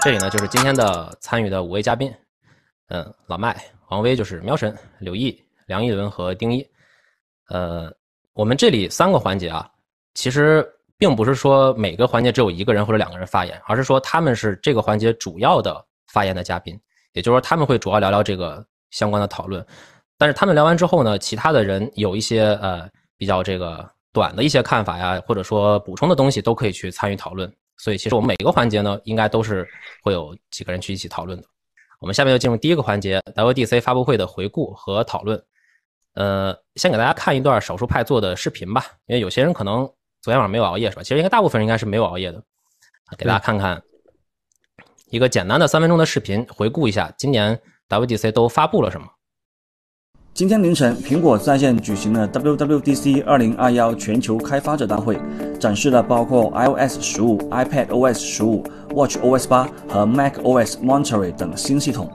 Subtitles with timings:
[0.00, 2.12] 这里呢就是今天的参与的五位嘉宾，
[2.88, 5.36] 嗯，老麦、王威就是喵神、柳毅、
[5.66, 6.66] 梁一伦和丁一。
[7.48, 7.92] 呃，
[8.32, 9.68] 我们这里三个环节啊，
[10.14, 10.64] 其实
[10.96, 16.78] 并不是说每个环节只有一个人或者两个人发言，而是说他们是这个环节主要的发言的嘉宾，
[17.12, 19.64] 也就是说他们会主要聊聊这个相关的讨论。
[20.16, 27.52] 但是他们聊完之后呢，其他的人有一些呃比较这个短的一些看法呀，或者说补充的东西都可以去参与讨论。
[27.78, 29.66] 所以其实我们每个环节呢，应该都是
[30.02, 31.46] 会有几个人去一起讨论的。
[32.00, 35.42] 我们下面就进入第一个环节，WDC 发布会的回顾和讨论。
[36.14, 39.86] 呃，先给大家看一段少数派做的视频吧，因为有些人可能
[40.20, 41.02] 昨天晚上没有熬夜是吧？
[41.02, 42.42] 其实应该大部分人应该是没有熬夜的。
[43.16, 43.80] 给大家看看
[45.10, 49.06] 一个简单的三分钟的视频，回顾一下今年 WDC 都发布了什么。
[50.38, 55.18] 今天凌晨，苹果在线举行了 WWDC 2021全球开发者大会，
[55.58, 62.08] 展示了包括 iOS 十五、iPadOS 十五、WatchOS 八和 macOS Monterey 等新系统。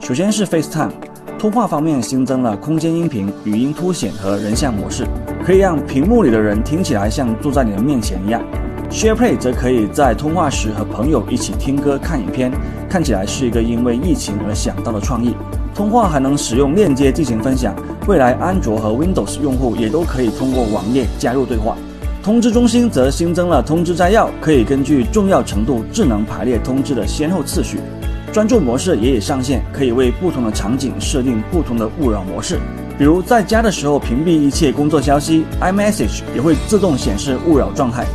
[0.00, 0.92] 首先是 FaceTime，
[1.38, 5.04] 通话方面新增了空间音频、语音凸显和人像模式，
[5.44, 8.42] 可以让屏幕里的人听起来像坐在你的面前一样。
[8.88, 12.50] SharePlay 则可以在通话时和朋友一起听歌、看影片，
[12.88, 15.36] 看起来是一个因为疫情而想到的创意。
[15.76, 17.76] 通话还能使用链接进行分享，
[18.08, 21.76] 未来安卓和 Windows 用户也都可以通过网页加入对话。
[22.22, 27.78] 通知中心则新增了通知摘要，可以根据重要程度智能排列通知的先后次序。
[28.32, 32.58] 专注模式也已上线，可以为不同的场景设定不同的勿扰模式，
[32.96, 38.06] 比如在家的时候屏蔽一切工作消息，iMessage 也会自动显示勿扰状态。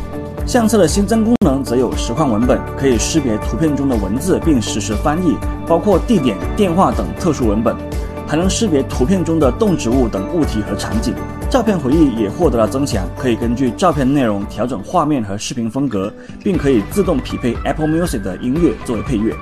[0.44, 7.74] 相册的新增功能则有实况文本，可以识别图片中的文字并实时翻译，包括地点、电话等特殊文本，
[8.26, 11.14] 还能识别图片中的动植物等物体和场景。
[11.48, 16.12] 照片回忆也获得了增强，可以根据照片内容调整画面和视频风格，
[16.42, 19.32] 并可以自动匹配 Apple Music 的音乐作为配乐。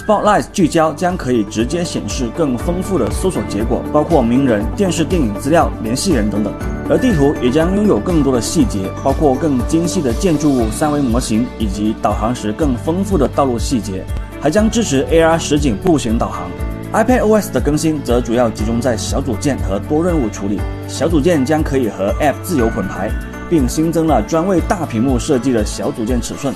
[0.00, 6.50] Spotlight 聚焦将可以直接显示更丰富的搜索结果，包括名人、电视、电影资料、联系人等等。
[6.88, 14.02] 而地图也将拥有更多的细节，包括更精细的建筑物三维模型，以及导航时更丰富的道路细节，
[14.40, 16.48] 还将支持 AR 实景步行导航。
[16.94, 20.58] iPadOS 的更新则主要集中在小组件和多任务处理，
[20.88, 23.10] 小组件将可以和 App 自由混排，
[23.50, 26.54] 并新增了专为大屏幕设计的小组件尺寸。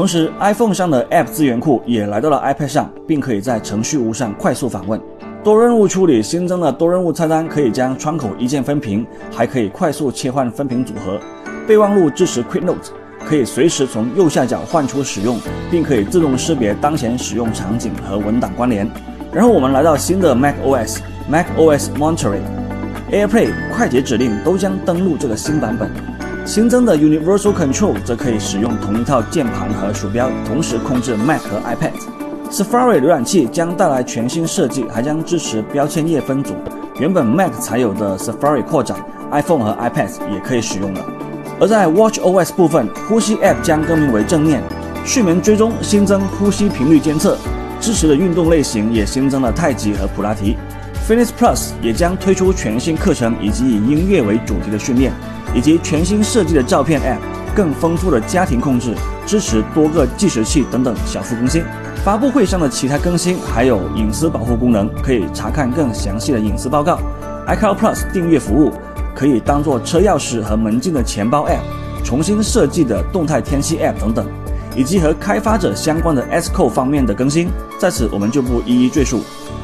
[0.00, 4.98] 同时，iPhone 上的 App 资源库也来到了 iPad 上，并可以在程序屋上快速访问。
[5.44, 11.20] 多任务处理新增了多任务菜单，可以将窗口一键分屏，还可以快速切换分屏组合。
[11.68, 12.90] 备忘录支持 Quick Note，
[13.28, 15.38] 可以随时从右下角换出使用，
[15.70, 18.90] 并可以自动识别当前使用场景和文档关联。
[19.30, 25.90] 然后我们来到新的 macOS，macOS Monterey，AirPlay 快捷指令都将登陆这个新版本。
[26.50, 31.92] 新增的 Universal Control 则可以使用同一套键盘和鼠标，同时控制 Mac 和 iPad。
[32.50, 36.54] Safari 浏览器将带来全新设计，还将支持标签页分组。
[36.98, 38.98] 原本 Mac 才有的 Safari 扩展
[39.30, 41.00] ，iPhone 和 iPad 也可以使用了。
[41.60, 44.60] 而在 WatchOS 部分，呼吸 App 将更名为正念，
[45.04, 47.38] 睡眠追踪新增呼吸频率监测，
[47.80, 50.56] 支持的运动类型也新增了太极和普拉提。
[51.08, 55.12] Fitness Plus 也将推出全新课程以及以音乐为主题的训练。
[55.54, 58.94] 以及全新设计的照片 App，更丰富的家庭控制，
[59.26, 61.62] 支持多个计时器等等小幅更新。
[62.04, 66.98] 发布会上的其他更新还有隐私保护功能，可以查看更详细的隐私报告。
[67.46, 68.72] iCloud Plus 订阅服务
[69.14, 74.26] 可以当做车钥匙和门禁的钱包 App，重新设计的动态天气 App 等等，
[74.74, 79.20] 以及和开发者相关的 Xcode 方面的更新，在此我们就不一一赘述。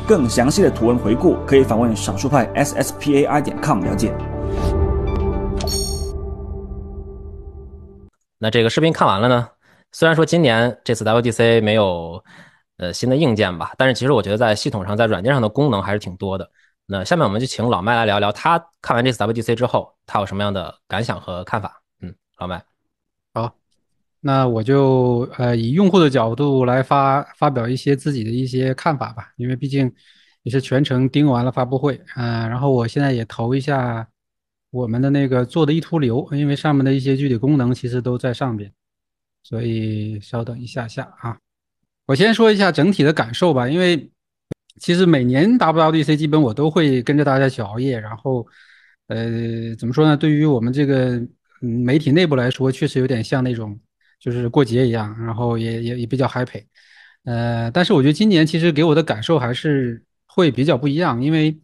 [0.06, 4.14] 更详细的图文回顾可以访问少数派 sspai 点 com 了解。
[8.38, 9.48] 那这个视频看完了呢？
[9.92, 12.22] 虽然说今年这次 WDC 没有
[12.76, 16.50] 呃新的硬件吧，但是其实我觉得在系统上、在软件上的功能还是挺多的。
[16.84, 21.80] 那下面我们就请老麦来聊聊他看完这次 WDC 之后，他有什么样的感想和看法。
[22.02, 22.62] 嗯，老麦，
[23.32, 23.54] 好，
[24.20, 29.90] 那我就呃以用户的角度来发发表一些自己的一些看法吧，因为毕竟
[30.42, 34.06] 也是全程盯完了发布会，嗯，然后我现在也投一下。
[34.76, 38.70] 我们的那个做的一图流，因为上面的一些具体功能其实都在上边，
[39.42, 41.38] 所以稍等一下下啊。
[42.04, 44.10] 我先说一下整体的感受吧，因为
[44.78, 48.46] 其实每年 WWDC 基本我都会跟着大家一起熬夜，然后
[49.06, 50.14] 呃怎么说呢？
[50.14, 51.22] 对于我们这个
[51.60, 53.80] 媒体内部来说，确实有点像那种
[54.20, 56.62] 就是过节一样，然后也也也比较 happy。
[57.24, 61.58] 呃，但是我觉得今年其实给我的感受还是会比较不一样，因为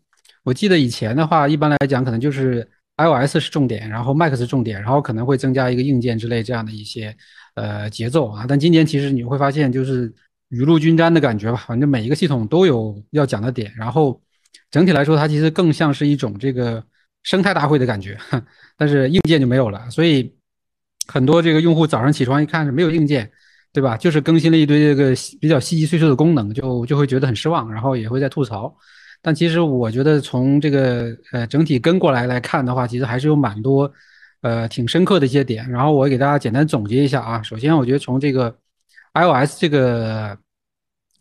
[0.45, 2.67] 我记得以前的话，一般来讲可能就是。
[3.03, 7.15] iOS 是重点，然后 Mac 是重点，然后可能会增加一个硬件之类这样的一些
[7.55, 8.45] 呃节奏啊。
[8.49, 10.13] 但今年其实你会发现，就是
[10.49, 11.65] 雨露均沾的感觉吧。
[11.67, 14.21] 反正每一个系统都有要讲的点，然后
[14.71, 16.85] 整体来说，它其实更像是一种这个
[17.23, 18.19] 生态大会的感觉，
[18.77, 19.89] 但是硬件就没有了。
[19.91, 20.33] 所以
[21.07, 23.31] 很多这个用户早上起床一看是没有硬件，
[23.73, 23.97] 对吧？
[23.97, 28.75] 就是更新了一堆这个比较细细碎碎的功能，就就会觉得很失望，然后也会在吐槽。
[29.25, 33.91] 但其实我觉得从这个呃整体跟过来来看的话，其实还是有蛮多
[34.41, 35.71] 呃挺深刻的一些点。
[35.71, 37.41] 然后我给大家简单总结一下啊。
[37.41, 38.53] 首先，我觉得从这个
[39.15, 40.37] iOS 这个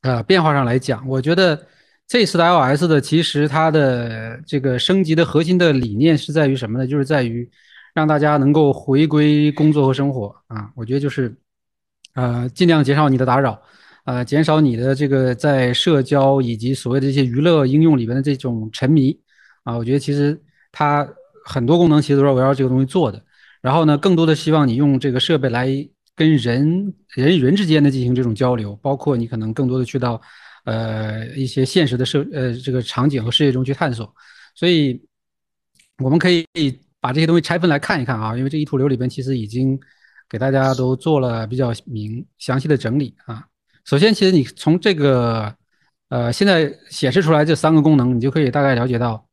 [0.02, 1.68] 呃变化上来讲，我觉得
[2.08, 6.88] 这次的 iOS 的其实它的这个升级的核心的理念是在于什么呢？
[6.88, 7.48] 就是在于
[7.94, 10.72] 让大家能够回归工作和生活啊。
[10.76, 11.32] 我觉得就是
[12.16, 13.62] 呃尽量减少你的打扰。
[14.04, 19.20] 呃，减少你的这个在社交以及所谓的这些娱乐应用里边的这种沉迷
[19.64, 21.08] 啊，我觉得其实它
[21.46, 23.24] 很多功能其实都是围绕这个东西做的。
[23.62, 25.68] 然后呢，更多的希望你用这个设备来
[26.16, 30.20] 跟人人与人之间的进行这种交流，包括你可能更多的去到
[30.66, 34.12] 呃一些现实的社呃这个场景和世界中去探索。
[34.56, 35.00] 所以
[36.04, 36.44] 我们可以
[37.00, 39.80] 把这些东西拆分来看一看啊，因为这一图流里边其实已经
[40.28, 43.46] 给大家都做了比较明详细的整理啊。
[43.84, 45.54] 首先，其实你从这个，
[46.10, 49.26] 呃，现在显示出来这三个功能，你就可以大概了解到，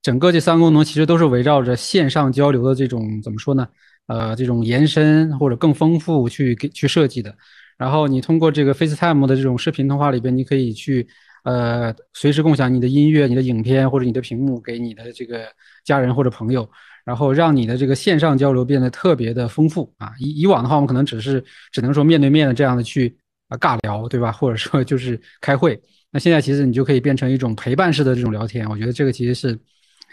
[0.00, 3.66] 整个这三个功能其实都是围绕着线上交流的这种怎么说呢？
[4.06, 7.34] 呃，这种延伸或者更丰富去给去设计的。
[7.76, 11.06] 然后你通过这个 FaceTime 的这种视频通话里边，你可以去
[11.42, 15.46] 呃随时共享你的音乐、你的影片或者你的屏幕给你的这个
[15.84, 16.66] 家人或者朋友，
[17.04, 20.12] 然后让你的这个线上交流变得特别的丰富啊。
[20.20, 23.18] 以以往的话，我们可能只是只能说面对面的这样的去。
[23.48, 24.32] 啊，尬聊对吧？
[24.32, 25.80] 或者说就是 开会。
[26.10, 28.68] 那现在其实你就可以变成一种陪伴式的这种聊天。
[28.68, 29.58] 我觉得这个其实是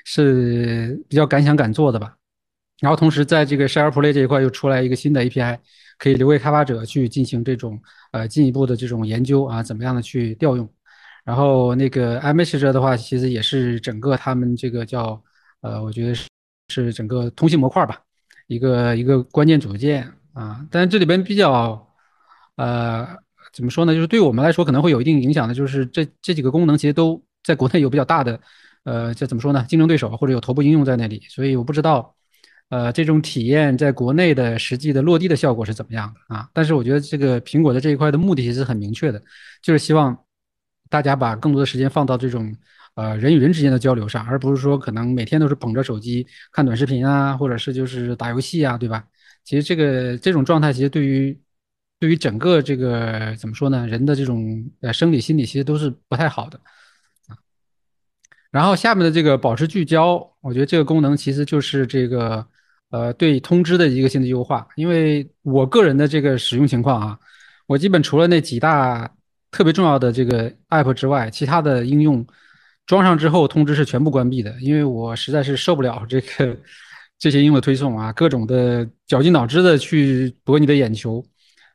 [0.06, 2.15] 是比较敢想敢做的吧。
[2.81, 5.57] 然后同时在这个 Share Play 这一块又出来一个新的 API，
[5.97, 7.81] 可以留给开发者去进行这种
[8.12, 10.69] 呃进一步的这种研究啊，怎么样的去调用。
[11.24, 15.21] 然后那个 iMessage 的话，其实也是整个他们这个叫
[15.62, 16.27] 呃，我觉得是
[16.68, 18.01] 是整个通信模块吧，
[18.47, 20.65] 一个一个关键组件啊。
[20.69, 21.88] 但这里边比较
[22.55, 23.07] 呃。
[23.51, 23.94] 怎么说呢？
[23.94, 28.39] 就是对我们来说可能会有一定影响的，就是这这几个功能其实都在国内有比较大的，
[28.83, 29.63] 呃，这怎么说呢？
[29.69, 32.15] 竞争对手或者有头部应用在那里，所以我不知道，
[32.69, 36.50] 呃，这种体验在国内的实际的落地的效果是怎么样的啊？
[36.51, 39.21] 但是我觉得这个苹果的这一块的目的其实很明确的，
[39.61, 40.17] 就是希望
[40.89, 42.56] 大家把更多的时间放到这种
[42.95, 49.03] 呃人与人之间的交流上，而不是说可能每天都是捧着手机看短视频啊，或者是就是打游戏啊，对吧？
[49.44, 51.38] 其实这个这种状态其实对于
[52.03, 53.88] 对于整个这个怎么说呢？
[53.88, 56.59] 人的这种呃生理心理其实都是不太好的
[57.29, 57.38] 啊。
[58.51, 62.45] 然后下面的这个保持聚焦，我觉得这个功能其实就是这个
[62.89, 64.67] 呃对通知的一个新的优化。
[64.75, 67.19] 因为我个人的这个使用情况啊，
[67.67, 69.09] 我基本除了那几大
[69.49, 72.27] 特别重要的这个 app 之外，其他的应用
[72.85, 76.57] 装上之后通知是全部关闭的，因为我实在是受不了这个
[77.17, 81.25] 这些应用的推送啊，各种的绞尽脑汁的去博你的眼球。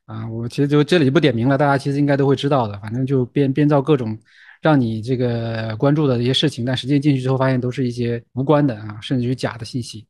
[0.08, 2.78] 啊，我其实就这里不点名了，大家其实应该都会知道的。
[2.80, 4.18] 反正就编编造各种
[4.62, 10.06] 让你这个关注的一些事情，但实际进去之后发现都是一些无关的啊，甚至于假的信息。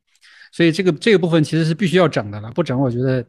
[0.53, 3.27] 所以这个这个部分其实是必须要整的了，不整我觉得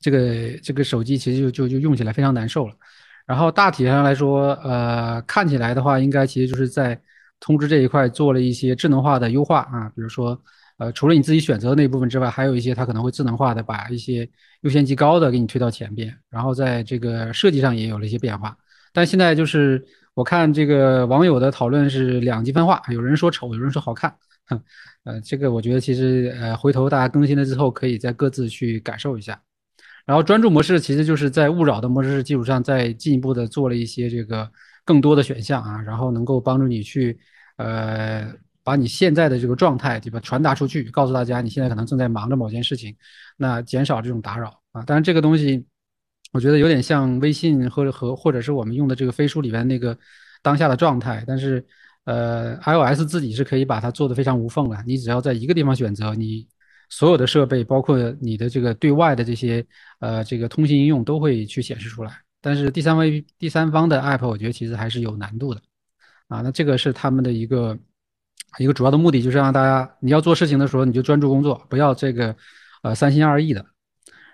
[0.00, 2.74] 这个这个手机其实就就就用起来非常难受了。
[3.26, 6.96] 然后大体上来说，呃，看起来的话，应该其实就是在
[7.40, 10.40] 通知这一块做了一些智能化的优化啊，比如说。
[10.78, 14.28] 呃，除了你自己选择的那部分之外，还有一些它可能会智能化的把一些
[14.60, 18.56] 优先级高的给你推到前边，然后在这个设计上也有了一些变化。
[18.92, 24.14] 但现在就是我看这个网友的讨论是两极分化，有人说丑，有人说好看。
[25.02, 29.40] 呃，这个我觉得其实呃，回头大家更新了之后，可以再各自去感受一下。
[30.06, 34.48] 然后专注模式其实就是在勿扰的模式基础上，再进一步的做了一些这个
[34.84, 37.18] 更多的选项啊，然后能够帮助你去
[37.56, 38.32] 呃。
[38.68, 42.94] 把你现在的这个状态，对吧，传达出去，告诉大家你现在可能正在忙着某件事情，
[43.38, 44.82] 那减少这种打扰啊。
[44.82, 45.64] 当然，这个东西
[46.34, 49.96] 我觉得有点像微信和和或者是我们用的这个飞书里边那个
[50.42, 51.24] 当下的状态。
[51.26, 51.64] 但是，
[52.04, 54.76] 呃，iOS 自己是可以把它做的非常无缝的。
[54.86, 56.46] 你只要在一个地方选择，你
[56.90, 59.64] 所有的设备，包括你的这个对外的这些
[60.00, 62.12] 呃这个通信应用都会去显示出来。
[62.42, 65.62] 但是第三位第三方的 app，我觉得其实还是有难度的
[66.28, 66.42] 啊。
[66.42, 67.78] 那这个是他们的一个。
[68.58, 72.34] 一个主要的目的就是让大家，你要做事情的时候你就专注工作，不要这个，
[72.82, 73.64] 呃，三心二意的。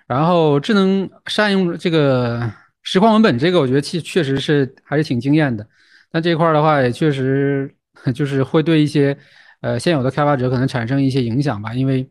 [0.07, 2.51] 然后智能善用这个
[2.83, 5.67] 实况文本，这个我觉得其确实是还是挺惊艳的。
[6.11, 7.75] 但这块的话也确实
[8.15, 9.17] 就是会对一些
[9.61, 12.09] 呃现有的开发者可能产生一些影响吧，因为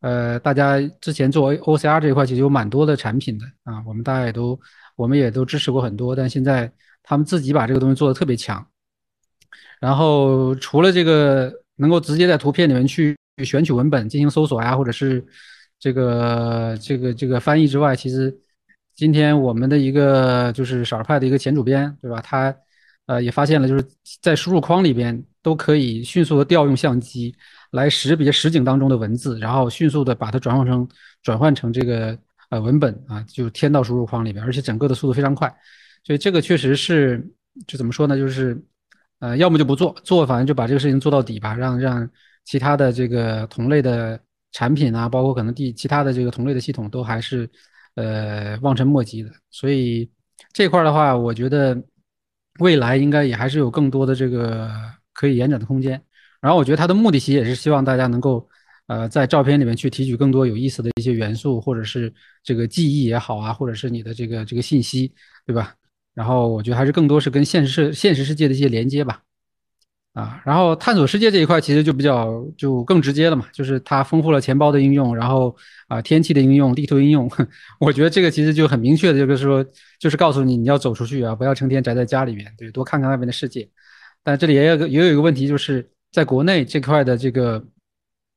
[0.00, 4.58] 呃，大家之前做 OCR 这一块其实有蛮多的产品的啊，我们大家也都
[4.96, 6.70] 我们也都支持过很多，但现在
[7.02, 8.64] 他们自己把这个东西做的特别强。
[9.80, 15.24] 然后除了这个能够直接在图片里面去选取文本进行搜索呀，或者是
[15.78, 18.36] 这个这个这个翻译之外，其实
[18.96, 22.20] 今天我们的一个就是少儿派的一个前主编，对吧？
[22.20, 22.52] 他
[23.06, 23.84] 呃也发现了，就是
[24.20, 27.32] 在输入框里边都可以迅速的调用相机
[27.70, 30.88] 来识别实景当中的文字，然后迅速的把它转换成
[31.22, 32.18] 转换成这个
[32.50, 35.48] 呃文本啊，就填到输入框里边，而且整个的速度非常快，
[36.02, 37.24] 所以这个确实是
[37.68, 38.16] 就怎么说呢？
[38.16, 38.60] 就是。
[39.20, 42.08] 呃，要么就不做，做反正就把这个事情做到底吧，让让
[42.44, 44.18] 其他的这个同类的
[44.52, 47.50] 产品啊，包括可能第其他的这个同类的系统都还是
[47.96, 49.30] 呃望尘莫及的。
[49.50, 50.08] 所以
[50.52, 51.76] 这块的话，我觉得
[52.60, 54.70] 未来应该也还是有更多的这个
[55.12, 56.00] 可以延展的空间。
[56.40, 58.48] 然后我觉得它的目的其实也是希望大家能够
[58.86, 62.12] 呃在照片里面去提取更多有意思的一些元素，或者是
[62.44, 65.12] 这个记忆也好啊，或者是你的这个这个信息，
[65.44, 65.74] 对吧？
[66.18, 69.22] 然后我觉得还是更多是跟现实世现实世界的一些连接吧，
[70.14, 75.56] 啊，然后探索世界这一块其实就比较就更直接了嘛，就是它丰富了钱包的应用，然后
[75.86, 77.30] 啊天气的应用、地图应用，
[77.78, 79.64] 我觉得这个其实就很明确的就是说，
[80.00, 83.68] 就是告诉你你要走出去啊，不要成天宅在家里面，对，多看看外面的世界。
[84.24, 87.64] 但这里也有个也有一个问题，就是在国内这块的这个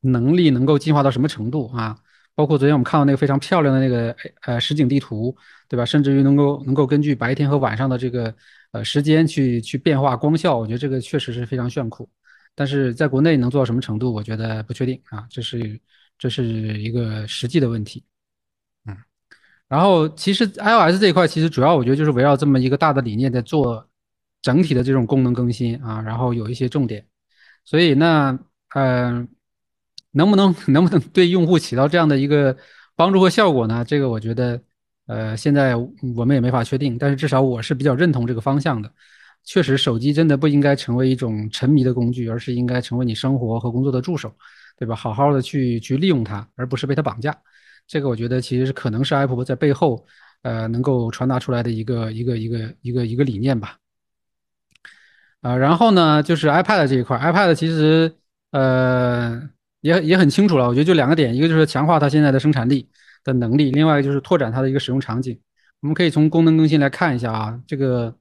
[0.01, 1.97] 能力能够进化到什么程度啊？
[2.33, 5.35] 包括昨天我们看到那个非常漂亮的那个呃实景地图，
[5.71, 5.85] 对吧？
[5.85, 8.35] 甚至于能够能够根据白天和晚上的这个
[8.71, 12.09] 呃时间去去变化光效，我觉得这个确实是非常炫酷。
[12.53, 15.79] 但是在国内能做到什么程度，我觉得不确定啊，这是
[16.19, 16.43] 这是
[16.77, 18.03] 一个实际的问题。
[18.85, 18.97] 嗯，
[19.69, 23.87] 然后其实 iOS 这一块其实主要我觉得就是围绕这么一个大的理念在做
[24.41, 27.07] 整体的这种功能更新啊，然后有一些重点。
[27.63, 28.37] 所以那
[28.75, 29.27] 嗯。
[30.13, 32.57] 能不能能不能对用户起到这样的一个
[32.97, 33.85] 帮助和效果呢？
[33.85, 34.61] 这个我觉得，
[35.11, 35.75] 呃，现在
[36.15, 36.97] 我们也没法确定。
[36.97, 38.89] 但是至少我是比较认同这个方向的。
[39.43, 44.33] 确实，手机真的不应该成为一种沉迷的工具，而是应该成为你生活和工作的助手，
[44.77, 44.95] 对吧？
[44.95, 47.35] 好好的去去利用它，而不是被它绑架。
[47.87, 50.05] 这个我觉得其实是可能是 Apple 在背后，
[50.43, 53.77] 呃，能够传达出来的一个一个一个一个一个理念吧。
[55.41, 58.15] 啊，然后呢，就是 iPad 这一块，iPad 其实，
[58.51, 59.49] 呃。
[59.81, 62.87] 也也很清楚了，我觉得就两个点，一个就是强化它现在的生产力
[63.23, 65.39] 的能力，另外就是拓展它的一个使用场景。
[65.81, 68.15] 我们可以从功能更新来看一下啊，这个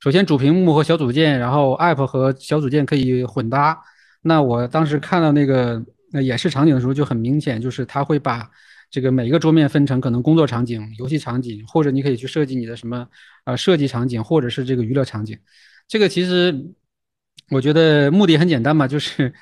[0.00, 3.78] 首先主屏幕和小组件，然后 App 和小组件可以混搭。
[4.22, 5.82] 那我当时看到那个
[6.22, 8.50] 演示场景的时候，就很明显，就是它会把
[8.90, 13.06] 这个每一个桌面分成可能工作场景、游戏场景，或者你可以去设计你的什么
[13.44, 15.38] 呃设计场景，或者是这个娱乐场景。
[15.86, 16.54] 这个其实
[17.50, 19.32] 我觉得目的很简单嘛，就是。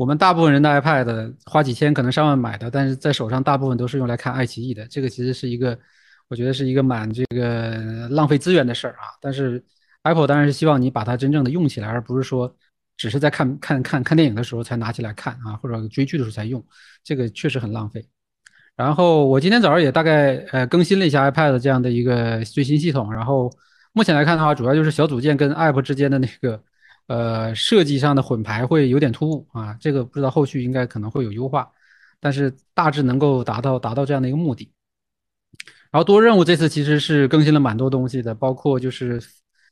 [0.00, 4.86] 我们大部分人的 iPad 花几千可能上万买的，但是在手上大部分都是用来看爱奇艺的。
[4.86, 5.78] 这个其实是一个，
[6.28, 9.12] 我觉得是一个蛮这个浪费资源的事儿啊。
[9.20, 9.62] 但是
[10.04, 12.50] Apple 当然是希望你把它真正的用起来，而不是说
[12.96, 16.64] 只是在看看看看电影的时候才拿起来看啊，或者追剧的时候才用。
[17.04, 18.02] 这个确实很浪费。
[18.76, 23.12] 然后我今天早上也大概呃更新了一下 iPad 这样的一个最新系统。
[23.12, 23.52] 然后
[23.92, 26.62] 目前来看的话，主要就是小组件跟 App 之间的那个。
[27.10, 31.68] 呃，设计上的混排会有点突兀啊，这个不知道后续应该可能会有优化，
[32.20, 34.70] 但是大致能够达到达到这样的一个目的。
[35.90, 39.20] 然后多任务这次其实是更新了蛮多东西的，包括就是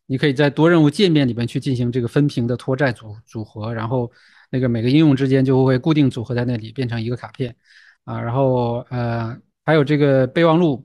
[0.07, 4.11] 你可以在多任务界面里面去进行这个分屏的拖拽组组合，然后
[4.50, 7.54] 那个每个应用之间就会固定组合在那里变成一个卡片
[8.02, 10.85] 啊，然后呃还有这个备忘录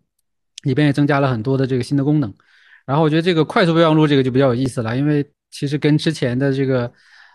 [0.62, 2.32] 里边也增加了很多的这个新的功能，
[2.86, 5.28] 然后我觉得这个快速备忘录这个就比较有意思了，因为。
[5.54, 6.92] 其实跟之前的这个，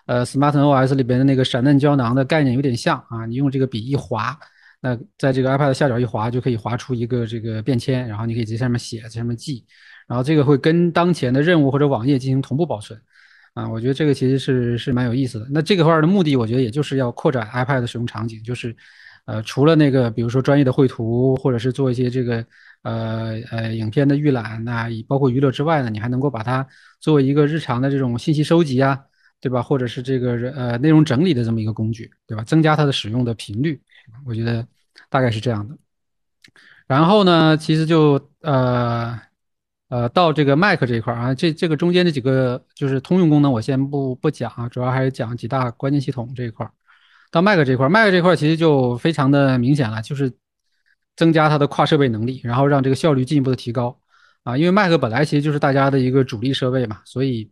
[0.06, 3.24] 呃，Smart OS 里边的那个闪嫩胶囊的概念有点像啊。
[3.26, 4.36] 你用这个笔一划，
[4.80, 9.64] 那在这个 iPad 下角一划，就可以划出一个这个便签，然后你可以在上面写，在上面记，
[10.08, 13.00] 然后这个会跟当前的任务或者网页进行同步保存，
[13.54, 15.46] 啊，我觉得这个其实是是蛮有意思的。
[15.50, 18.74] 那这个块的目的，我觉得也就是要扩展 iPad 的使用场景，就是，
[19.28, 22.44] 呃，除了那个比如说专业的绘图，或者是做一些这个。
[22.82, 26.64] 呃呃，影片的预览那包括娱乐之外呢，你还能够把它
[27.00, 28.96] 作为一个日常的这种信息收集啊，
[29.40, 29.60] 对吧？
[29.60, 32.44] 或者是这个呃内容整理的这么一个工具，对吧？
[32.44, 33.82] 增加它的使用的频率，
[34.24, 34.64] 我觉得
[35.10, 35.76] 大概是这样的。
[36.86, 39.20] 然后呢，其实就呃
[39.88, 46.70] 呃到这个 Mac 这一块啊，这这个中间的几个就是通用功能，我先不不讲啊，主要还是讲几大关键系统这一块。
[47.30, 50.32] 到 Mac 这块，Mac 这块其实就非常的明显了，就是。
[51.18, 53.98] 增加它的跨设备能力，然后让这个效率进一步的提高，
[54.44, 57.50] 啊，因为 Mac 本来其实就是大家的一个主力设备嘛，所以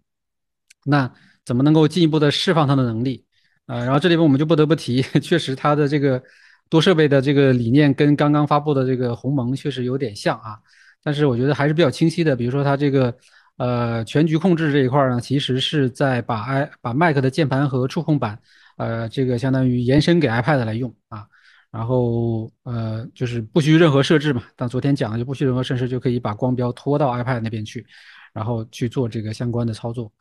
[0.84, 1.12] 那
[1.44, 3.24] 怎么能够进一步的释放它的能力？
[3.66, 6.22] 啊，然后这里边我们就不得不提， 确实它的这个
[6.70, 10.56] 多设备的这个理念跟刚刚发布的这个鸿蒙确实有点像啊，
[11.02, 12.36] 但是我觉得还是比较清晰的。
[12.36, 13.12] 比如说它这个
[13.56, 18.38] 呃全局控制这一块呢，其实是在把 i 把 Mac 的键盘和触控板
[18.76, 21.26] 呃这个相当于延伸给 iPad 来用啊，
[21.70, 24.42] 然后呃就是不需任何设置嘛。
[24.54, 27.86] 但昨天讲的就不需任何设置就可以把光标拖到 iPad 那边去，
[28.32, 30.12] 然后去做这个相关的操作。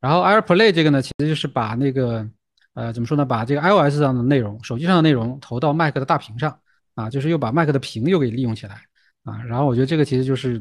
[0.00, 2.28] 然后 AirPlay 这个呢，其实就是把那个。
[2.76, 3.24] 呃，怎么说呢？
[3.24, 6.58] 把这个 iOS 上的内容、手机上的内容投到 Mac 的大屏上
[6.96, 8.82] 啊，就是又把 Mac 的屏又给利用起来
[9.22, 9.40] 啊。
[9.44, 10.60] 然后我觉得这个其实就是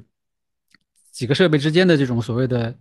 [1.11, 2.77] 几个设备之间的这种所谓的，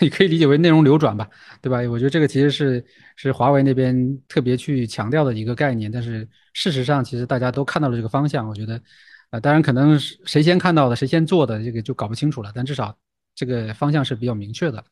[0.00, 1.28] 你可以理解为内容流转吧，
[1.62, 1.78] 对吧？
[1.90, 2.84] 我觉得这个其实是
[3.16, 5.90] 是华为那边特别去强调的一个概念。
[5.90, 8.48] 但是事实上，其实大家都看到了这个方向。
[8.48, 8.80] 我觉得，
[9.30, 12.50] 呃，当然可能谁先看到的，谁先做的，这个就搞不清楚了。
[12.54, 12.96] 但至少
[13.34, 14.84] 这个方向是比较明确的。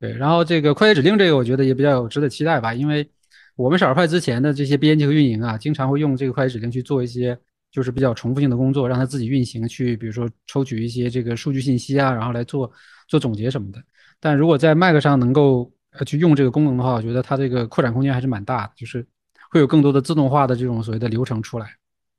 [0.00, 3.08] 对，然后这个快捷指令这个，我觉得也比较有值得期待吧，因为
[3.54, 7.38] 我们少儿派之前的这些编辑和运营啊，经常会用这个快捷指令去做一些
[7.70, 12.70] 就是比较重复性的工作，让它自己运行，去比如说抽取一些这个数据信息啊，然后来做
[13.06, 13.80] 做总结什么的。
[14.24, 19.06] 但如果在 Mac 上能够呃去用这个功能的话，我觉得它这个扩展空间还是蛮大的，就是
[19.50, 21.66] 会有更多的自动化的这种所谓的流程出来。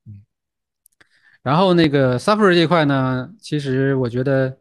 [0.06, 0.22] 嗯，
[1.42, 4.56] 然后那个 Safari 这块呢，其实我觉得。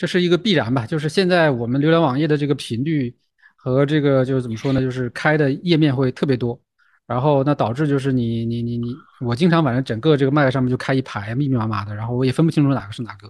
[0.00, 3.12] 这是一个必然吧，就是现在我们浏览网页的这个频率
[3.56, 6.56] 和这个就是怎么说呢，就是开的页面会特别多，
[7.04, 13.28] 然后那导致就是你你你你，我经常反正整个这个 Mac 上面就开一排密密麻麻的，然后我也分不清楚哪个是哪个。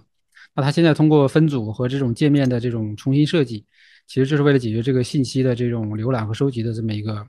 [0.59, 3.65] 那它现在通过分组和这种界面的这种重新设计，
[4.09, 7.25] 其实就是为了解决这个信息的这种浏览和收集的这么一个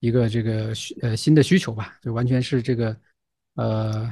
[0.00, 2.96] 一个这个需呃新的需求吧，就完全是这个
[3.56, 4.10] 呃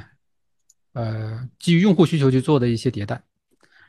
[0.93, 3.19] 呃基于用户需求去做的一些迭代。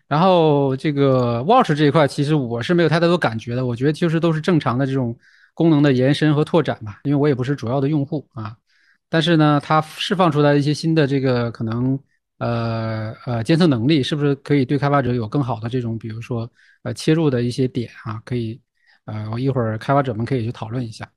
[0.07, 3.65] 然后这个 Watch 这一块，其实我是没有太多感觉的。
[3.65, 5.17] 我觉得就是都是正常的这种
[5.53, 8.55] 功能的延伸和拓展吧，因为我也不是主要的用户啊。
[9.09, 11.99] 但是呢，它释放出来一些新的这个可能
[12.37, 16.49] 呃呃监测能力，是不是可以对开发者有更好的这种，比如说
[16.83, 18.21] 呃切入的一些点啊？
[18.25, 18.59] 可以
[19.05, 21.09] 呃，我一会儿开发者们可以去讨论一下。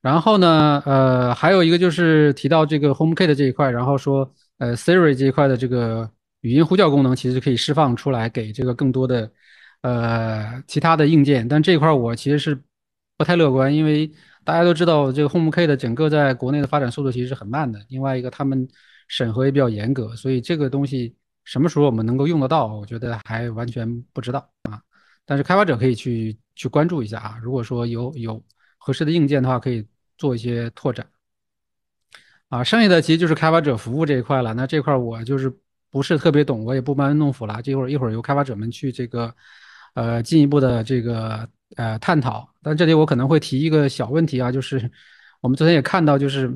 [0.00, 6.10] 然后呢，呃，还有一个就是提到这个 HomeKit 这一块，然后说呃 Siri 这一块的这个。
[6.42, 9.28] 语音呼叫功能其实可以释放出来给这个更多的，
[9.82, 12.62] 呃，其他的硬件，但这块我其实是
[13.16, 14.08] 不太乐观，因为
[14.44, 17.80] 大家都知道这个 HomeKit 的整个在国内的发展速度其实是很慢的。
[17.88, 18.68] 另外一个，他们
[19.08, 24.80] 审核也比较严格，所以这个东西什么时候我们能够用得到，我觉得还完全不知道啊。
[25.26, 28.40] 但是开发者可以去去关注一下啊，如果说有有
[28.76, 29.84] 合适的硬件的话，可以
[30.16, 31.04] 做一些拓展。
[32.48, 34.54] 啊，剩下的其实就是开发者服务这一块了。
[34.54, 35.52] 那这块我就是。
[35.90, 37.62] 不是特别懂，我也不班门弄斧了。
[37.62, 39.34] 这会儿一会儿由开发者们去这个，
[39.94, 42.46] 呃，进一步的这个呃探讨。
[42.62, 44.78] 但这里我可能会提一个小问题啊，就是
[45.40, 46.54] 我们昨天也看到，就是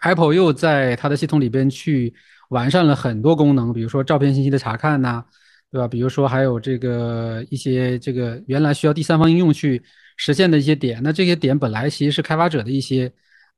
[0.00, 2.12] Apple 又在它的系统里边去
[2.50, 5.24] 完善了很多功能，比如说照片信息的查看呐，
[5.70, 5.86] 对吧？
[5.88, 9.82] 比如说还有这个一些这个原来需要第三方应用去
[10.16, 13.12] 实现的一些点，那这些点本来其实是开发者的一些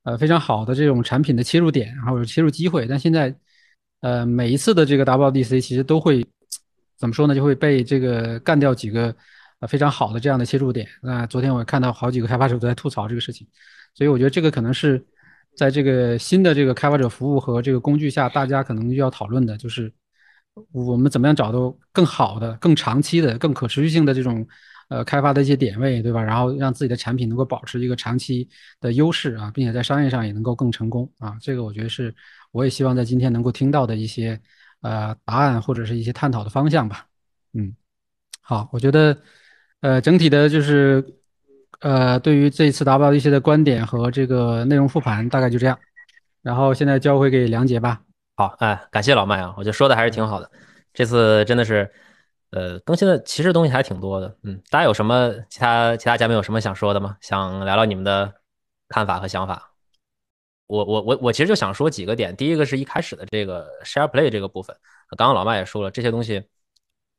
[0.04, 3.34] 呃非常好的这种产品的切入点，然后切入机会，但现在。
[4.02, 6.26] 呃，每一次的这个 WDC 其实都会
[6.96, 7.34] 怎么说呢？
[7.34, 9.14] 就会被这个干掉几个
[9.58, 10.88] 呃非常好的这样的切入点。
[11.02, 13.46] 那昨天我看到好几个开发者都在吐槽这个事情，
[13.94, 15.04] 所以我觉得这个可能是
[15.56, 19.92] 在这个新的这个开发者服务和这个工具下，大家可能要讨论的，就是
[20.72, 24.46] 我们怎么样找到更好的、更长期的、更可持续性的这种
[24.88, 26.22] 呃开发的一些点位，对吧？
[26.22, 28.48] 然后让自己的产品能够保持一个长期
[28.80, 31.36] 的优势啊，并且在商业上也能够更成功啊。
[31.40, 32.14] 这个我觉得是。
[32.52, 34.40] 我也希望在今天能够听到的一些
[34.80, 37.06] 呃答案或者是一些探讨的方向吧。
[37.52, 37.72] 嗯，
[38.40, 39.16] 好，我觉得
[39.82, 41.19] 呃整体的就是
[41.80, 45.78] 呃对于这一次达不到一些的观点和这个内容复盘大概就这样。
[46.42, 48.00] 然后现在交回给梁杰吧。
[48.36, 50.50] 好，哎，感谢老麦啊，我觉得说的还是挺好的。
[50.94, 51.90] 这次真的是
[52.50, 54.36] 呃更新的其实东西还挺多的。
[54.44, 57.16] 嗯，大家有什么其他其他嘉宾有什么想说的吗？
[57.20, 58.32] 想聊聊你们的
[58.88, 59.70] 看法和想法？
[60.66, 64.74] 我我我我其实就想说几个点，第一个是一开始的这个 Share Play 这个部分，
[65.18, 66.42] 刚刚老麦也说了，这些东西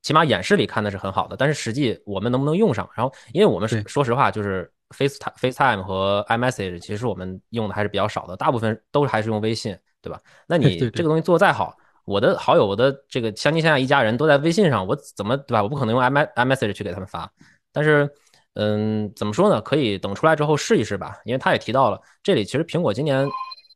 [0.01, 2.89] 起码演示里看的是很好的，但是实际我们能不能用上？
[2.95, 10.19] 然后，因为我们说实话，就是 FaceTime FaceTime 和 iMessage，其实我们用的还是比较少的，大部分都还是用微信，对吧？
[10.47, 15.63] 那 你这个东西做的再好，我的好友，我的这个相亲相爱一家人都在微信上，我怎么对吧？
[15.63, 17.31] 我不可能用 i iMessage 去给他们发，
[17.71, 18.09] 但是。
[18.55, 19.61] 嗯，怎么说呢？
[19.61, 23.25] 可以等出来之后试一试吧，因为他也提到了，这里其实苹果今年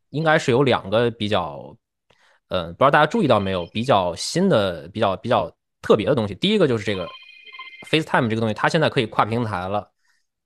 [0.09, 1.73] 应该是有两个比较，
[2.49, 5.49] 嗯，不知道大家注意到没有，比较新的、比较比较
[5.85, 6.33] 特别的东西。
[6.33, 7.07] 第一个就是这个
[7.87, 9.91] FaceTime 这个东西，它现在可以跨平台了。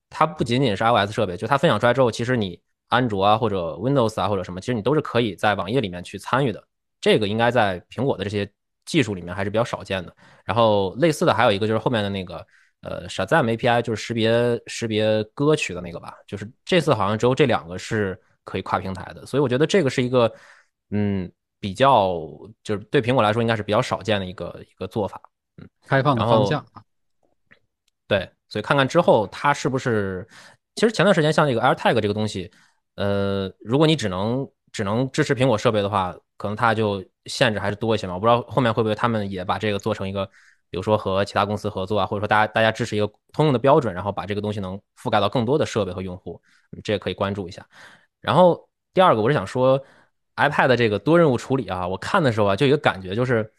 [0.10, 6.62] 它不仅仅是 iOS 设备，就它分享出来之后，其实你安卓啊或者 Windows 啊或者什么，其实你都是可以在网页里面去参与的。
[7.00, 8.52] 这个应该在苹果的这些
[8.86, 10.14] 技术里面还是比较少见的。
[10.44, 12.46] 然后类似的还有一个就是后面的那个
[12.82, 20.34] 呃 Shazam API，就是识别识别歌曲的那个吧，就是这次好像只有这两个是可以跨平台的，所以我觉得这个是一个
[20.90, 22.18] 嗯比较
[22.64, 25.22] 就是对苹果来说应该是比较少见的一个一个做法，
[25.88, 26.82] 开放的方向啊。
[28.08, 30.28] 对，所以看看之后它是不是，
[30.76, 32.52] 其实前段时间像这个 AirTag 这个东西，
[32.96, 38.14] 呃，如果你只能只能支持苹果设备的话，可能它就限制还是多一些嘛。
[38.16, 40.26] 我不知道后面会不会他们也把这个做成一个，
[40.70, 46.42] 比如说和其他公司合作啊，或者说大家大家支持一个通用的标准，然后把这个东西能覆盖到更多的设备和用户，
[46.84, 47.66] 这也可以关注一下。
[48.22, 49.80] 然后第二个我是想说
[50.36, 53.54] ，iPad 这个多任务处理啊，我看的时候啊，就有一个感觉就是，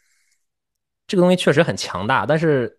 [1.11, 2.77] 这个东西确实很强大，但是。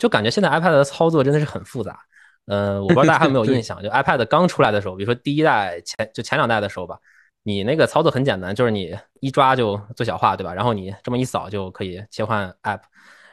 [0.00, 1.98] 就感觉现在 iPad 的操作真的是很复杂，
[2.46, 6.96] 呃，我不知道大家还有没有 印象，就 iPad 刚出来的时候，比如说第一代前就前两代的时候吧，
[7.42, 10.54] 你那个操作很简单，就是你一抓就最小化，对吧？
[10.54, 12.78] 然后你这么一扫就可以切换 App。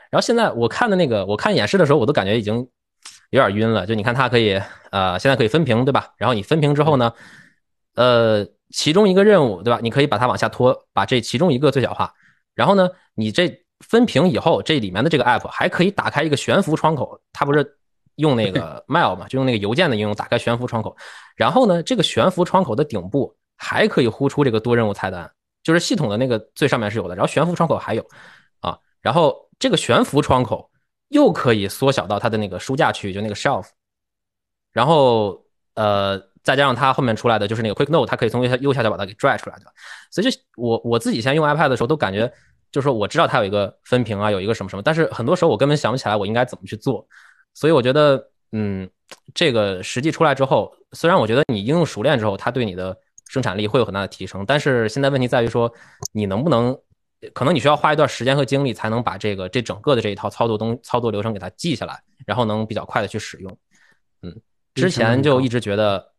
[0.10, 2.56] 然后现在我看的那个，我看演示的时候，我都感觉已经
[3.30, 3.86] 有点晕了。
[3.86, 4.60] 就你看它可以，
[4.90, 6.16] 呃，现在可以分屏，对吧？
[6.18, 7.14] 然后你分屏之后呢，
[7.94, 9.80] 呃，其中一个任务，对吧？
[9.84, 12.12] 你可以把它往下拖，把这其中一个最小化。
[12.56, 13.62] 然后呢，你这。
[13.88, 17.78] 分屏以后，这里面的这个 app 还可以打开一个悬浮窗口，它不是
[18.16, 20.96] 用那个 mail 嘛，就用那个邮件的应用打开悬浮窗口。
[21.36, 25.30] 然后呢，这个悬浮窗口的顶部还可以呼出这个多任务菜单，
[25.64, 28.06] 就是系统的那个最上面是有的，然后悬浮窗口还有
[28.60, 30.70] 啊，然后这个悬浮窗口
[31.10, 33.68] 又可以缩小到它的那个书架区域，就那个 shelf。
[34.74, 35.40] 然后
[35.76, 39.66] 呃，再加上它后面出来的就是那个 quick note，它可以从右下右下角把它给拽出来的。
[40.10, 42.32] 所以就我我自己现在用 iPad 的时候都感觉。
[42.72, 47.08] 就是说，我知道它有一个分屏啊，有一个什么什么，但是很多时候我根本想不起来我应该怎么去做，
[47.54, 48.90] 所以我觉得，嗯，
[49.34, 52.98] 这个实际出来之后，虽然我觉得你应用熟练之后，它对你的
[53.30, 55.72] 生产力会有很大的提升，但是现在问题在于说，
[56.12, 56.78] 你能不能，
[57.34, 63.58] 可能你需要花一段时间和精力才能把这个这整个的这一套操作东操作流程给它记下来，然后能比较快的去使用。
[64.22, 64.36] 嗯，
[64.74, 66.12] 之前就一直觉得，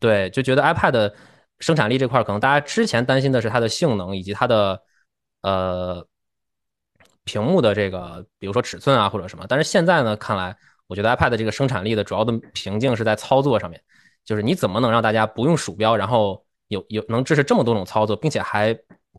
[0.00, 1.12] 对，就觉得 iPad
[1.60, 4.82] 生产力这块，可能大家之前担心的是它的性能以及它的。
[5.42, 6.06] 呃，
[7.24, 10.54] 屏幕的这个，比如说尺寸啊，或者什么，但是现在呢，看来
[10.86, 13.80] 我觉得 iPad 这个生产力的主要的瓶颈是在操作上面，
[14.24, 18.78] 就是你怎么能让大家不用鼠标，然后有有能支持这么多种操作，并且还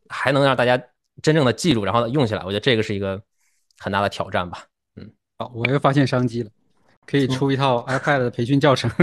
[0.09, 0.77] 还能让大家
[1.23, 3.19] 真正的记住，然后用起来，我觉得这个是一个
[3.79, 4.65] 很大的挑战吧。
[4.97, 6.51] 嗯，好，我又发现商机了，
[7.07, 8.91] 可以出一套 iPad 的培训教程。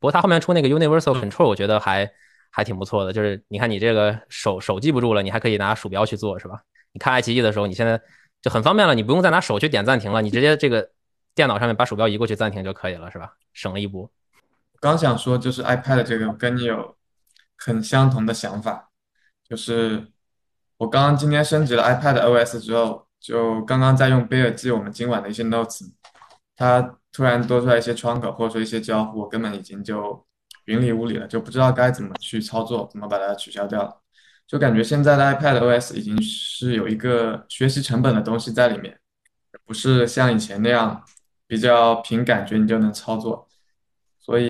[0.00, 2.10] 不过它后面出那个 Universal Control，我觉得还。
[2.56, 6.62] 还挺不错的，就是你看你这个手手记不住了，你还可以拿鼠标去做，是吧？
[6.92, 8.00] 你看爱奇艺的时候，你现在
[8.40, 10.88] 就很方便了，你不用再拿手去点暂停了，你直接这个
[11.34, 13.32] 电脑上面把鼠标移过去暂停就可以了，是吧？
[13.52, 14.08] 省了一步。
[14.78, 16.96] 刚想说就是 iPad 这个跟你有
[17.56, 18.90] 很相同的想法，
[19.48, 20.06] 就是
[20.76, 25.90] 我刚刚今天升级了 iPad OS 之后，就刚刚在用贝尔记我们今晚的一些 notes，
[26.54, 30.24] 它突然多出来一些窗口或者说一些交互，我根本已经就。
[30.66, 34.00] 云里雾里了，就不知道该怎么去操作，怎么把它取消掉了。
[34.46, 38.98] 就感觉现在的 iPad OS 已经是有一个学习成本的东西在里面，
[39.64, 41.02] 不是像以前那样
[41.46, 43.48] 比较凭感觉你就能操作。
[44.20, 44.48] 所以，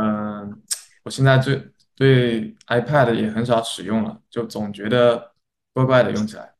[0.00, 0.60] 嗯，
[1.04, 5.32] 我现在对对 iPad 也很少使用了，就总觉得
[5.72, 6.54] 怪怪的用起来。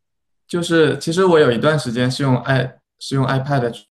[0.46, 3.84] 就是其实我有一段时间是用 i 是用 iPad，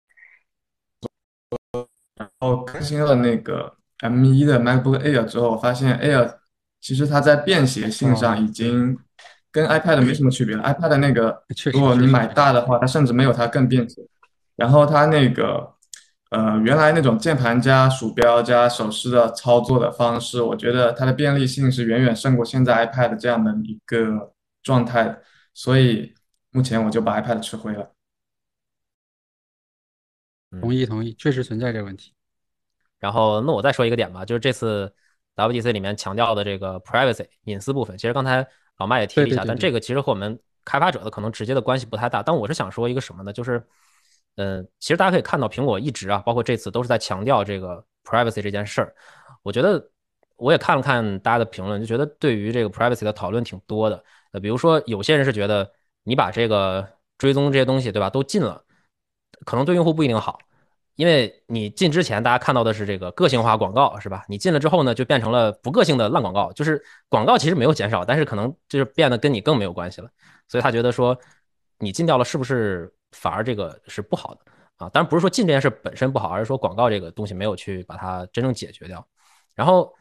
[2.16, 3.77] 然后更新了那个。
[4.00, 6.36] M1 的 MacBook Air 之后，我发现 Air
[6.80, 8.96] 其实它在便携性上已经
[9.50, 10.62] 跟 iPad 没什么区别了。
[10.62, 14.06] iPad 那个，如果你买大的话，它甚至没有它更便携。
[14.54, 15.74] 然后它那个，
[16.30, 24.32] 呃，原来那种键盘加鼠标加手势的操作的方式，我觉得它的便利性是远远胜过现在 iPad 这样的一个
[24.62, 25.22] 状态的。
[25.54, 26.14] 所以
[26.50, 27.92] 目前我就把 iPad 吃灰了。
[30.60, 32.12] 同意同意，确实存在这个问题。
[32.98, 34.92] 然后，那我再说一个点吧，就是这次
[35.36, 38.46] WDC 里面强调的这个 privacy 隐私部分，其实刚才
[38.78, 42.22] 老麦也提了一下，但这个其实和我们开发者的可能直接的关系不太大。
[42.22, 43.32] 但我是想说一个什么呢？
[43.32, 43.62] 就是，
[44.36, 48.94] 嗯，其实大家可以看到，苹果一直啊，包括这次都是在强调这个 privacy 这件事儿。
[49.42, 49.90] 我觉得
[50.36, 54.02] 我也看了看大家的评论，就觉得对于这个 privacy 的讨论挺多的。
[54.32, 55.70] 呃，比如说有些人是觉得
[56.02, 58.62] 你把这个追踪这些东西，对吧，都禁了，
[59.44, 60.38] 可能对用户不一定好。
[60.98, 64.24] 因为你进之前，大家看到的是这个个性化广告，是吧？
[64.28, 70.10] 你进了之后呢，就变成了不个性的烂广告，就是广告其实没有减少，但是可能就是变得跟你更没有关系了。
[70.48, 71.16] 所以他觉得说，
[71.78, 74.40] 你禁掉了是不是反而这个是不好的？
[74.78, 74.88] 啊。
[74.88, 79.06] 当然不是说禁这件事本身不好，而是说广告这个东西没有去把它真正解决掉。
[79.54, 79.94] 然后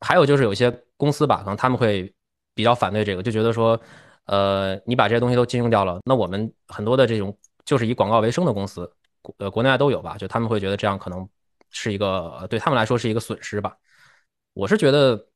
[0.00, 2.12] 还有就是有些公司吧，可能他们会
[2.52, 3.80] 比较反对这个，就觉得说，
[4.26, 8.92] 呃，你把这些东西都禁用掉了，那我们很多的这种就是以广告为生的公司，
[9.38, 11.28] 呃，国内外都有吧，就他们会觉得这样可能
[11.70, 13.76] 是一个对他们来说是一个损失吧。
[14.54, 15.26] 我是觉得，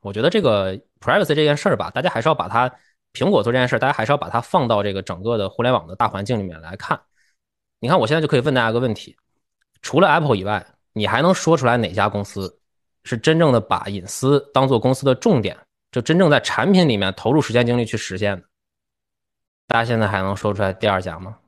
[0.00, 2.68] 我觉得这个 privacy 这件事儿吧，大家还是要把它
[3.12, 7.00] 苹果做这件事儿，大家还是要把它放到这个整个的互联网的大环境里面来看。
[7.80, 9.16] 你看，我现在就可以问大家个问题：
[9.82, 12.60] 除了 Apple 以外，你还能说出来哪家公司
[13.04, 15.56] 是真正的把隐私当做公司的重点，
[15.92, 18.46] 就真正在产品里面投入时间精力去实现的？
[19.68, 21.38] 大家现在还能说出来第二家吗？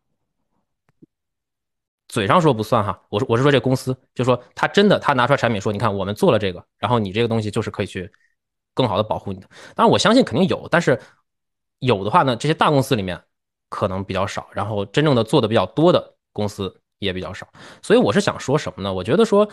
[2.11, 8.11] 嘴上说不算哈，我说我是说这公司，就说他真的他拿出来产品说，你看我们做了这个，然后你这个东西就是可以去
[8.75, 9.47] 更好的保护你的。
[9.77, 11.01] 当然我相信肯定有，但是
[11.79, 13.23] 有的话呢，这些大公司里面
[13.69, 17.47] 可能比较少，然后真正的做的比较多的公司也比较少。
[17.81, 18.93] 所以我是想说什么呢？
[18.93, 19.49] 我觉得说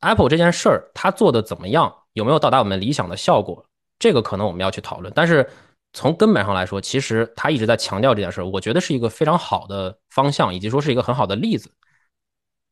[0.00, 3.62] Apple 这件事儿它做的怎么样，有没有到达我们理想的效果，
[3.98, 5.12] 这个可能我们要去讨论。
[5.14, 5.46] 但是
[5.94, 11.70] 从根本上来说，其实他一直在强调这件事儿，我觉得是一个非常好的方向，以及说是一个很好的例子。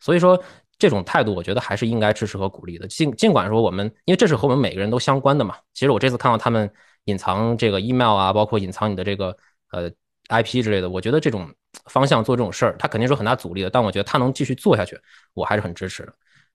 [0.01, 0.43] 所以说，
[0.79, 2.89] 这种态度我觉得还是应该支持和鼓励的。
[2.89, 5.57] 尽尽管说我们，因为这是和我们每个人都相关的嘛。
[5.73, 6.69] 其实我这次看到他们
[7.05, 9.37] 隐藏这个 email 啊，包括隐藏你的这个
[9.71, 9.89] 呃
[10.29, 11.49] IP 之类的，我觉得这种
[11.87, 13.71] 方向做这种事儿，他肯定是有很大阻力的。
[13.71, 15.01] 但我觉得他能继续做下去，
[15.35, 16.13] 我还是很支持的。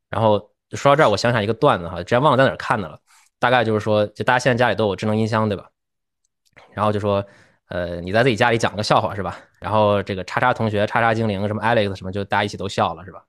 [0.09, 0.37] 然后
[0.71, 2.99] 说到这儿，我想想一个段子哈，之前忘了在哪儿看的了。
[3.39, 5.69] 大概就是说，就大家现在家里都有智能音箱，对吧？
[6.77, 7.25] 然后就说，
[7.69, 9.35] 呃，你在自己家里讲个笑话是吧？
[9.59, 13.23] 然后这个叉叉同学、叉叉精灵、什么 Alex 什么，就大家一起都笑了是吧？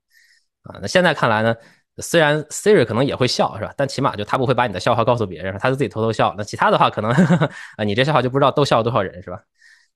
[0.65, 1.57] 啊，那现在看来呢，
[1.97, 3.73] 虽然 Siri 可能也会笑，是吧？
[3.75, 6.35] 但起码就他不会把你的笑话告诉别人，他就自己偷偷笑。
[6.37, 9.41] 那其他的话，可能啊， 你这笑话就不知道逗笑了多少人，是吧？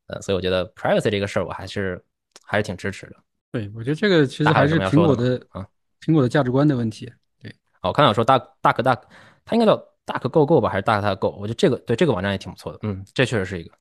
[0.06, 2.02] 呃，所以我觉得 privacy 这个事儿，我还是
[2.42, 3.16] 还是挺支持的。
[3.52, 5.66] 对，我觉得这个其实还是苹果的啊，
[6.00, 7.12] 苹果的价值观的问题。
[7.38, 7.50] 对，
[7.82, 8.98] 哦，我看到有说大大哥大，
[9.44, 9.76] 他应该叫
[10.12, 11.28] 大可 Go Go 吧，还是大可大 Go？
[11.38, 12.78] 我觉得这个对这个网站也挺不错的。
[12.82, 13.72] 嗯，这确实是一个。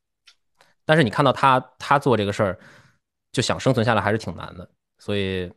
[0.86, 2.60] 但是你看到他他做这个事儿，
[3.32, 5.52] 就想生存下来还是挺难的，所以。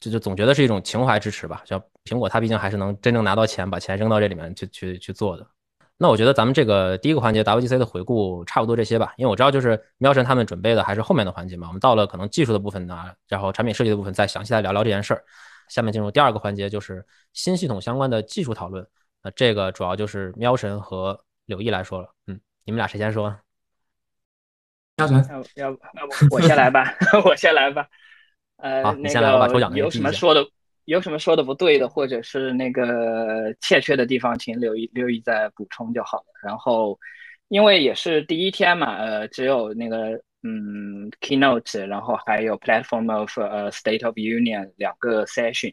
[0.00, 5.44] 就就总觉得是一种情怀支持吧，像苹果，它毕竟还是能真正拿到钱，把钱扔到这里面去去去做的。
[5.96, 11.66] 那我觉得咱们这个第一个环节 WGC 的回顾差不多这些吧，因为我知道就是喵神他们准备的还是后面的环节嘛。
[11.66, 15.24] 我们到了可能技术的部分呢，然后产品设计的部分再详细来聊聊这件事儿。
[15.68, 18.86] 下面进入第二个环节，就是新系统相关的技术讨论。
[19.22, 22.14] 那这个主要就是喵神和柳毅来说了。
[22.26, 23.36] 嗯，你们俩谁先说？
[24.96, 25.16] 喵神，
[25.54, 27.86] 要不要不我先来吧，我先来吧。
[28.58, 30.44] 呃，那个有什么说的，
[30.84, 36.24] 有什么说的不对的，或者是那个欠缺的地方，请留意留意再补充就好了。
[36.42, 36.98] 然后，
[37.48, 45.72] 因为也是第一天嘛，呃，只有那个嗯，keynote，然后还有 platform of 呃 state of union 两个 session。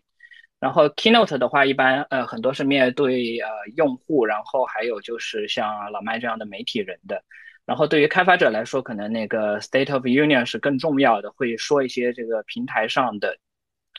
[0.59, 7.21] 然后 keynote 的话，一般呃很多是面对呃用户，然后还有就是像老麦这样的媒体人的。
[7.65, 13.37] 然后对于开发者来说，可能那个 State of Union 是更重要的，会说一些这个平台上的，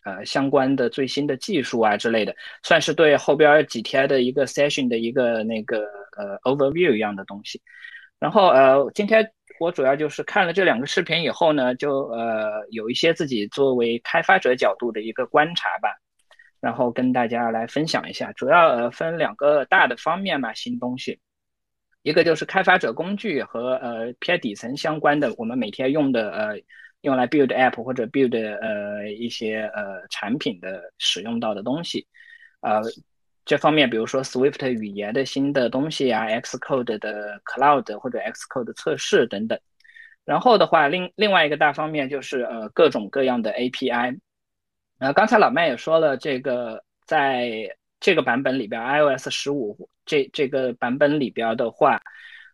[0.04, 5.80] 呃相关的最新的技术啊之类的，算是对后边几天的一个 session 的一个那个
[6.16, 7.60] 呃 overview 一样的东西。
[8.18, 15.90] 然后呃，今天我主要就是看了这两个视频以后呢，就呃有一些自己作为开发者角度的一个观察吧，
[16.66, 21.20] 然后跟大家来分享一下，主要呃分两个大的方面嘛，新东西。
[22.02, 26.60] 一个就是开发者工具和呃偏底层相关的，我们每天用的呃
[27.02, 32.04] 用来 build app 或者 build 呃一些呃产品的使用到的东西，
[32.62, 32.82] 呃
[33.44, 39.56] 这方面比如说 Swift 语言的新的东西啊，Xcode 的 Cloud 或者 Xcode 测试等等。
[40.24, 44.18] 然后的话，另另外一个大方面就是呃各种各样的 API。
[44.98, 47.68] 呃刚才老麦也说了，这个在
[48.00, 52.00] 这个版本里边，iOS 十五这这个版本里边的话，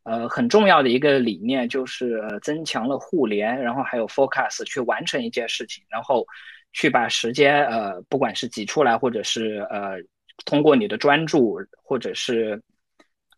[0.05, 6.27] 呃，很重要的一个理念就是增强了互联，然后还有 Focus 去完成一件事情，然后
[6.73, 9.97] 去把时间呃，不管是挤出来，或者是呃，
[10.45, 12.61] 通过你的专注，或者是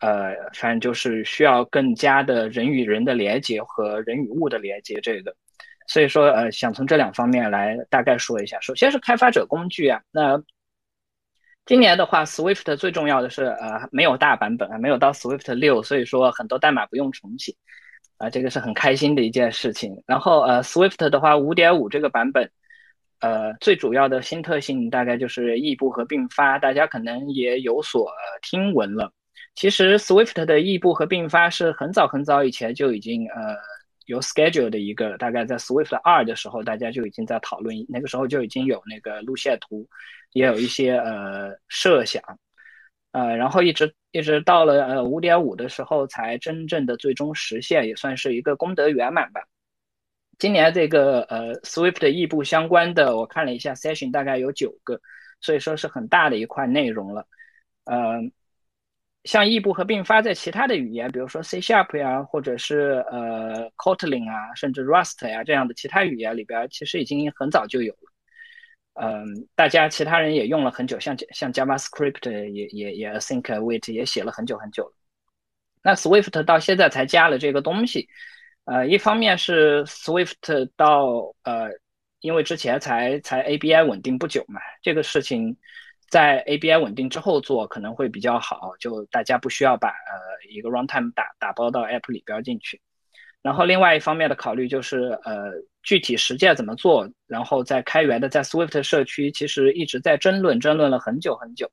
[0.01, 5.01] 呃，反正就是需要更加的人与人的连接和人与物的连接。
[5.03, 5.35] 这个，
[5.95, 8.59] 所以说呃，想从这两方面来大概说一下。
[8.61, 10.43] 首先是开发者工具啊，那。
[11.67, 17.55] 今年的话，Swift 最重要的是，呃，没有大版本啊，没有到 Swift 六，所以说很多代码不用重写，
[18.19, 20.03] 啊，这个是很开心的一件事情。
[20.05, 22.51] 然后，呃，Swift 的话，五点五这个版本，
[23.21, 28.11] 呃，最主要的新特性大概就是异步和并发，大家可能也有所
[28.43, 29.13] 听闻了。
[29.55, 33.57] 其实，Swift 的异步和并发是很早很早以前就已经呃
[34.07, 39.89] 有 schedule 的一个，大概在 Swift 二的时候，大家就已经在讨论，那个时候就已经有那个路线图，
[40.33, 42.23] 也有一些呃设想，
[43.13, 49.41] 呃，然后一直一直到了呃五点五的时候，才真正的最终实现，也算是一个功德圆满吧。
[50.39, 55.01] 今年这个呃 Swift 异步相关的，我看了一下 session 大概有九个，
[55.41, 57.27] 所以说是很大的一块内容了，
[57.85, 58.21] 呃。
[59.25, 68.13] 像异步和并发在其他的语言，比如说 C Sharp 呀，或者是呃 Kotlin 啊，甚至 Rust 呀这样的其他语言里边，其实已经很早就有了。
[68.95, 74.93] 嗯，大家其他人也用了很久，像像 JavaScript 也也也 Async Await 也写了很久很久了。
[75.83, 78.07] 那 Swift 到现在才加了这个东西，
[78.67, 81.71] 呃，一方面是 Swift 到呃，
[82.21, 85.57] 因为之前才才 ABI 稳定不久嘛，这个事情。
[86.15, 92.81] 在 ABI 稳定之后做可能会比较好，就大家不需要把呃一个 runtime 打打包到 app 里边进去。
[93.43, 95.51] 然后另外一方面的考虑就是呃
[95.83, 101.69] 具体实践怎么做，然后在开源的在 Swift 社区其实一直在争论，争论了很久很久。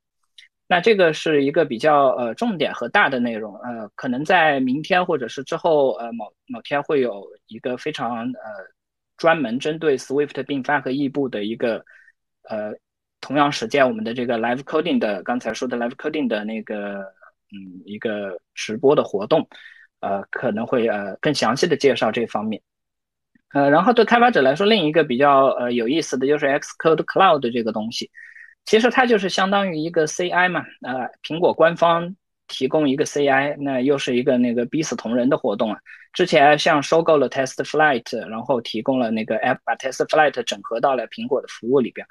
[0.68, 8.50] 那这个是一个比较呃重点和大的内容，呃可能在明天或者是之后呃某某天会有一个非常呃
[9.18, 11.86] 专门针对 Swift 并发和异步的一个
[12.50, 12.74] 呃。
[13.22, 17.00] 同样实践我们的这个 live coding 的刚才说的 live coding 的那个
[17.54, 19.48] 嗯一个直播的活动，
[20.00, 22.62] 呃可能会呃更详细的介绍这方面，
[23.54, 28.10] 呃然后对开发者来说另一个比较呃有意思的就是 Xcode Cloud 这个东西，
[28.66, 32.16] 其实它就是相当于一个 CI 嘛，呃苹果官方
[32.48, 35.80] 提供一个 CI，那又是一个那个逼死同仁的活动啊。
[36.14, 42.06] 之前像收购了 TestFlight，然后提供了那个 app 把 TestFlight 整合到了苹果的服务里边。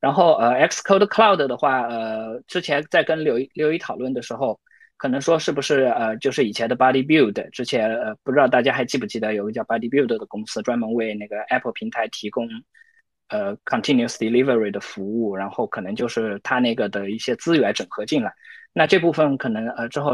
[0.00, 4.58] 然后呃，Xcode Cloud 的话，呃，之前在跟刘刘一讨论的时候，
[4.96, 12.48] 可能说是不是呃，就是以前的 Body Build，之前呃，不知道大家还记不记得有个叫 Body Build 的公司，专门为那个 Apple 平台提供
[13.28, 18.32] 呃 Continuous Delivery 的服务，然后可能就是它那个的一些资源整合进来。
[18.72, 20.12] 那这部分可能呃之后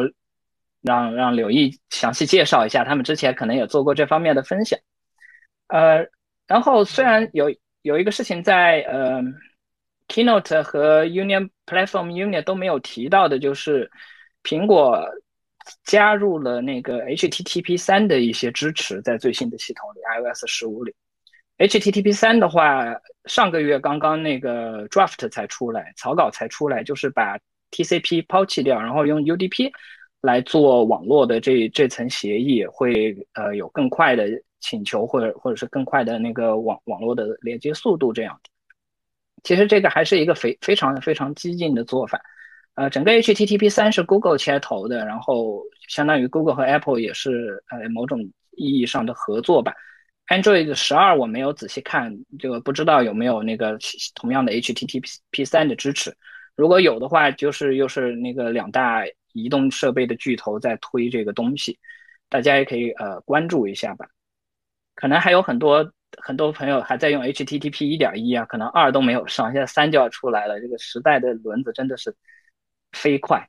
[0.82, 4.76] 让让柳毅详细介绍一下，他们之前可能也做过这方面的分享。
[5.68, 6.04] 呃，
[6.48, 9.22] 然后虽然有有一个事情在呃。
[10.08, 13.90] Keynote 和 Union Platform Union 都没有提到的，就是
[14.42, 15.04] 苹果
[15.84, 20.94] 加入了那个 HTTP 三的一些支持，在最新的系统里，iOS 十五里。
[21.58, 27.38] HTTP 三的话，上个月刚刚那个 Draft 才出来，草稿才出来，就是把
[27.70, 29.72] TCP 抛弃掉，然后用 UDP
[30.20, 34.28] 来做网络的这这层协议，会呃有更快的
[34.60, 38.38] 请求，或者或者是更快的那个网网络的连接速度这样。
[39.42, 42.20] 其实这个还是一个非非常非常激进的做法，
[42.74, 48.20] 呃，整个 HTTP 三是 Google 牵头的，然后相当于 Google 和 Apple 也是呃某种
[48.52, 49.72] 意义上的合作吧。
[50.28, 53.78] Android 十二我没有仔细看，就不知道有没有那个
[54.14, 56.16] 同样的 HTTP 三的支持。
[56.56, 61.78] 如果有的话，就是又是那个两大移动设备的巨头在推这个东西，
[62.28, 64.08] 大家也可以呃关注一下吧。
[64.94, 65.92] 可能还有很多。
[66.22, 70.60] 很多朋友还在用 HTTP 一点一啊，可能二都没有上，现在三就要出来了。
[70.60, 72.14] 这个时代的轮子真的是
[72.92, 73.48] 飞快。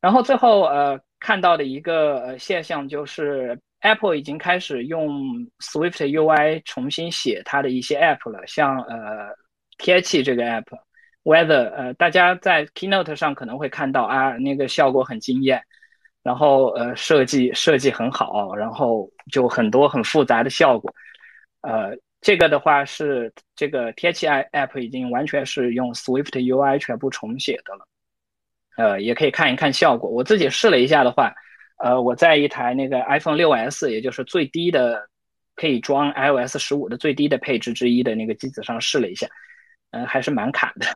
[0.00, 9.34] 然后最后呃看到的一个呃现象就是 Apple 已经开始用 Swift UI 重新写它的一些 App 了，像呃
[9.78, 15.62] 天气这个 App，Weather，呃大家在 Keynote 上可能会看到啊那个效果很惊艳，
[16.22, 20.92] 然后呃设计设计很好，然后就很多很复杂的效果。
[21.66, 27.88] 呃，这个的话是这个天气 i App 已经完全是用 Swift UI 全部重写的了，
[28.76, 30.08] 呃，也可以看一看效果。
[30.08, 31.34] 我自己试了一下的话，
[31.78, 35.08] 呃，我在一台那个 iPhone 6s，也就是最低的
[35.56, 39.26] 可以装 iOS 十五的最低的配置之一的那个机子上试了一下，
[39.90, 40.86] 嗯，还是蛮卡的。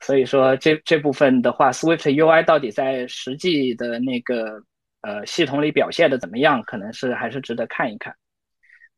[0.00, 4.60] 所以说这这部分的话，Swift UI 到底在实际的那个
[5.02, 8.12] 呃系统里表现的怎么样，可能是还是值得看一看。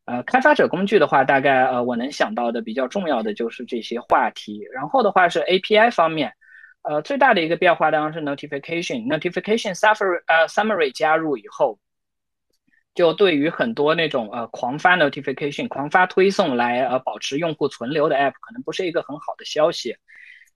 [0.09, 4.67] 呃，开发者工具的话，大概呃，我能想到的比较重要的就是这些话题。
[4.73, 6.33] 然后的话是 API 方面，
[6.81, 9.05] 呃，最大的一个变化当然是 Notification。
[9.05, 11.77] Notification Summary 呃 Summary 加入以后，
[12.95, 19.95] 就对于很多那种呃狂发 Notification、狂发推送来呃保持用户存留的 App，可能不是一个很好的消息。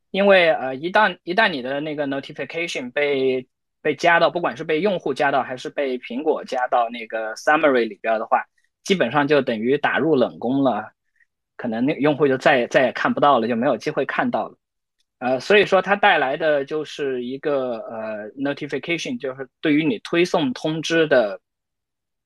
[0.10, 3.48] 因为呃，一旦一旦你的那个 Notification 被
[3.84, 8.44] 被加到，不管是被用户加到还是被苹果加到那个 Summary 里边的话，
[8.84, 10.92] 基本上就等于打入冷宫了，
[11.58, 14.56] 可能那用户就再再也看不到了，就没有机会看到了。
[15.20, 21.40] 呃，所以说它带来的就是一个呃 notification，就是对于你推送通知的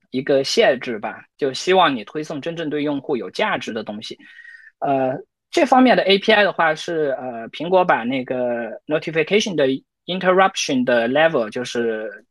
[0.10, 4.18] 一个限制吧，就希望你推送真正对用户有价值的东西。
[4.80, 5.16] 呃，
[5.52, 9.68] 这方面的 API 的话是呃，苹果把那个 notification 的
[10.08, 12.26] interruption 的 level 就是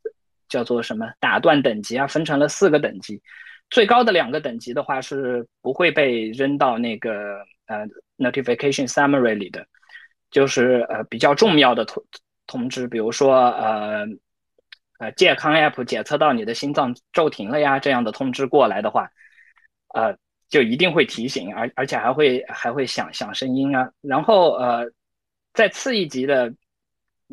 [0.49, 3.23] 叫做什么打断等级啊，分成了四个等级。
[3.69, 7.87] 最高的两个等级的话是不会被扔到那个呃
[8.17, 9.67] notification summary 里的，
[10.31, 12.03] 就是呃比较重要的通
[12.47, 14.07] 通知，比如说呃
[15.01, 19.11] 呃健康 app 检测到你的心脏骤停了呀这样的通知过来的话，
[19.95, 20.17] 呃
[20.49, 23.91] 就一定会提醒，而而且还会还会响响声音啊。
[24.01, 24.89] 然后呃
[25.55, 26.55] 再次一级的，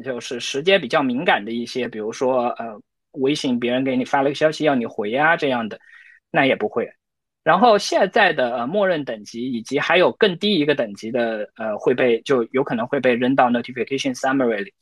[0.03, 2.81] 就是时间比较敏感的一些，比如说呃
[3.11, 5.79] 微信别人给你发了个消息要你回啊这样的。
[6.33, 6.89] 那也不会，
[7.43, 14.73] 然后现在的呃默认等级以及还有更低一个等级的呃会被就有可能会被扔到 notification summary 里，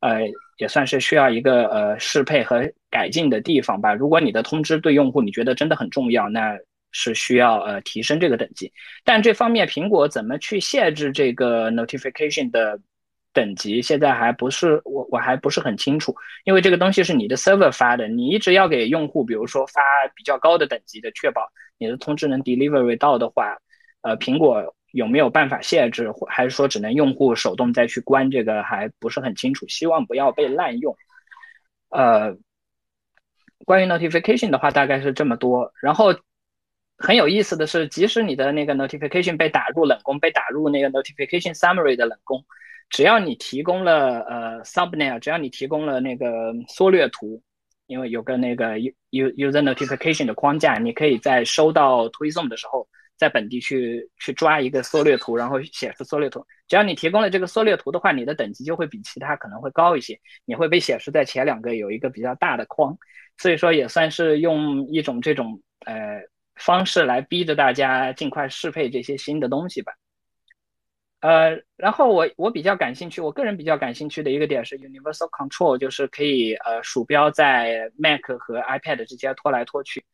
[0.00, 0.20] 呃
[0.58, 3.94] 也算是需要一个呃适配和改进的地方吧。
[3.94, 6.58] 如果你的通知对用户你觉得真的很重要，那
[6.92, 8.70] 是需要呃提升这个等级。
[9.02, 12.78] 但这方面苹果怎么去限制这个 notification 的？
[13.32, 16.14] 等级现在还不是我我还不是很清楚，
[16.44, 19.80] 因为这个东西是你的 server 发的，你一直要给用户，比如说发
[20.16, 21.48] 比较高的等级的，确保
[21.78, 23.58] 你的通知能 delivery 到的话，
[24.00, 28.30] 呃，苹果有没有办法限制，还是说只能用户手动再去关？
[28.30, 30.96] 这个还不是很清楚，希望不要被滥用。
[31.90, 32.36] 呃，
[33.64, 35.72] 关于 notification 的话，大概是这么多。
[35.80, 36.14] 然后
[36.96, 42.44] 很有意思的是，即使你的那个 notification 被打入冷宫，被打入那个 notification summary 的冷宫。
[42.90, 47.42] 只要你提供了呃 thumbnail，只要你提供了那个缩略图，
[47.86, 56.44] 因为有个那个 u user notification 的框架，你可以在收到推送的时候，在本地去去抓一个缩略图，然后显示缩略图。
[56.66, 62.96] 只要你提供了这个缩略图的话，你的等级就会比其他可能会高一些，你会被显示在前两个有一个比较大的框。
[63.36, 66.20] 所以说也算是用一种这种呃
[66.56, 69.92] 方式来逼着大家尽快适配这些新的东西吧。
[71.20, 80.04] 呃，然后我我比较感兴趣，我个人比较感兴趣的一个点是 Universal Control，就是可以呃鼠标在 Mac 和 iPad 之间拖来拖去，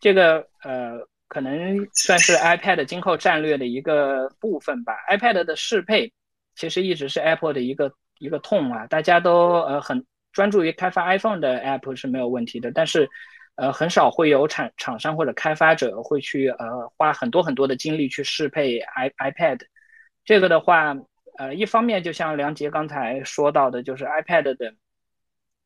[0.00, 0.98] 这个呃
[1.28, 4.94] 可能算是 iPad 今后战略的一个部分吧。
[5.08, 6.12] iPad 的适配
[6.56, 13.08] 其实一直是 Apple 的一个一个痛啊，大家都呃很专注于开发 iPhone 的 App 是没有问题的，但是
[13.54, 19.60] 呃很少会有厂厂商或者开发者会去呃花很多很多的精力去适配 i iPad。
[20.28, 20.94] 这个的话，
[21.38, 24.74] 呃，一方面就像梁杰刚才说到的，就是 iPad 的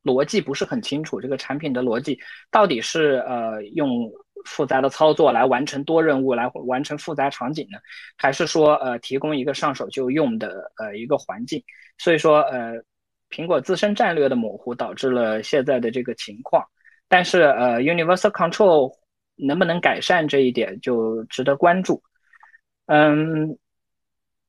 [0.04, 2.16] 逻辑不是很清楚，这个产品的逻辑
[2.48, 4.08] 到底是呃用
[4.44, 7.78] 复杂的操作来完成多任务，来完成复杂场景呢，
[8.16, 11.60] 还是说呃提供一个上手就用的呃一个环境？
[11.98, 12.74] 所以说呃，
[13.30, 16.64] 苹果自身战略的模糊导致了现在的这个情况。
[17.08, 18.96] 但是呃，Universal Control
[19.34, 22.00] 能不能改善这一点就值得关注。
[22.86, 23.58] 嗯。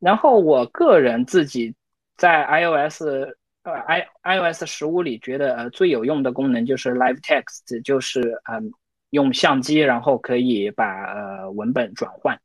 [0.04, 1.74] 然后我个人自己
[2.18, 3.04] 在 iOS
[3.64, 8.20] 呃 i iOS 十五里觉得呃最有用的功能就是 Live Text，就是
[8.52, 8.72] 嗯
[9.12, 12.38] 用相机然后可以把呃文本转换。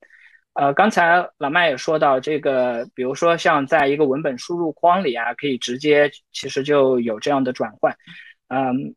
[0.55, 7.97] 呃，刚才老麦也说到这个，比如说像在一个文本输入框里啊，可以直接其实就有这样的转换，
[8.49, 8.95] 嗯。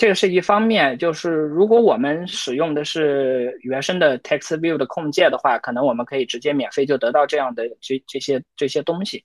[0.00, 9.22] 这个是一方面，就是如果我们使用的是原生的 Text View 的控件的话，可能我们可以直接免费就得到这样的这这些这些东西。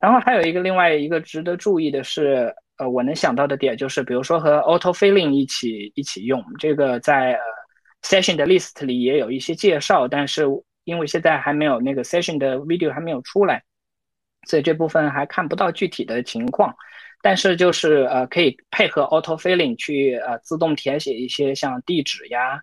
[0.00, 7.38] 然后还有一个另外一个值得注意的是，呃，我能想到的点就是，比如说和 Auto Filling 一起一起用，这个在
[8.00, 10.46] Session 的 List 里也有一些介绍，但是
[10.84, 13.62] 因为现在还没有那个 Session 的 Video 还没有出来，
[14.46, 16.74] 所以这部分还看不到具体的情况。
[17.20, 22.60] 但是就是呃，可以配合 Auto Filling 去呃自动填写一些像地址呀、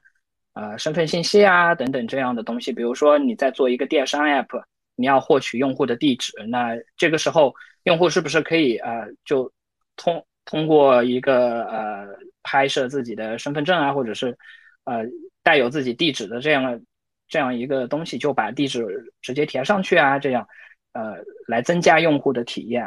[0.54, 2.72] 呃身份信息啊等等这样的东西。
[2.72, 4.64] 比如说你在做一个电商 App，
[4.96, 7.54] 你要获取用户的地址，那这个时候
[7.84, 9.52] 用户是不是可以呃就
[9.98, 12.08] 通通过一个呃
[12.42, 14.38] 拍摄自己的身份证啊，或者是
[14.86, 15.04] 呃
[15.44, 16.82] 带有自己地址的这样
[17.28, 18.86] 这样一个东西，就把地址
[19.22, 20.48] 直接填上去啊，这样
[20.94, 22.86] 呃来增加用户的体验，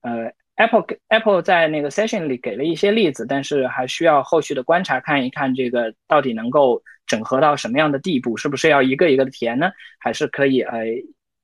[0.00, 0.32] 呃。
[0.56, 9.72] Apple Apple 在那个 Session 里给了一些例子，但是还需要后续的观察，看一看这个到底能够整合到什么样的地步，是不是要一个一个的填呢？
[9.98, 10.84] 还是可以呃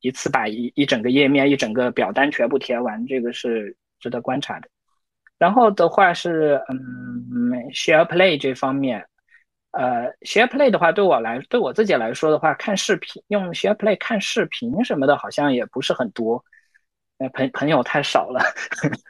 [0.00, 3.04] 一次把一一整个页面、一整个表单全部填完？
[3.06, 4.68] 这个是值得观察的。
[5.38, 9.04] 然后的话是嗯，Share Play 这方面，
[9.72, 16.44] 呃，Share Play 的话对我来对我自己来说的话，看视频用 Share Play 看视频什么的，好像也不是很多。
[17.28, 18.40] 朋朋友太少了，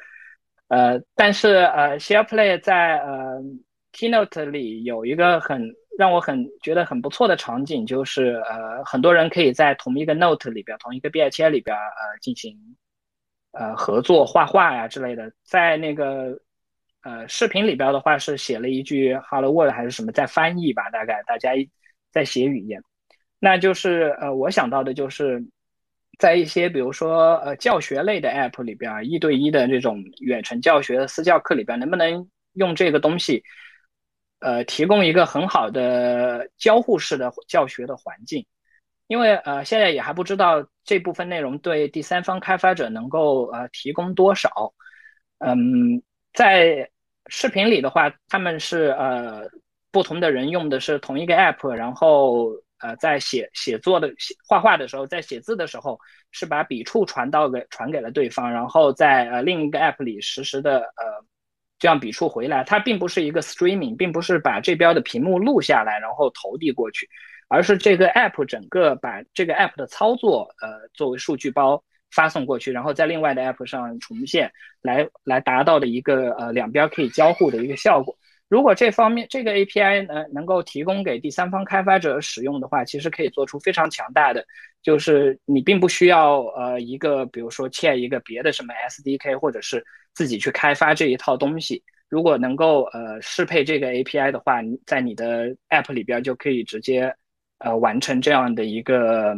[0.69, 3.41] 呃，但是呃，SharePlay 在呃
[3.93, 12.57] Keynote 里有一个很让我很觉得很不错的场景，就是呃，很多人可以在同一个 Note 里边，同一个 BIT 里边呃进行
[13.53, 15.31] 呃合作画画呀之类的。
[15.45, 16.39] 在那个
[17.03, 21.51] 呃视频里边的话是写了一句 Hello World 还是什么在翻译吧，大概大家
[22.13, 22.83] 在写语言。
[23.39, 25.43] 那就是呃我想到的就是
[26.21, 33.43] 在一些比如说呃教学类的 App 里边，一对一的这种远程教学的私教课里边，能不能用这个东西？
[34.41, 38.47] 呃，提供一个很好的交互式的教学的环境，
[39.07, 44.73] 因为呃，现在也还不知道这部分内容对第三方开发者能够呃提供多少。
[45.41, 46.03] 嗯，
[46.33, 46.89] 在
[47.27, 49.47] 视频里的话，他们是呃
[49.91, 52.49] 不同的人用的是同一个 app，然后
[52.83, 55.99] 呃在写写作的写画画的时候，在写字的时候
[56.31, 61.25] 是把笔触传到给传给了对方，然后在呃另一个 app 里实时的呃。
[61.83, 67.09] 这样笔触回来，它并不是一个 streaming，并不是把这边的屏幕录下来然后投递过去，
[67.49, 74.53] 而是这个 app 整个把这个 app 的操作呃作为数据包发送过去，然后在另外的 app 上重现，
[74.83, 78.15] 来来达到的一个呃两边可以交互的一个效果。
[78.51, 84.45] 如果这方面这个 API 呢能够提供给第三方开发者使用的话，其实可以做出非常强大的，
[84.83, 89.85] 就是你并不需要呃一个比如说嵌一个别的什么 SDK 或者是
[90.15, 91.81] 自己去开发这一套东西。
[92.09, 97.15] 如果能够呃适配这个 API 的话，在你的 App 里边就可以直接
[97.59, 99.33] 呃完成这样的一个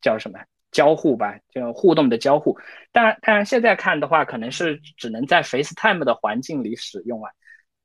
[0.00, 0.40] 叫什么
[0.72, 2.58] 交互吧，就互动的交互。
[2.90, 7.30] 当然，当然现在看的话，可能是只能在 FaceTime 的环境里使用啊，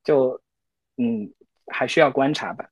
[0.04, 0.42] 就。
[0.98, 1.32] 嗯，
[1.72, 2.68] 还需要观察吧。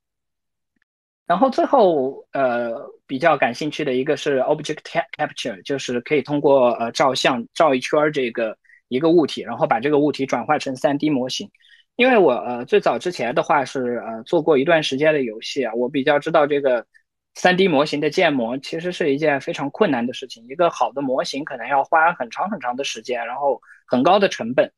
[1.26, 4.78] 然后最后，呃，比较感兴趣的一个是 Object
[5.16, 8.56] Capture，就是可以通过呃照相照一圈这个
[8.86, 11.50] 一个物体，然后把这个物体转化成 3D 模型。
[11.96, 16.86] 因为我呃最早之前的话是呃做过一段时间的游戏啊，我比较知道这个
[17.34, 20.46] 3D 模型的建模其实是一件非常困难的事情。
[20.48, 24.72] 一个好的模型可能要花很长很长的时间，然后很高的成本，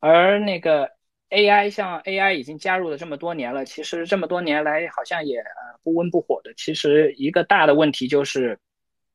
[0.00, 0.95] 而那个。
[1.30, 6.52] AI 像 AI 已经加入了这么多年了，其实这么多年来好像也呃不温不火的。
[6.56, 8.58] 其实一个大的问题就是，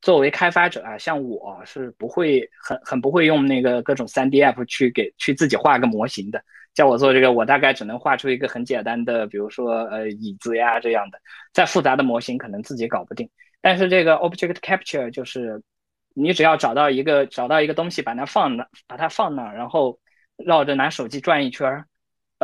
[0.02, 6.44] 作为开发者啊，像我是不会很很不会用那个各种 3D app 去给去自己画个模型的。
[6.74, 11.20] 叫我做这个，我大概只能画出一个很简单的，比如说呃椅子呀这样的。
[11.54, 13.30] 再复杂的模型可能自己搞不定。
[13.62, 15.62] 但是这个 Object Capture 就是，
[16.14, 20.00] 你只要找到一个找到一个东西，把它放那，把它放那，然后
[20.38, 21.86] 绕着拿手机转一圈儿。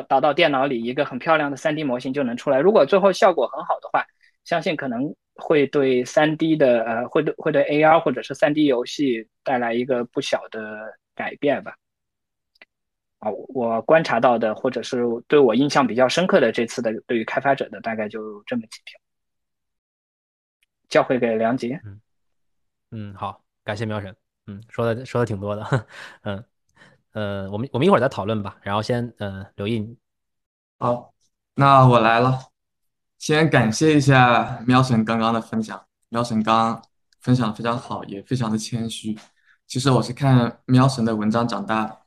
[0.04, 2.60] 导到电脑里，一个很漂亮的 3D 模型就能出来。
[2.60, 4.06] 如果最后效果很好的话，
[4.44, 11.76] 相信可能会对 3D 的呃，会对会对 AR 或者是 3D 游戏带来一个不小的改变吧。
[13.20, 19.00] 啊，我观察到的，或者是对我印象比较深刻的这次的对于开发者的，大概就这么几条。
[20.88, 21.82] 教会给梁杰。
[21.84, 22.02] 嗯
[22.92, 24.16] 嗯，好，感谢苗神。
[24.46, 25.88] 嗯，说的说的挺多的。
[26.24, 26.46] 嗯。
[27.18, 28.58] 呃，我们我们一会儿再讨论吧。
[28.62, 29.98] 然后先，呃，刘毅，
[30.78, 31.16] 好，
[31.56, 32.40] 那我来了。
[33.18, 36.80] 先感谢一下喵神刚刚的分享，喵神刚
[37.20, 39.18] 分享的非常好，也非常的谦虚。
[39.66, 41.98] 其实我是看喵神的文章长大的，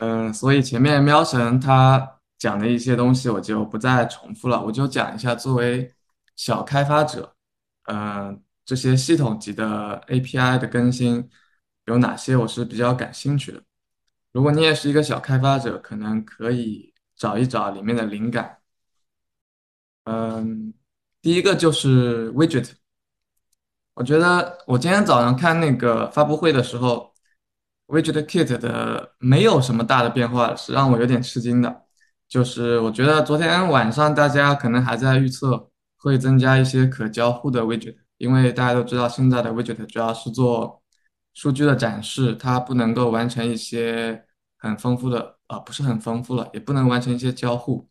[0.00, 5.94] 嗯，所以前面喵神他讲的一些东西我就不再重复了，我就讲一下作为
[6.34, 7.36] 小开发者，
[7.84, 11.30] 嗯，这些系统级的 API 的更新
[11.84, 13.62] 有哪些我是比较感兴趣的。
[14.34, 18.58] 如果你也是一个小开发者，可能可以找一找里面的灵感。
[20.06, 20.74] 嗯，
[21.22, 22.72] 第一个就是 widget。
[23.94, 27.14] 我觉得我今天早上看那个发布会的时候
[27.86, 31.84] ，widget kit 的没有什么大的变化，是让我有点吃惊的。
[32.28, 40.82] 就是我觉得昨天晚上大家可能还在预测会增加一些可交互的 widget，因为大家都知道现在的 widget 主要是做。
[41.34, 44.24] 数据的展示，它不能够完成一些
[44.56, 47.90] 很丰富的，啊，不是很丰富了，也不能完成一些交互，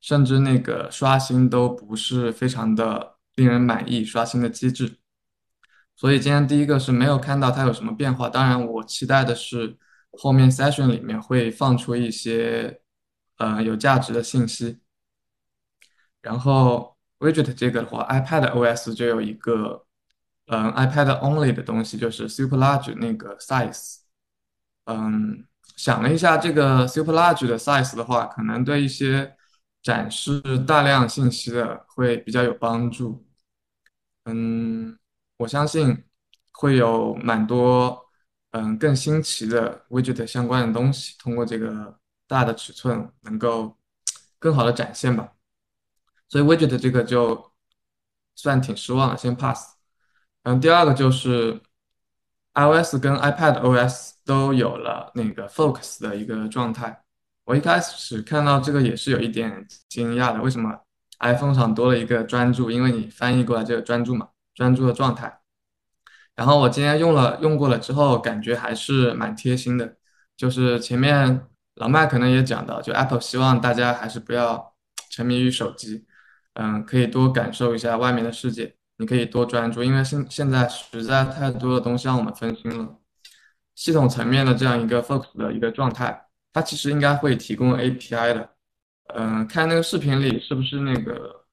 [0.00, 4.98] 甚至那个刷新都不是非常的令人满意，刷新的机制。
[5.94, 8.28] 所以今天第一个是没有看到它有什么变化。
[8.28, 9.78] 当然，我期待的是
[10.12, 12.80] 后面 session 里面会放出一些，
[13.36, 14.80] 呃，有价值的信息。
[16.22, 19.84] 然后 widget 这个的话，iPad OS 就有一个。
[20.46, 23.98] 嗯，iPad only 的东西就是 Super Large 那个 size。
[24.84, 29.36] 嗯，想了一下，这个 Super Large 的 size 的话，可能对一些
[29.82, 33.24] 展示大量信息的会比较有帮助。
[34.24, 34.98] 嗯，
[35.38, 36.04] 我相信
[36.52, 38.06] 会有蛮多
[38.50, 43.78] 嗯更新奇的 widget 相关的东西，通过这个大的尺寸能够
[44.38, 45.32] 更好的展现吧。
[46.28, 47.52] 所以 widget 这个就
[48.34, 49.71] 算挺失望了，先 pass。
[50.44, 51.60] 嗯，第二个就是
[52.54, 57.02] iOS 跟 iPad OS 都有了那个 focus 的一个状态。
[57.44, 60.76] 我一开始看到这个也是有一点惊讶的，为什么
[61.20, 62.70] iPhone 上多了一个专注？
[62.70, 65.40] 因为你翻译过来这个专注嘛，专注的状态。
[66.34, 69.96] 然后我今天用了用过了之后，感觉还是蛮贴心的。
[70.36, 74.74] 就是前面老麦可能也讲到，就 Apple 希望大家还是不要
[75.10, 76.04] 沉迷于手机，
[76.54, 78.76] 嗯，可以多感受一下外面的世界。
[79.02, 83.00] 你可以多专注，因为现现在实在太多的东西让我们分心了。
[83.74, 88.50] 系统层面的这样一个 focus 的一个状态，它其实应该会提供 API 的。
[89.14, 91.44] 嗯，看那个视频里是不是那个，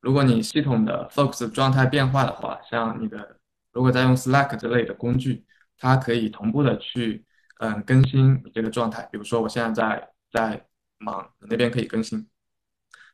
[0.00, 3.36] 如果你系统的 focus 状态变化的话，像你的。
[3.72, 5.44] 如果在用 Slack 之类的工具，
[5.78, 7.24] 它可以同步的去
[7.58, 9.08] 嗯更新你这个状态。
[9.10, 10.66] 比如说我现在在在
[10.98, 12.28] 忙，你那边可以更新。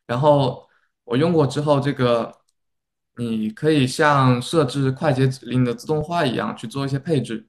[0.07, 0.69] 然后
[1.05, 2.35] 我用过之后，这个
[3.19, 7.49] 你可以像设置快捷指令的自动化一样去做一些配置。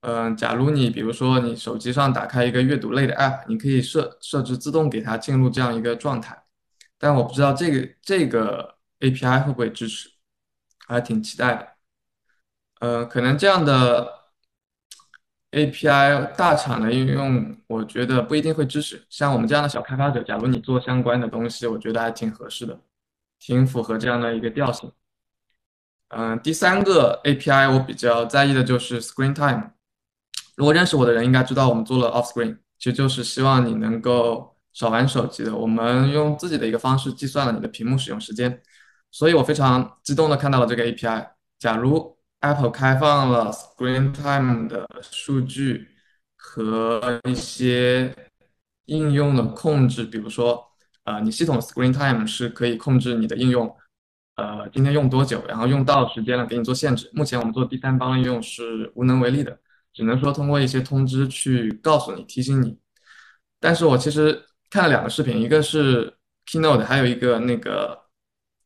[0.00, 6.42] 嗯，假如你比如说你手机上打开一个阅读类的 App，你可以设设置自动给它进入这样一个状态。
[6.98, 10.10] 但我不知道这个这个 API 会不会支持，
[10.88, 11.68] 还挺期待的。
[12.80, 14.10] 呃，可能这样的
[15.52, 19.04] API 大厂的应用，我觉得不一定会支持。
[19.10, 22.80] 像我们这样的小开发者，假如你做相关的东西，我觉得还挺合适的，
[23.44, 24.92] 挺符合这样的一个调性。
[26.08, 29.72] 嗯，第三个 API 我比较在意的就是 Screen Time。
[30.54, 35.56] 如果认识我的人应该知道，我们做了 Off Screen，其实就是希望你能够少玩手机的。
[35.56, 38.62] 我们用自己的一个方式计算了你的屏幕使用时间，
[39.10, 41.30] 所以我非常激动的看到了这个 API。
[41.58, 45.88] 假如 Apple 开放了 Screen Time 的数据
[46.36, 48.14] 和一些
[48.84, 50.71] 应用的控制，比如说，
[51.04, 53.74] 呃，你系统 Screen Time 是可以控制你的应用，
[54.36, 57.10] 呃，今天用多久，然后用到时间了给你做限制。
[57.12, 59.58] 目前我们做第三方应用是无能为力的，
[59.92, 62.78] 只能说通过一些通知去告诉你、提醒你。
[63.58, 66.14] 但是我其实看了两个视频，一个是
[66.46, 68.06] Keynote，还有一个那个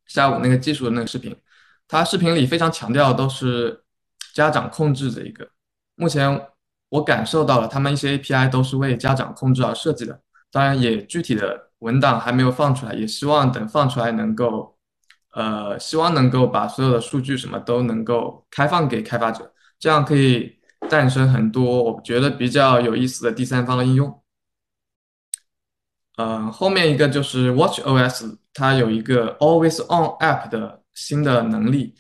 [0.07, 1.35] 下午那个技术的那个视频。
[1.89, 3.85] 他视频里非常强调都是
[4.35, 5.49] 家长控制的一个，
[5.95, 6.49] 目前
[6.89, 10.21] 我感受到了他们一些 API 都是为家长控制而设计的，
[10.51, 14.77] 当然也具体的文档还没有放出来，也希望等放出来能够，
[15.33, 20.59] 呃，希望能够把所有的数据什么都能够开放给开发者，这样可以
[20.89, 24.23] 诞生很多我觉得比较有意思的第三方的应用。
[26.17, 30.83] 嗯，后面一个就是 Watch OS，它有一个 Always On App 的。
[30.97, 31.95] 新的能力，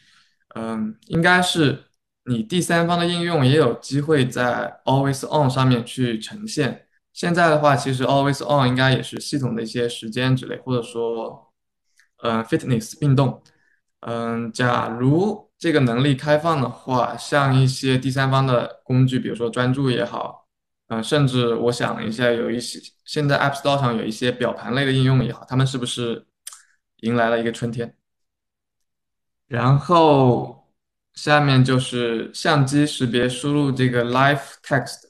[0.54, 1.84] 嗯，应该是
[2.24, 6.85] 你第三方的应用也有机会在 Always On 上面去呈现。
[7.16, 11.50] 现在的话，其实 Always On 应该也是系统的一些时间之类，或者说，
[12.22, 13.42] 嗯，Fitness 运动。
[14.00, 20.46] 嗯，假如这个能力开放的话，像一些第三方的工具，比如说专注也好，
[20.88, 26.26] 嗯，甚至我想一下，有一些现在 App Store 上有一些表盘类的应用也好，他们是不是
[26.98, 27.96] 迎来了一个春天？
[29.48, 30.68] 然后
[31.14, 35.05] 下面就是相机识别输入这个 Live Text，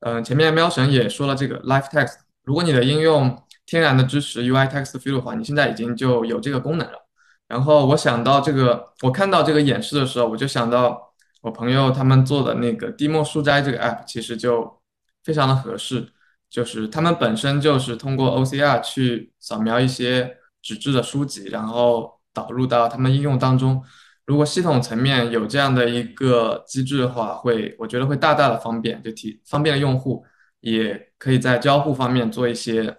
[0.00, 7.06] 嗯，前面喵神也说了这个 Live Text，如果你的应用天然的支持 UI Text Field 的话，你现在已经就有这个功能了。
[7.48, 14.80] 然后我想到这个，我看到这个演示的时候，我就想到我朋友他们做的那个滴墨书斋这个 App，其实就
[15.24, 16.08] 非常的合适，
[16.48, 22.18] 就是他们本身就是通过 OCR 去扫描一些纸质的书籍，然后。
[22.32, 23.82] 导入到他们应用当中，
[24.26, 30.24] 如果系统层面有这样的一个机制的话，会我觉得会大大的方便，就提方便了用户，
[30.60, 32.98] 也可以在交互方面做一些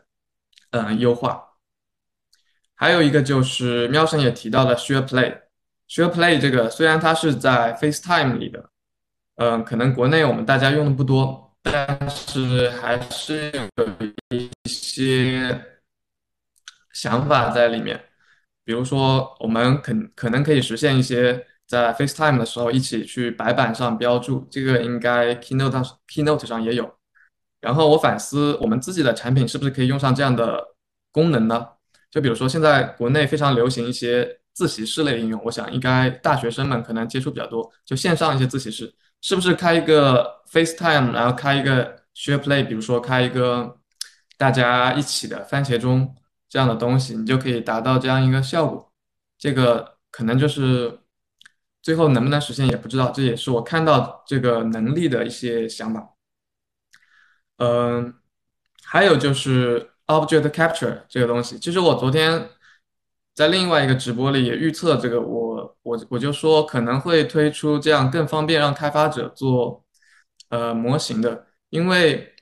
[0.71, 1.41] 嗯优化。
[2.75, 8.69] 还有一个就是喵神也提到了 Share Play，Share Play 这个虽然它是在 FaceTime 里的，
[9.35, 13.87] 嗯，可能国内我们大家用的不多，但是还是有
[14.35, 15.63] 一些
[16.91, 18.03] 想法在里面。
[18.63, 26.93] 比如说，我们可可能可以实现一些在 FaceTime 的时候一起去白板上标注，这个应该 Keynote Keynote 上也有。
[27.59, 30.75] 然后我反思，我们自己的产品是不是可以用上这样的
[31.11, 31.67] 功能呢？
[32.09, 43.77] 就比如说，现在国内非常流行一些自习室类应用，我想应该大学生们可能接触比较多，就线上一些自习室，是不是开一个 FaceTime，然后开一个 Share Play，比如说开一个
[44.37, 46.15] 大家一起的番茄钟。
[46.51, 48.91] 这样的东西，你就可以达到这样一个效果。
[49.37, 50.99] 这个可能就是
[51.81, 56.13] 最后能不能实现也不知道，这也是我看到这个能力的一些想法。
[57.57, 58.13] 嗯，
[58.83, 61.57] 还有就是 Object Capture 这个东西。
[61.57, 62.49] 其实我昨天
[63.33, 69.85] 在另外一个直播里也预测这个，我我我就说可能会推出这样更方便让开发者做
[70.49, 72.35] 呃模型的，因为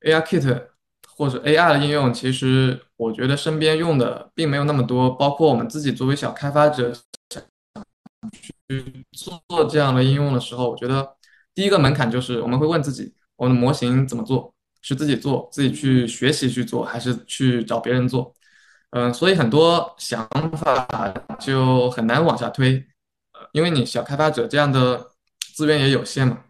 [0.00, 0.68] ARKit
[1.06, 6.92] 或者 AR 的应用，其实我觉得身边用的并没有那么多，包括我们自己作为小开发者
[8.68, 11.16] 去做这样的应用的时候，我觉得
[11.54, 14.52] 第一个门槛就是我们会问自己，我们的模型怎么做？
[14.82, 18.34] 是自己做，自己去学习去做，还是去找别人做？
[18.90, 20.28] 嗯，所以很多想
[20.58, 20.86] 法
[21.38, 22.86] 就很难往下推，
[23.52, 25.10] 因为你小开发者这样的
[25.54, 26.44] 资源也有限嘛。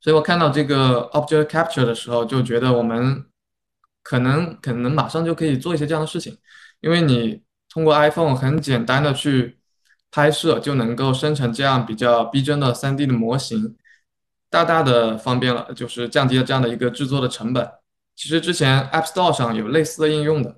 [0.00, 3.26] 所以我看到这个 Object Capture 的时候，就觉得我们
[4.08, 6.38] 可能可能马上就可以做一些这样的事情，
[6.80, 9.58] 因为你通过 iPhone 很简单的去
[10.12, 13.76] 拍摄，就能够生成这样比较逼真的 3D 的模型。
[14.48, 17.68] 大大的方便了，就是降低了这样的一个制作的成本。
[18.14, 20.56] 其实之前 App Store 上有类似的应用的，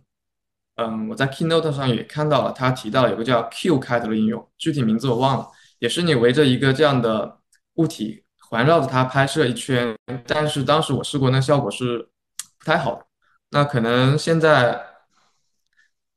[0.76, 7.38] 嗯，我在 Keynote 上也看到了，他提到有个叫 Q 开头的应用，具体名字我忘了，也是你围着一个这样的
[7.76, 9.96] 物体环绕着它拍摄一圈，
[10.26, 12.10] 但是当时我试过，那效果是
[12.58, 13.07] 不太好的。
[13.50, 14.80] 那可能现在，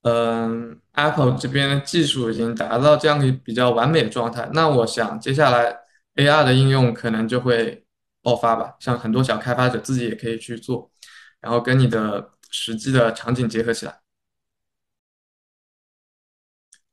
[0.04, 5.80] 嗯，Apple 这边的技术已经达到这样的比较完美的状态，那我想接下来。
[6.16, 7.86] AR 的应用可能就会
[8.22, 10.92] 爆发吧，像很多小开发者自己也可以去做，
[11.40, 14.02] 然后跟你的实际的场景结合起来。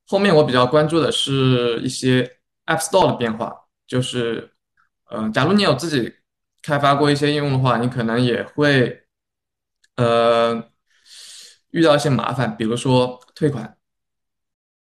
[0.07, 4.53] 后面我比较关注的是一些 App Store 的变化，就是，
[5.11, 6.14] 嗯，假如你有自己
[6.62, 9.07] 开发过一些应用的话，你可能也会，
[9.99, 10.70] 呃，
[11.70, 13.76] 遇到一些麻烦，比如说退款，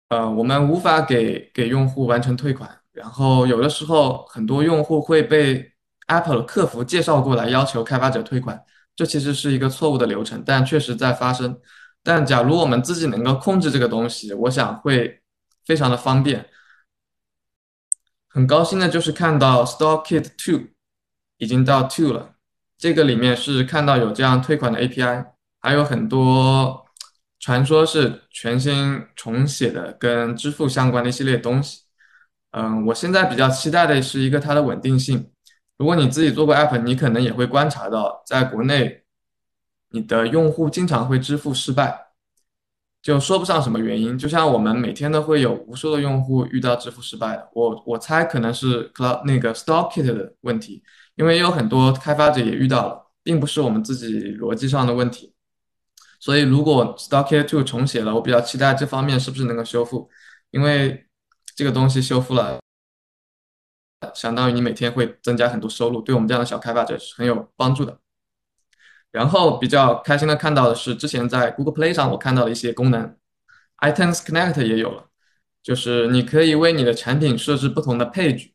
[0.10, 2.82] 呃，我们无法给给用户完成退款。
[2.92, 5.72] 然后有的时候，很多用户会被
[6.08, 8.62] Apple 客服介绍过来，要求开发者退款，
[8.98, 11.58] 这其实是一个错误的流程，但确实在发生。
[12.04, 15.22] 但假如我们自己能够控制这个东西，我想会
[15.66, 16.50] 非常的方便。
[18.28, 20.68] 很高兴的就是看到 StoreKit to
[21.38, 22.37] 已经到 to 了，
[22.78, 25.26] 这个里面是看到有这样退款的 API，
[25.62, 26.86] 还有很多
[27.40, 31.82] 传说是全新重写的跟支付相关的一系列东西。
[32.52, 35.32] 嗯，我现在比较期待的是一个它的稳定性。
[35.78, 39.04] 如果你自己做过 app，你可能也会观察到，在国内，
[39.92, 42.08] 你的用户经常会支付失败，
[43.02, 44.18] 就说不上什么原因。
[44.18, 50.82] 就像我们每天都会有无数的用户遇到支付失败的，我我猜可能是 cloud 那个 Stockit 的问题，
[51.18, 55.36] 因为有很多开发者也遇到了，并不是我们自己逻辑上的问题。
[56.22, 60.10] 所以如果 StoreKit Two 重写了，我比较期待这方面是不是能够修复，
[60.52, 61.04] 因为。
[61.56, 62.60] 这个东西修复了，
[64.14, 67.98] 相当于你每天会增加很多收入，对我们这样的小开发者是很有帮助的。
[69.10, 73.18] 然后比较开心的看到的是，之前在 Google Play 上我看到的一些功能
[73.80, 75.08] ，iTunes Connect 也有了，
[75.64, 78.52] 就是你可以为你的产品设置不同的 page，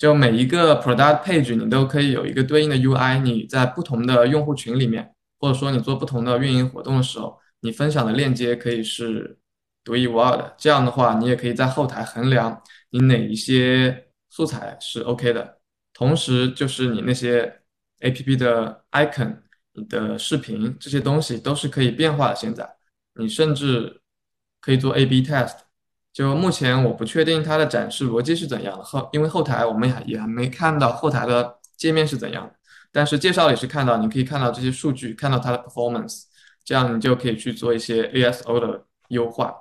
[0.00, 9.36] 就每一个 product page 你都可以有一个对应的 UI，你在不同的用户群里面，或者说你做不同的运营活动的时候，你分享的链接可以是。
[9.82, 15.58] 独一无二的，这样的话，你也可以在后台衡量你哪一些素材是 OK 的，
[15.94, 17.62] 同时就是你那些
[18.00, 19.38] APP 的 icon、
[19.72, 22.36] 你的视频这些东西都是可以变化的。
[22.36, 22.76] 现在
[23.14, 24.02] 你甚至
[24.60, 25.56] 可以做 A/B test。
[26.20, 32.54] 就目前我不确定它的展示逻辑是怎样的，后因为后台我们也也还没看到后台的界面是怎样的，
[32.92, 36.24] 但是介绍里是看到你可以看到这些数据，看到它的 performance，
[36.62, 39.54] 这样你就可以去做一些 ASO 的优化。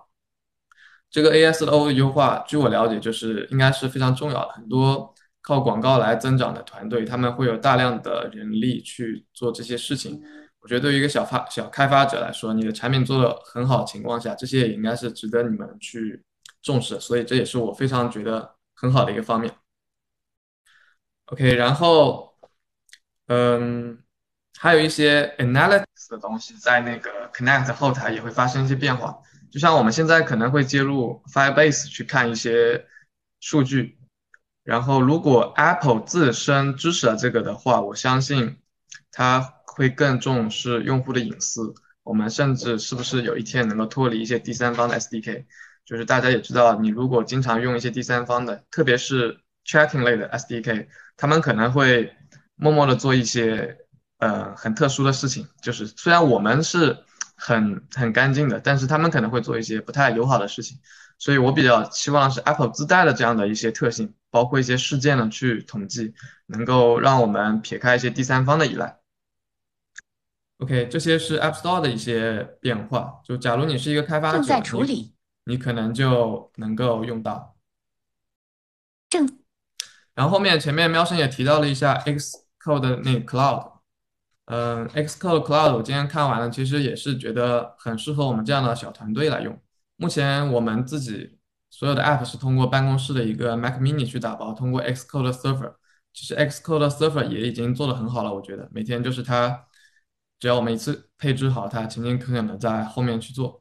[1.10, 4.49] 这个 ASO 的优化，据我了解，就是应该是非常重要的。
[4.49, 10.22] 很多靠广告来增长的团队，他们会有大量的人力去做这些事情。
[10.60, 16.22] 我觉得对于一个小发小开发者来说，你的产品做的很好情况下，这些也应该是值得你们去
[16.62, 16.99] 重视。
[16.99, 19.53] 所以这也是我非常觉得很好的一个方面。
[21.26, 22.34] OK，然后，
[23.28, 24.01] 嗯，
[24.57, 29.22] 还有一些 analysis 的东西，在那个 Connect 后台也会发生一些变化。
[29.51, 32.88] 就像我们现在可能会接入 Firebase 去看一些
[33.39, 33.97] 数据，
[34.64, 38.57] 然后如果 Apple 自身支持了这个的话，我相信
[39.12, 41.74] 它会更重视用户的隐私。
[42.03, 45.45] 我们甚至是不是有一天能够脱离一些第三方的 SDK？
[45.90, 50.88] 就是大家也知道，你如果经常用一些第三方的，特别是 Tracking 类的 SDK，
[51.18, 52.14] 他们可能会
[52.56, 53.76] 默默的做一些
[54.20, 55.48] 呃很特殊的事情。
[55.64, 56.96] 就是虽然我们是。
[57.42, 60.78] 很很干净的，但是他们可能会做一些不太友好的事情，
[61.18, 66.14] 所以我比较期望是 Apple 自带的这样的一些特性，包括一些事件呢去统计，
[66.48, 69.00] 能够让我们撇开一些第三方的依赖。
[70.58, 73.22] OK，这些是 App Store 的一些变化。
[73.24, 75.14] 就假如你是一个开发者，正在处理，
[75.46, 77.56] 你可能就能够用到。
[79.10, 79.28] 正。
[80.14, 83.80] 然后后面前面喵生也提到了一下 Xcode 的那个 Cloud。
[84.46, 89.60] 嗯，Xcode Cloud 我今天看完了，其实也是觉得很适合我们这样的小团队来用。
[89.96, 91.38] 目前我们自己
[91.70, 95.76] 所有的 App 是通过办公室的一个 Mac Mini 去打包，通过 Xcode Server。
[96.12, 99.68] 其实 Xcode Server 也已经做得很好了，我觉得每天就是它，
[100.40, 103.59] 只要我们一次配置好，它勤勤恳恳的在后面去做。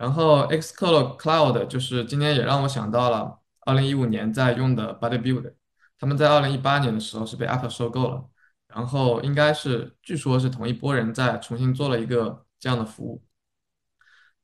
[0.00, 5.52] 然后 Xcode Cloud 就是今天也让我想到了2015年在用的 Bodybuild，
[5.98, 8.24] 他们在2018年的时候是被 Apple 收购了。
[8.68, 13.22] 然后应该是，据说是同一波人在重新做了一个这样的服务。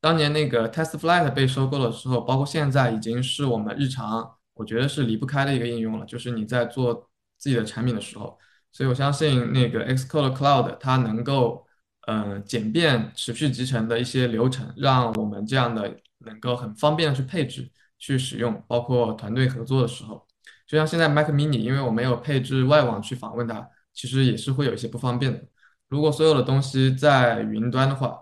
[0.01, 6.05] 当年那个 TestFlight 被收购的时候，包括现在已经是我们日常，我觉得是离不开的一个应用了。
[6.05, 8.39] 就是你在做自己的产品的时候，
[8.73, 11.66] 所以我相信那个 Xcode Cloud 它能够，
[12.07, 20.27] 呃，简便持续集成的一些流程，让我们这样的能够很方便的去配置、去使用，包括团队合作的时候，
[20.67, 23.69] 就像现在 Mac Mini，因为我没有配置外网去访问它。
[23.99, 25.43] 其实也是会有一些不方便的。
[25.89, 28.21] 如果所有的东西在云端的话，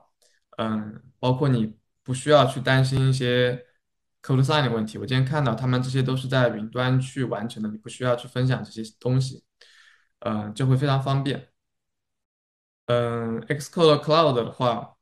[0.56, 1.74] 嗯，包括你
[2.04, 3.60] 不需要去担心一些
[4.22, 4.98] code sign 的问题。
[4.98, 9.42] 我今天看到他们这些都是在云端去完成的，你不需要去分享这些东西，
[10.20, 11.48] 嗯，就会非常方便。
[12.86, 14.96] 嗯，Xcode Cloud 的话，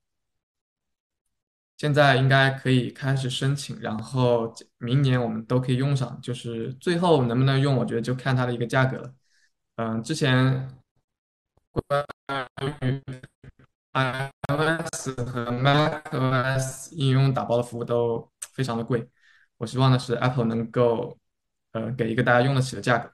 [1.77, 6.21] 现在应该可以开始申请，然后明年我们都可以用上。
[6.21, 9.13] 就是最后能不能用，我觉得就看它的一个价格了。
[9.77, 10.79] 嗯，之前
[11.73, 12.07] 关
[12.61, 13.03] 于
[13.93, 19.09] iOS 和 macOS 应用打包的服务都非常的贵，
[19.57, 21.19] 我希望的是 Apple 能够
[21.73, 23.13] 呃给一个大家用得起的价格。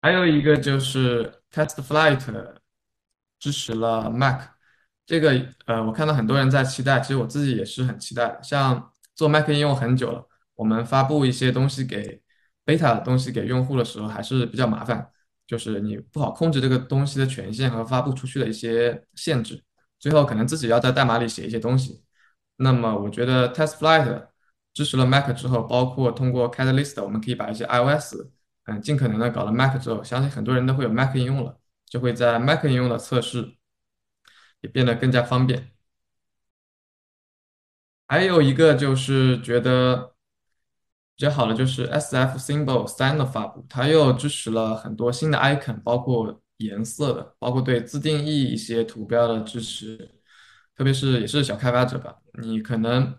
[0.00, 2.30] 还有一个就是 TestFlight
[3.44, 4.40] 支持了 Mac，
[5.04, 8.38] 这个呃我看到很多人在期待，其实我自己也是很期待。
[8.42, 12.22] 像做 Mac 应用很久了，我们发布一些东西给
[12.64, 15.10] beta 的东西给用户的时候还是比较麻烦。
[15.46, 19.62] 就是你不好控制这个东西的权限和发布出去的一些限制，
[19.98, 22.02] 最后可能自己要在代码里写一些东西。
[22.56, 24.28] 那么我觉得 TestFlight
[24.72, 28.14] 支持了 Mac 之后，包括通过 Catalyst，我们可以把一些 iOS，
[28.64, 31.58] 嗯，尽可能的搞到 Mac 之后，相信很多人都会有 Mac 应用了，
[31.94, 33.54] 就会在 Mac 应用的测试
[34.60, 35.70] 也变得更加方便。
[38.08, 40.10] 还有一个就是觉得。
[41.16, 49.96] 比较好的就是 S F Symbol 三的发布，它又支持了很多新的 icon，包括颜色的，包括对自定义一些图标的支持。
[50.74, 53.16] 特别是也是小开发者吧，你可能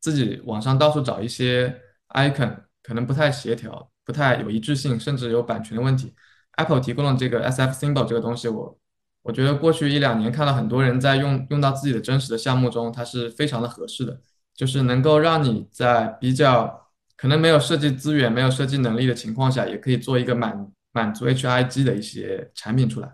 [0.00, 6.14] 自己网上到处找一些 icon，可能不太协调，不太有一致性，甚至有版权的问题。
[6.60, 8.78] Apple 提供了这个 S F Symbol 这个东西，我
[9.22, 14.20] 我觉得过去一两年看到很多人在用，用到自己的真实的项目中，它是非常的合适的，
[14.54, 16.78] 就是能够让你在比较。
[17.16, 23.12] 可能没有设计资源、没有设计能力的情况下，也可以做一个满满足 HIG 的一些产品出来。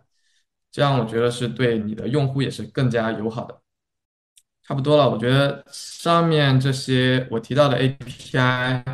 [0.71, 3.61] 这样我觉得是对你的用户也是更加友好的。
[4.63, 8.85] 差不多了，我觉得上面这些我提到的 API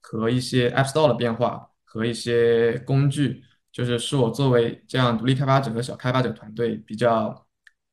[0.00, 3.44] 和一些 App Store 的变化和一些工具，
[3.78, 7.46] 就是是我作为这样独立开发者和小开发者团队比较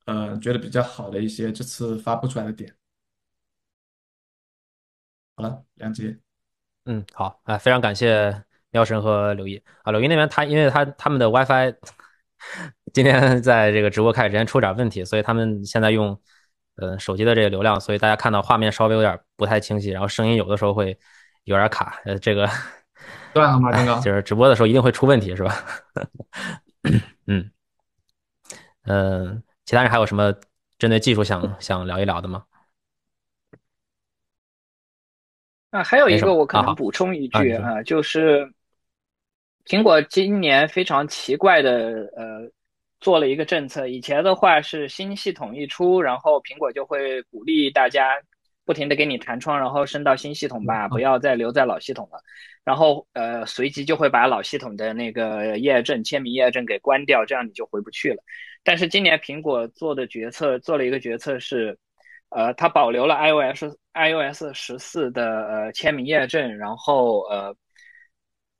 [0.06, 2.74] 呃觉得比较好的一些这次发布出来的点。
[5.36, 6.18] 好了，梁杰。
[6.86, 9.92] 嗯，好啊，非常感谢喵神和刘毅啊。
[9.92, 11.76] 柳毅那边他因为他他们的 WiFi
[12.92, 16.20] 今天在这个直播开始之前出点问题，所以他们现在用
[16.78, 20.98] 呃手机的这个流量，所以大家看到画面稍微有点不太清晰，然后声音有的时候会
[21.44, 22.02] 有点卡。
[22.06, 22.50] 呃，这个
[23.36, 23.70] 断了吗？
[23.72, 25.54] 刚刚就是直播的时候一定会出问题，是吧？
[27.28, 27.52] 嗯
[28.86, 30.34] 嗯，其他人还有什么
[30.80, 32.46] 针对技术想想聊一聊的吗？
[35.72, 38.50] 啊，还有一个我可能补充一句啊，就是
[39.66, 42.50] 苹果今年非常奇怪的呃，
[43.02, 43.86] 做了一个政策。
[43.88, 48.14] 以前的话是新系统一出，然后苹果就会鼓励大家
[48.66, 52.20] 不停的给你弹窗，然后升到新系统吧，不要再留在老系统了。
[52.64, 58.24] 然后呃，随即就会把老系统的那个验证签名验证给关掉，这样你就回不去了。
[58.64, 61.78] 但是今年苹果做的决策，做了一个决策是。
[62.30, 63.64] 呃，它保留了 iOS
[63.94, 67.56] iOS 十四的呃签名验证，然后呃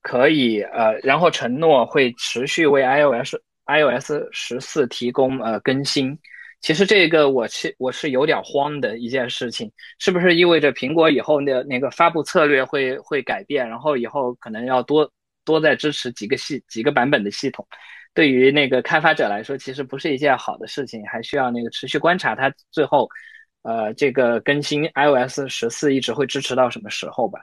[0.02, 3.36] 可以呃，然后承诺会持续为 iOS
[3.66, 6.18] iOS 十四提供呃更新。
[6.62, 15.12] 其实这个我是我是有点慌的一件事情，是不是意味着苹果以后的那个发布策略会会改变，然后以后可能要多
[15.44, 17.68] 多再支持几个系几个版本的系统？
[18.14, 23.10] 对于那个开发者来说，其实不是一件好的事情，还需要那个持续观察它最后，
[23.64, 27.42] 呃，这个更新 iOS 十四一直会支持到什么时候吧。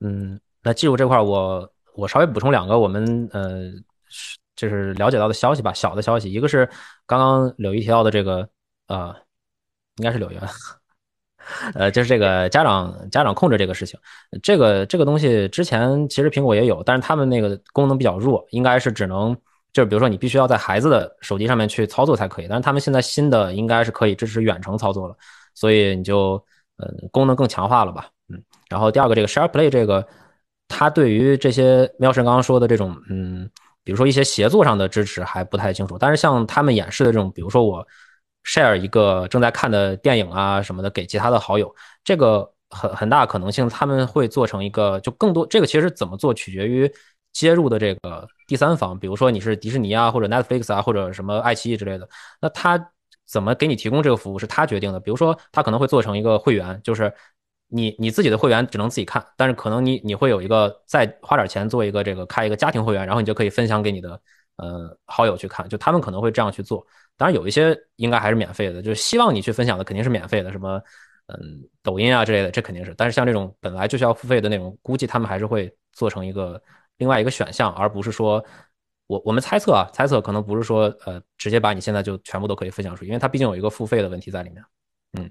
[0.00, 3.72] 嗯，那技术这块我我稍微补充两个我们呃
[4.58, 6.68] 就是了解到的消息吧，小的消息，一个是
[7.06, 8.46] 刚刚柳毅提到的这个
[8.88, 9.14] 呃，
[9.96, 10.36] 应该是柳毅。
[11.72, 13.98] 呃，就是这个家长家长控制这个事情，
[14.42, 19.34] 这个这个东西之前其实苹果也有，但是他们那个功能比较弱，应该是只能
[19.72, 25.16] 就是比如说你必须要在孩子的手机上面去操作才可以，但是他们现在新的应该是可以支持远程操作了，
[25.54, 26.32] 所以你就
[26.76, 30.06] 呃功能更强化了吧，嗯，然后第二个这个 Share Play 这个，
[30.68, 33.48] 它对于这些喵神刚刚说的这种嗯，
[33.88, 37.86] 比如说一些协作上的支持还不太清楚，但是像他们演示的这种，比如说我。
[38.44, 46.90] share 一个正在看的电影啊什么的给其他的好友，这个很很大可能性他们会做成一个就更多这个其实怎么做取决于
[47.30, 52.08] 接入的这个第三方，比如说你是迪士尼啊或者 Netflix 啊或者什么爱奇艺之类的，
[52.40, 52.82] 那他
[53.26, 55.00] 怎么给你提供这个服务是他决定的。
[55.00, 57.12] 比如说他可能会做成一个会员，就是
[57.68, 64.20] 你你自己的会员只能自己看，但是可能你你会有一个再花点钱做一个这个开一个家庭会员，然后你就可以分享给你的
[64.56, 66.86] 呃好友去看，就他们可能会这样去做。
[67.16, 70.80] 当然有一些应该还是免费的，就是希望你去分享的肯定是免费的，什么
[71.26, 72.94] 嗯抖音啊之类的，这肯定是。
[72.96, 76.62] 但是像这种本来就需要付费的内容，估计他们还是会做成一个
[76.96, 78.42] 另外一个选项，而不是说
[79.08, 84.62] 我我们猜测啊，猜测可能不是说呃直接把你现在就全部都可以分享出去，因为它毕竟有一个付费的问题在里面。
[85.18, 85.30] 嗯，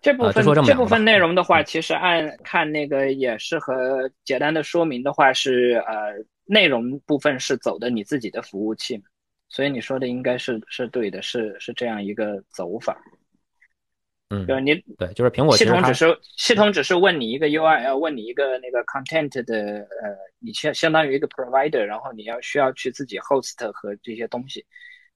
[0.00, 9.02] 这部分这部分内容的话，其实按看那个也是和简单的说明的话是呃内容部分是走的你自己的服务器。
[9.48, 13.00] 所以你说的应该是是对的，是是这样一个走法。
[14.28, 24.62] 嗯，就是你对，就是苹果系统只是系统只是问你一个 URL，问你一个那个 content 的呃，你相相当于一个 provider，然后你要需要去自己 host 和这些东西，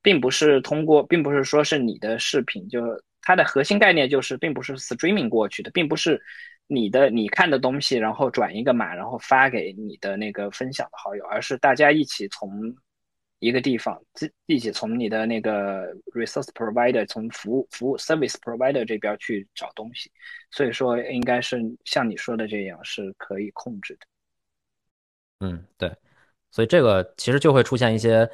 [0.01, 2.81] 并不是通过，并不是说是你的视频，就
[3.23, 6.21] 它的核心概念就是并不是 streaming 过去的，并不是
[6.67, 12.77] 你的你看的东西，然后转一个码，然后发给你的那个分享的好友，而是大家一起从。
[13.45, 20.13] 一个地方自一起从你的那个 resource provider 从服务服务 service provider 这边去找东西，
[20.53, 24.07] 所以说应该是像你说的这样是可以控制的。
[25.41, 25.93] 嗯，对，
[26.53, 28.31] 所以这个其实就会出现一些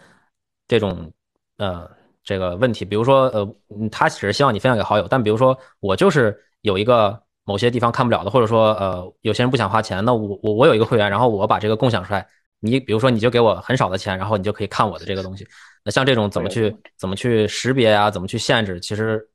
[0.66, 1.11] 这种
[1.57, 1.91] 呃
[2.29, 3.55] 这个问题，比如说呃
[3.91, 12.26] 他只是希望你分享给好友，但比如说我就是有一个某些地方看不了的，或者说呃有些人不想花钱，那我我我有一个会员，然后我把这个共享出来。
[12.61, 15.47] 你比如说，你就给我很少的钱，然后你就可以看我的这个东西。
[15.85, 18.11] 那像这种怎么去怎么去识别呀？
[18.11, 18.79] 怎么去限制？
[18.81, 19.26] 其实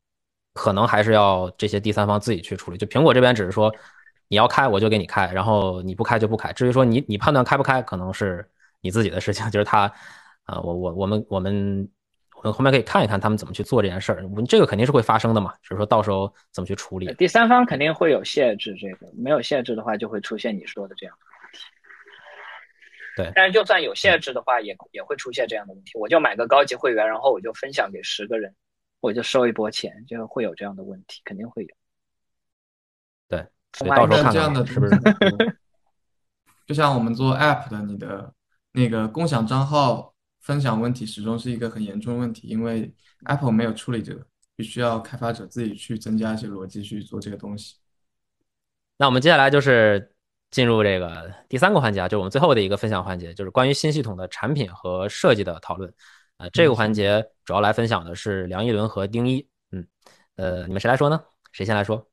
[0.53, 2.77] 可能还是要这些第三方自己去处理。
[2.77, 3.73] 就苹果这边只是说
[4.27, 6.51] 你要开我就给你开，然后你不开就不开。
[6.53, 8.45] 至于说你你判断开不开，可能是
[8.81, 9.49] 你自己的事情。
[9.49, 9.89] 就是他
[10.43, 11.87] 啊，我我我们我们
[12.43, 14.21] 我们后面可以看一看他们怎么去做这件事儿。
[14.27, 17.13] 我们这个肯定是会发生的嘛，就是说到时候怎么去处理。
[17.15, 21.59] 第三方肯定会有限制，这个没有限制的话，就会出现你说的这样的问题。
[23.15, 25.91] 对，但是就算有限制的话，也也会出现这样的问题。
[25.97, 28.53] 我就买个高级会员，然后我就分享给十个人，
[28.99, 31.69] 我就收一波钱，就会有这样的问题，肯定会有。
[33.29, 34.93] 对，所以到时候看看是不是。
[36.65, 38.33] 就像我们做 App 的，你的
[38.71, 40.12] 那个共享账号
[40.43, 42.93] 分享问题始终是一个很严重的问题，因为
[43.25, 44.23] Apple 没有处理这个，
[44.55, 47.77] 必须要开发者自己去增加一些逻辑去做这个东西。
[48.97, 50.11] 那我们接下来就是。
[50.53, 55.91] 进入这个第三个环节啊，就是我们最后的一个分享环节，就是关于新系统的产品和设计的讨论。
[56.37, 59.49] 呃，这个环节主要来分享的是梁一伦和丁一。
[59.71, 59.87] 嗯，
[60.35, 61.19] 呃，你们谁来说呢？
[61.53, 62.07] 谁先来说？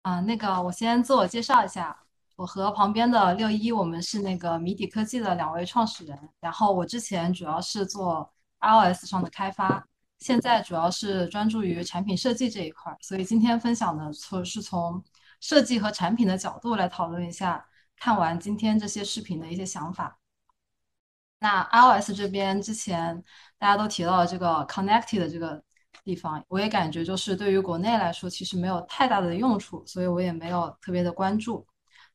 [0.00, 2.05] 啊，那个我先自我介绍一下，
[2.36, 6.16] 我和旁边的六一，我们是那个谜底科技的两位创始人。
[6.40, 8.30] 然后我之前主要是做
[8.60, 9.84] iOS 上的开发，
[10.18, 12.96] 现在主要是专注于产品设计这一块。
[13.00, 15.02] 所以今天分享的从是从。
[15.38, 17.62] 设计和产品的角度来讨论一下，
[17.98, 20.18] 看完今天这些视频的一些想法。
[21.38, 23.22] 那 iOS 这边之前
[23.58, 25.62] 大家都提到了这个 Connected 这个
[26.02, 31.64] 地方，我也感觉就是对于国内来说其实没有太大的用处，所以我也没有特别的关注。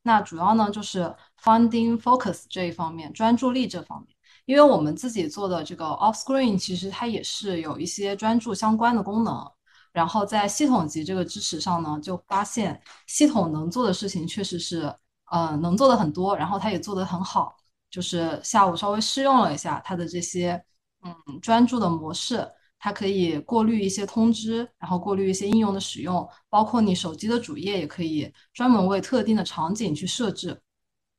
[0.04, 9.50] 那主要呢就是 Finding Focus 这一方面，专注力这方面，因为我们自己做的这个 Off Screen 其实它也是有一些专注相关的功能。
[9.94, 14.94] 然后在系统级这个支持上呢，就发现系统能做的事情确实是，
[15.30, 17.58] 呃，能做的很多，然后它也做得很好。
[17.90, 20.64] 就是下午稍微试用了一下它的这些，
[21.04, 22.50] 嗯，专注的模式，
[22.84, 30.60] 它可以过滤一些通知，然后过滤一些应用的使用，包括你手机的主页也可以专门为特定的场景去设置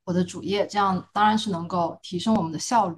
[0.05, 2.97] 我的主页，这样当然是能够提升我们的效率。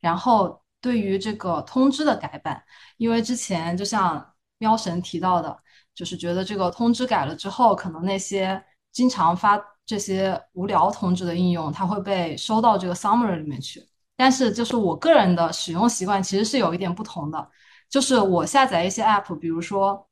[0.00, 2.60] 然后对于这个通知的改版，
[2.96, 5.56] 因为之前就像喵神提到的，
[5.94, 13.86] 就是觉得这个通知改了之后，可能那些经常发这些无聊通知的应用，它会被收到这个 summary 里面去。
[14.16, 17.50] 但是就是我个人的使用习惯其实是有一点不同的，
[17.94, 20.04] 就是我下载一些 app，比如说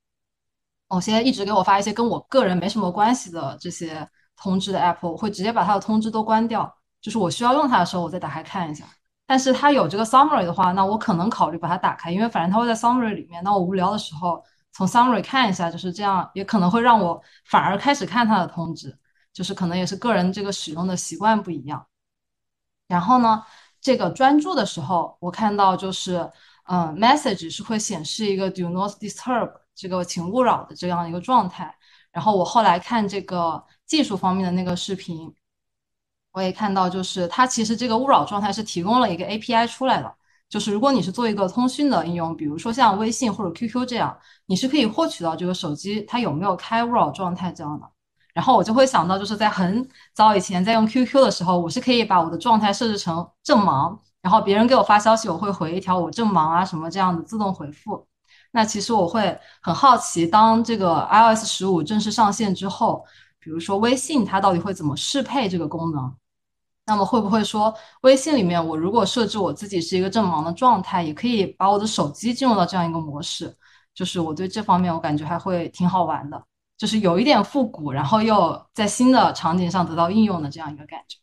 [0.89, 8.85] 某些一直给我发一些跟我个人没什么关系的这些通知的 app，我会直接把它的通知都关掉，就是我需要用它的时候我再打开看一下。
[9.26, 13.43] 但是它有这个 summary 的话，那我可能考虑把它打开，因为反正它会在 summary 里面。
[13.43, 14.41] 那我无聊的时候
[14.72, 18.97] 从 summary 看一下，就是这样，也可能会让我反而开始看它的通知，
[19.33, 21.85] 就是可能也是个人这个使用的习惯不一样。
[22.87, 23.45] 然后呢？
[23.85, 26.30] 这个专注的时候，我看到就是，
[26.72, 31.76] 嗯，message 是会显示一个 do not disturb 这个请勿扰的这样一个状态。
[32.10, 35.34] 然后我后来看这个技术方面的那个视频，
[36.32, 40.14] 我也看到就是它其实这个勿扰状态是提供了一个 API 出来的，
[40.48, 47.86] 就是如果你是做一个通讯的应用，比如说像微信或者 QQ 这样，你是可以获取到这个手机它有没有开勿扰状态这样的。
[48.32, 58.06] 然后我就会想到，就是在很早以前在用 QQ 的时候，我是可以把我的状态设置成正忙，然后别人给我发消息，我会回一条我正忙啊什么这样的自动回复。
[58.52, 63.04] 那其实我会很好奇，当这个 iOS 十五正式上线之后，
[63.38, 66.14] 比如说微信它到底会怎么适配这个功能？
[66.84, 73.56] 那么会不会说微信里面我如果设置我自己是一个正忙的状态，也可以把我的手机进入到这样一个模式？
[73.94, 76.44] 就是我对这方面我感觉还会挺好玩的。
[76.76, 81.18] 就是有一点复古，然后又在新的场景上得到应用的这样一个感觉。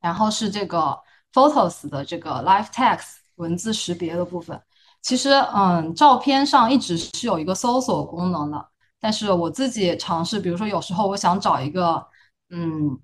[0.00, 0.98] 然后是这个
[1.32, 4.60] Photos 的这个 Live Text 文字识别的部分。
[5.00, 8.68] 其实，嗯，照片上一直是有一个搜索功能的，
[9.00, 12.04] 但是我自己尝试，比如说有时候我想找一个，
[12.50, 12.98] 嗯，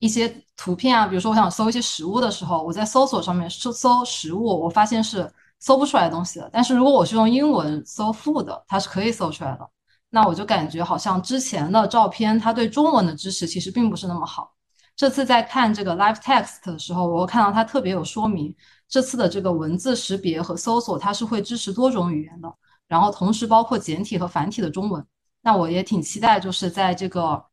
[0.00, 6.50] 一些图片啊，比如说我想搜一些食物的时候，我在搜索上面搜搜食物，我发现是搜不出来东西的。
[6.52, 9.70] 但是如果我是用英文搜 food，它是可以搜出来的。
[10.10, 14.52] 那我就感觉好像之前的照片，它对中文的支持其实并不是那么好。
[14.98, 18.52] 这次在看这个 Live Text 的时候，我看到它特别有说明，
[18.88, 22.52] 这次的这个文字识别和搜索，它是会支持多种语言的，
[22.88, 25.06] 然后同时包括简体和繁体的中文。
[25.42, 27.44] 那我也挺期待，就是在这个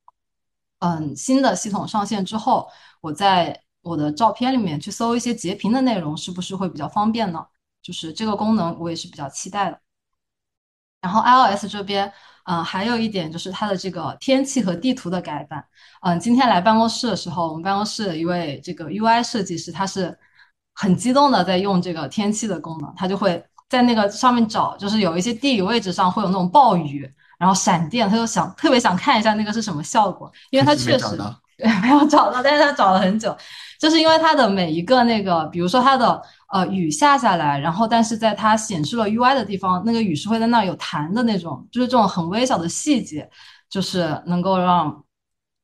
[0.80, 2.68] 嗯新的系统上线之后，
[3.00, 7.46] 我在我的照片里面去搜一些截屏的内容，是不是会比较方便呢？
[7.84, 9.80] 就是这个功能，我也是比较期待的。
[11.00, 12.12] 然后 iOS 这边。
[12.46, 15.64] 嗯，还有一点就是它的这个天气和地图的改版。
[16.02, 20.16] 嗯，今天来办公室的时候，我们办公室的一位这个 UI 设计师，他是
[20.76, 31.18] 很激动的在用这个天气的功能，他就会在那个上面找，就是有一些地理位置上会有那种暴雨，然后闪电，他就想特别想看一下那个是什么效果，因为他确实
[31.58, 33.36] 对 没有找到，但是他找了很久，
[33.80, 36.22] 就是因为它的每一个那个，比如说它的。
[36.54, 43.28] 呃，雨下下来，然后但是在它显示了 UI 的地方，那个雨是会在那有弹的那种，就是这种很微小的细节，
[43.70, 45.04] 就是能够让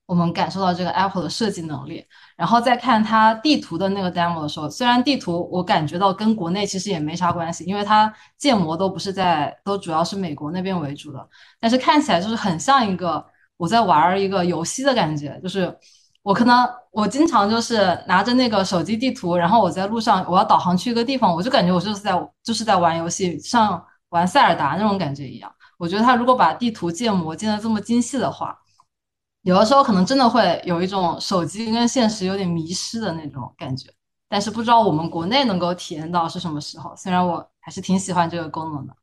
[0.07, 2.03] 我们感受到这个 Apple 的设计能力。
[2.35, 11.29] 然后再看它地图的那个 demo 的时候，虽然地图我感觉到跟国内其实也没啥关系，因为它建模都不是在，都主要是美国那边为主的，
[11.59, 13.23] 但是看起来就是很像一个
[13.57, 15.77] 我在玩一个游戏的感觉，就是。
[16.23, 22.11] 我可能我经常就是拿着那个手机地图，然后我在路上我要导航去一个地方，我就感觉我就是在
[22.43, 25.51] 就是在玩游戏，像玩塞尔达那种感觉一样。
[25.77, 28.55] 我觉得他如果把地图建模建的这么精细的话，
[29.41, 33.91] 有的时候可能真的会有一种手机跟现实有点迷失的那种感觉。
[34.29, 36.95] 但是不知道我们国内能够体验到是什么时候。
[36.95, 38.95] 虽然我还是挺喜欢这个功能的。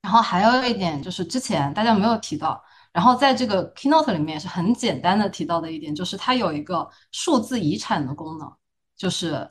[0.00, 2.62] 然后还有一点就是之前大家没有提到。
[2.92, 8.52] 然后在这个 Keynote 里面是很简单的提到的一点，就是它有一个数字遗产的功能，
[8.96, 9.48] 就是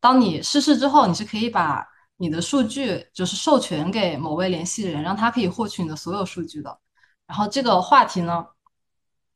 [0.00, 1.86] 当你逝世之后，你是可以把
[2.16, 6.76] 你的数据就是授权给某位联系人，让他可以获取你的所有数据的。
[7.28, 8.44] 然后这个话题呢，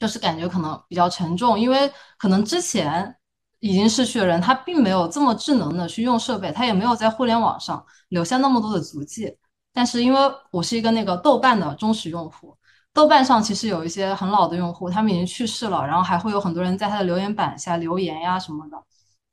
[0.01, 3.16] 就是感觉可能比较沉重，因为可能之前
[3.60, 9.39] 已经逝去的人，他并没有这么智能的去用设备，他也没有在互联网上留下那么多的足迹。
[9.72, 10.20] 但是因为
[10.51, 12.56] 我是一个那个豆瓣的忠实用户。
[12.94, 18.82] 豆瓣上其实有一些很老的用户，他们已经去世了，然后还会有很多人在他的留言板下留言呀什么的。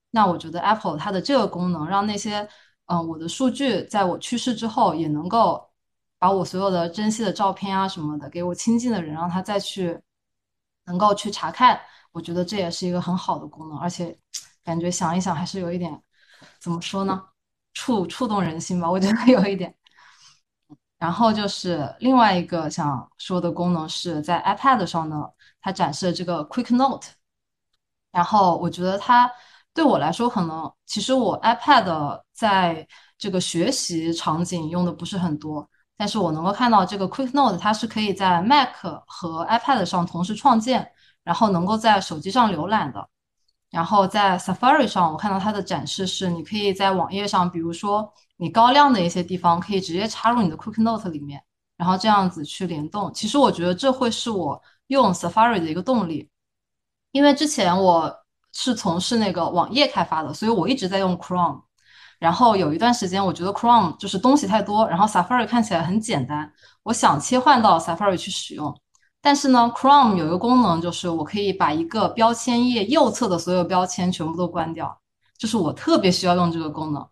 [0.09, 2.47] 那我觉得 Apple 它的这个功能，让那些
[2.88, 5.69] 嗯我的数据在我去世之后，也能够
[6.17, 9.97] 把我所有的珍惜的照片啊什么的，给我亲近的人，让他再去
[10.85, 11.79] 能够去查看。
[12.11, 14.17] 我觉得这也是一个很好的功能，而且
[14.63, 16.01] 感觉想一想还是有一点
[16.59, 17.23] 怎么说呢，
[17.73, 18.89] 触触动人心吧。
[18.89, 19.73] 我觉得有一点。
[21.02, 25.28] 然后就是另外一个想说的功能是在 iPad 上呢，
[25.60, 27.07] 它展示了这个 Quick Note。
[28.11, 29.32] 然后我觉得它
[29.73, 32.88] 对我来说，可能其实我 iPad 在
[33.18, 35.68] 这个学习场景用的不是很多，
[35.98, 38.76] 但是我能够看到这个 Quick Note 它是可以在 Mac
[39.07, 40.88] 和 iPad 上同时创建，
[41.23, 43.10] 然后能够在手机上浏览的。
[43.72, 51.39] 然后在 Safari 上，我看到它的展示是，你可以在网页上，比如说你高亮的一些地方，可以直接插入你的 Quick Note 里面，
[51.77, 53.13] 然后这样子去联动。
[53.13, 56.27] 其实我觉得这会是我用 Safari 的一个动力，
[57.11, 58.18] 因为之前我。
[58.53, 61.61] 是从事那个网页开发的，所以我一直在用 Chrome。
[62.19, 66.51] 然后有一段时间，我觉得 Chrome 就是东西太多，然后 Safari 看起来很简单，
[66.84, 68.77] 我想切换到 Safari 去使用。
[69.22, 74.99] 但是呢，Chrome 有一个功能，就是我可以把一个标签页右侧的所有标签全部都关掉，
[75.38, 77.07] 就是我特别需要用这个功能。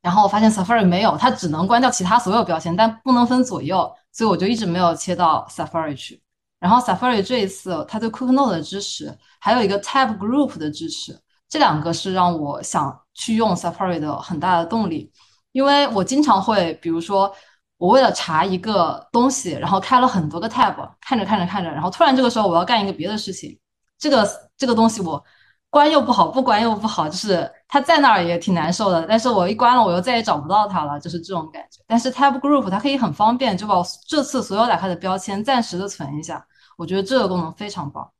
[0.00, 6.22] 然后我发现 Safari 没有，它只能关掉其他所有标签，但不能分左右，所以我就一直没有切到 Safari 去。
[6.60, 11.18] 然后 Safari 这一次它对 Quick Note 的支持，还有一个 Tab Group 的支持，
[11.48, 15.12] 这两个是让我想去用 Safari 的很大的动力。
[15.52, 17.34] 因为我经常会，比如说
[17.76, 23.58] 我为了查一个东西，然后开了很多个 Tab，看着看着看着，然后突然这个时候我要干一个别的事情，
[23.98, 25.22] 这个这个东西我
[25.70, 29.06] 关又不好，不关又不好，就是它在那儿也挺难受的。
[29.06, 31.82] 但是我一关了，我又再也找不到它了，就是这种感觉。
[31.86, 33.74] 但是 Tab Group 它可以很方便，就把
[34.06, 36.46] 这次所有打开的标签暂时的存一下。
[36.76, 38.10] 我觉得这个功能非常棒。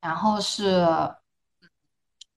[0.00, 0.86] 然后是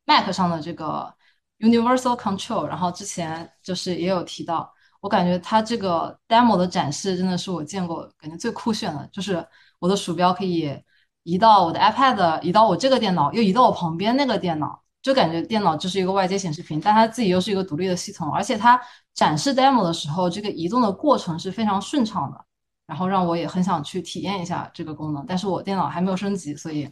[0.05, 1.13] Mac 上的这个
[1.59, 9.45] Universal Control，然后之前就是也有提到，我感觉它这个 demo 的展示真的是我见过感觉最酷炫的，就是
[9.79, 10.81] 我的鼠标可以
[11.27, 18.79] 移到我的 iPad，移到我这个电脑，又移到我旁边那个电脑，就感觉电脑就是一个外接显示屏，但它自己又是一个独立的系统，而且它
[19.13, 22.45] 展示 demo 的时候，这个移动的过程是非常顺畅的。
[22.85, 26.89] 然后让我也很想去体验一下这个功能，但是我电脑还没有升级，所以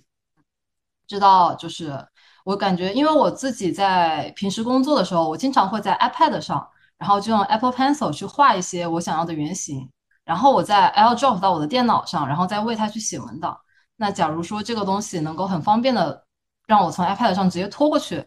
[1.08, 2.06] 知道就是
[2.44, 6.68] 我感觉，因为我自己在平时工作的时候，我经常会在 iPad 上，
[6.98, 9.90] 然后就用 Apple Pencil 去画一些我想要的原型，
[10.26, 13.58] 然后我在 AirDrop 到我的电脑上，然后再为它去写文档。
[13.98, 16.26] 那假如说这个东西能够很方便的
[16.68, 18.26] 让我从 iPad 上直接拖过去，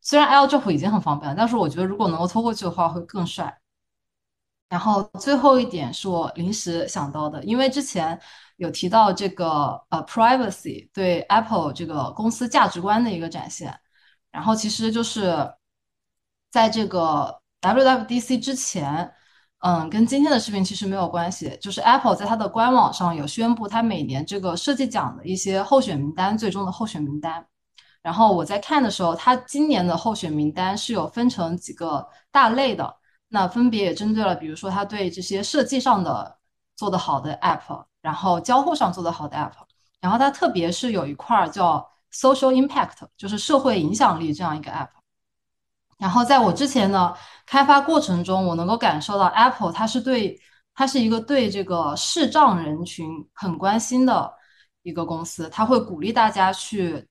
[0.00, 3.60] 虽然 AirDrop 已经很方便了，但是我觉得如果能够拖过去的话会更帅。
[4.68, 8.20] 然后最后一点是我临时想到的，因为之前
[8.56, 13.76] 有提到这个呃，privacy 对 Apple 这个公司价值观的一个展现。
[14.30, 15.52] 然后其实就是
[16.50, 19.12] 在这个 WWDC 之前，
[19.60, 21.56] 嗯，跟今天的视频其实没有关系。
[21.60, 27.46] 就是 Apple 在它的官网上有宣布它每年这个设计奖的一些候选名单，最终的候选名单。
[28.02, 32.96] 然后我在看的时候，它今年的候选名单是有分成几个大类的。
[33.28, 36.36] 那分别也针对了，比如说他对这些设计上的
[36.74, 39.52] 做得好的 app，然后交互上做得好的 app，
[40.00, 44.88] 然后它特别是有一块叫 social impact，就是社会影响力这样一个 app。
[46.00, 47.16] 然后在我之前的
[47.46, 50.40] 开发过程中，我能够感受到 Apple 它是对
[50.74, 54.32] 它是一个对这个视障人群很关心的
[54.82, 57.06] 一个公司，它会鼓励大家去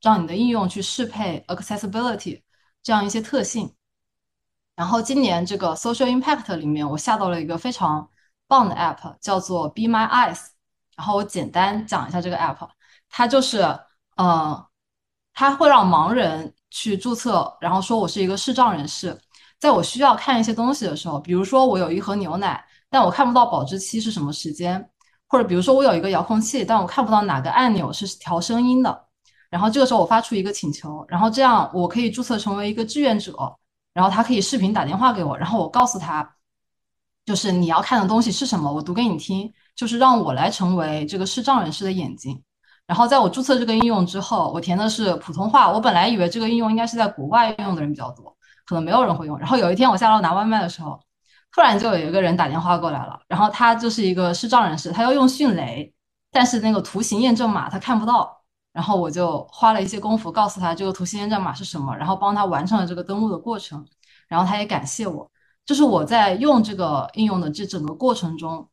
[0.00, 2.42] 让你的应用去适配 accessibility
[2.82, 3.74] 这样一些特性。
[4.74, 8.10] 然后今年这个 Social Impact 里面，我下到了一个非常
[8.46, 10.46] 棒的 App，叫做 Be My Eyes。
[10.96, 12.68] 然后我简单讲一下这个 App，
[13.10, 13.60] 它就是，
[14.16, 14.65] 呃，
[15.38, 19.14] 它会让盲人去注册，然后说我是一个视障人士，
[19.60, 24.88] 在我需要看一些东西的时候，比如说我有一盒牛奶，但我看不到保质期是什么时间，
[25.28, 29.04] 或者比如说我有一个遥控器，但我看不到哪个按钮是调声音的，
[29.50, 33.32] 然后这个时候我发出一个请求，然后这样我可以注册成为一个志愿者。
[33.92, 36.36] 然后他可以视频打电话给我，然后我告诉他，
[37.24, 42.42] 就是你要看的东西是什么，我读给你听，就是让我来成为这个视障人士的眼睛。
[42.86, 45.70] 然后在我注册这个应用之后，我填的是普通话。
[45.70, 49.38] 我本来以为这个应用应该是在国外用的人比较多，可能没有人会用。
[49.38, 51.00] 然后有一天我下楼拿外卖的时候，
[51.52, 55.92] 突然就有一个人打电话过来了，然后他就是一个视障人士，他要用迅雷，
[56.30, 58.34] 但是那个图形验证码他看不到。
[58.72, 63.82] 然后我就花了一些功夫告诉他这个图形验证码是什么，然后帮他完成了这个登录的过程，
[64.28, 65.30] 然后他也感谢我。
[65.64, 68.68] 就是我在用这个应用的这整个过程中，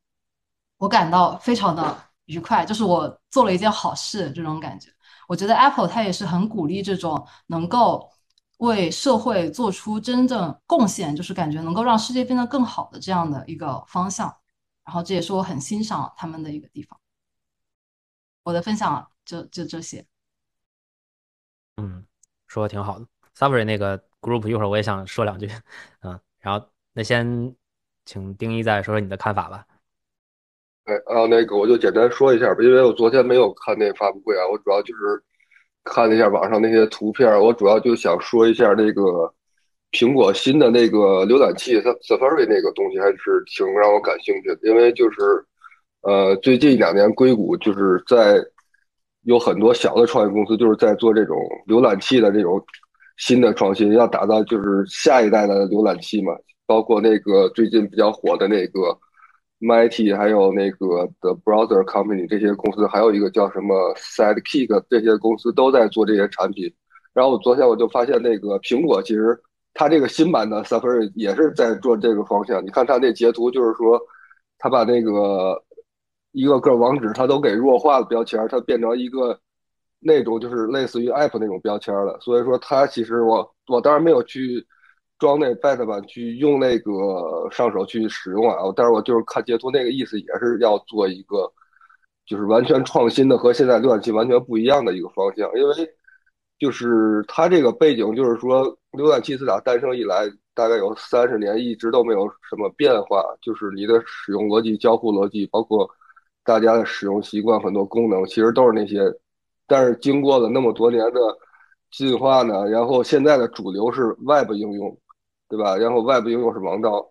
[0.77, 4.89] 我感到非常的愉快，就是我做了一件好事这种感觉。
[5.27, 8.09] 我觉得 Apple 它也是很鼓励这种能够
[8.57, 14.37] 为社会做出真正贡献，就是感觉能够让世界变得更好的这样的一个方向。
[14.85, 16.99] 然后这也是我很欣赏他们的一个地方。
[18.43, 19.09] 我的分享。
[19.25, 20.05] 就就这些，
[21.77, 22.05] 嗯，
[22.45, 23.07] 说的挺好的。
[23.33, 25.49] Safari 那个 group 一会儿我也想说两句，
[26.01, 27.55] 嗯，然后那先
[28.03, 29.65] 请丁一再说说你的看法吧。
[30.85, 35.23] 哎啊，那个我就简单说一下吧，因为我昨天没有看那发布会啊，我主要就是
[35.85, 39.33] 看了一下网上那些图片，我主要就想说一下那个
[39.93, 45.21] 苹果新的那个浏览器它，Safari 那个东西还是挺让我感兴趣的，因为就是
[46.01, 48.43] 呃，最近两年硅谷就是在
[49.21, 52.61] 有很多小的创业公司就是在做这种浏览器的这种
[53.15, 56.33] 新的创新，要打造就是下一代的浏览器嘛，
[56.65, 58.99] 包括那个最近比较火的那个。
[59.63, 66.69] Mighty 还有那个 The Browser Company 这些公司，还有一个叫什么 Sidekick 这些公司都在做这些产品。
[67.13, 69.39] 然后我昨天我就发现，那个苹果其实
[69.73, 72.61] 它这个新版的 Safari 也是在做这个方向。
[72.65, 73.97] 你看它那截图，就是说
[74.57, 75.63] 它把那个
[76.33, 79.39] 一个个网址它都给弱化了标签，它变成一个
[79.99, 82.17] 那种就是类似于 App 那种标签了。
[82.19, 84.67] 所以说它其实我我当然没有去。
[85.19, 91.49] 装那 beta 版去用那个上手去使用啊，但是我就是看截图那个意思，也是要做一个，
[92.25, 95.49] 就是完全创新的和现在浏览器完全不一样的一个方向。
[95.55, 95.73] 因为
[96.59, 105.89] 就是它这个背景，就是说浏览器自打诞生以来，大概有三十年一直都没有什么变化，就是你的使用逻辑、交互逻辑，包括
[106.43, 108.99] 大家的使用习惯，很多功能其实都是那些。
[109.67, 111.19] 但是经过了那么多年的
[111.91, 114.97] 进化呢，然后现在的主流是 Web 应用。
[115.55, 115.77] 对吧？
[115.77, 117.07] 然后外部应用是王道，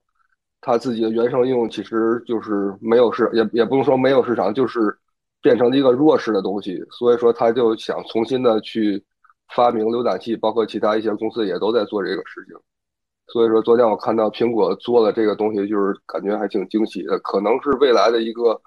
[0.60, 4.80] 它自己的原生应用其实就是没有市，也也不用说没有市场，就是
[5.40, 6.84] 变成了一个弱势的东西。
[6.90, 9.00] 所以说，他就想重新的去
[9.54, 12.56] 发明浏览器，包括其他一些公司也都在做这个事情。
[13.28, 18.60] 所以说，昨天我看到苹果做了这个东西，就是感觉还挺惊喜的，可能是未来的一个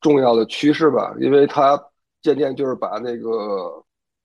[0.00, 1.14] 重要的趋势吧。
[1.20, 1.80] 因为它
[2.20, 3.80] 渐渐就是把那个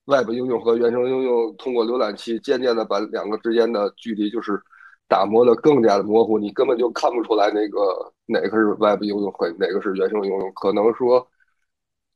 [0.06, 4.60] 外部应用和原生应用通过浏览器渐渐的把两个之间的距离就是。
[5.08, 10.52] 打磨的更加的模糊，你根本就看不出来那个哪个是 Web 应用和哪个是原生应用。
[10.54, 11.24] 可能说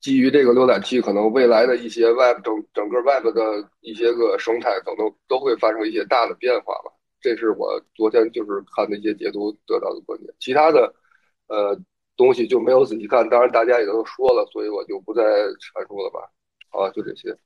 [0.01, 6.91] 基于这个浏览器，可能未来的一些 Web 整整个 Web 的一些个生态，可能都会发生一些大的变化吧。
[7.21, 10.35] 这是我昨天就是看那些解读得到的观点。
[10.41, 10.93] 其他的
[11.47, 11.79] 呃
[12.17, 16.29] 东西就没有仔细看，当然大家也都说了，所以我就不再阐述了吧。
[16.71, 17.37] 好，就这些。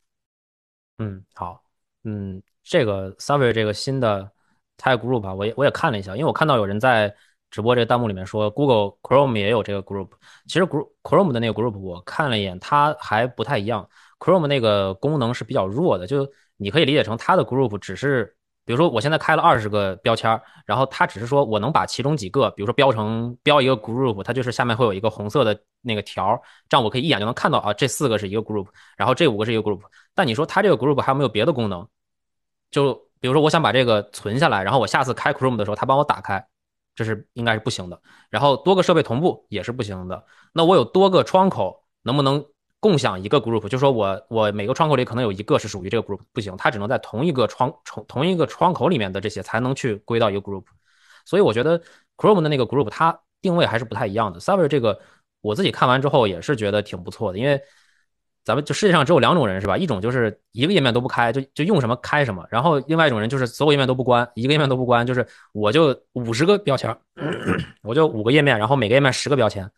[0.99, 1.63] 嗯，好，
[2.05, 4.31] 嗯，这个 Safari 这个新的。
[4.77, 7.15] 它 group 吧，我也我也看了一下，因为我看到有人在
[7.51, 10.09] 直播这个弹幕里面说，Google Chrome 也有这个 group。
[10.47, 13.89] 其实 Group Chrome 的那个 group 我看了一眼，它还不太一样。
[14.19, 18.35] Chrome 那个功能是比较弱的，就你可以理解成它的 group 只是，
[18.65, 29.81] 比如说我现在开了二十个标签，然后它只是说我能把其中几个，比如说标成标一个 group，它就是下面会有一个红色的那个条，这样我可以一眼就能看到啊，这四个是一个 group，然后这五个是一个 group。
[30.15, 31.87] 但你说它这个 group 还有没有别的功能？
[32.71, 36.47] 就比如说，我想把这个存下来，然后我下次开 Chrome 的时候，它帮我打开，
[36.95, 37.99] 这是应该是不行的。
[38.29, 40.23] 然后多个设备同步也是不行的。
[40.53, 42.45] 那我有多个窗口，能不能
[42.81, 43.67] 共享一个 group？
[43.67, 50.65] 就说我我每个窗口里可能有一个是属于这个 group，不行，它只能在同一个窗同同一个窗口里面的这些才能去归到一个 group。
[51.25, 51.81] 所以我觉得
[52.19, 54.39] Chrome 的那个 group 它定位还是不太一样的。
[54.39, 55.01] Safari 这个
[55.41, 57.59] 我自己看完之后也是觉得挺不错的，因为。
[58.45, 59.77] 咱们就世界上只有两种人是吧？
[59.77, 66.95] 一种就是一个页面都不开，就就用什么开什么；然后另外一种人就是所有页面都不关，一个页面都不关，就是我就五十个标签，
[67.83, 69.71] 我就五个页面，然后每个页面十个标签，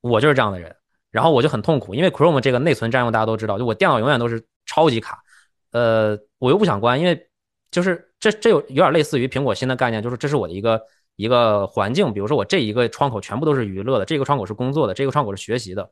[0.00, 0.74] 我就是这样的人。
[1.12, 5.22] 然后我就很痛苦，因为 Chrome 这个内存占用大家都知道，就我电脑永远都是超级卡。
[5.70, 7.28] 呃，我又不想关，因为
[7.70, 10.82] 就是这这有有点类似于苹果新的概念，就是这是我的一个
[11.14, 12.12] 一个环境。
[12.12, 15.90] 比如说我这一个窗口全部都是娱乐的，这个窗口是工作的，这个窗口是学习的。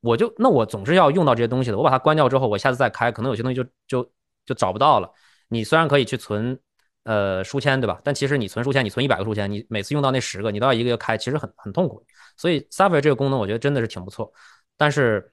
[0.00, 4.10] 我就那我总是要用到这些东西的，我把它关掉之后，我下次再开，可能有些东西就就
[4.46, 5.10] 就找不到了。
[5.48, 6.58] 你虽然可以去存，
[7.04, 8.00] 呃，书签，对吧？
[8.04, 12.04] 但其实你存书签，你存一百个书签，你每次用到那十个，你都要一个一个开，其实很很痛苦。
[12.36, 14.30] 所以 Safari 这个功能，我觉得真的是挺不错。
[14.76, 15.32] 但是，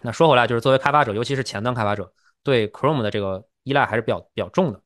[0.00, 2.10] 那说回来，就是作为开发者，尤其是前端开发者，
[2.42, 4.80] 对 Chrome 的这个依赖还是比较比较重的。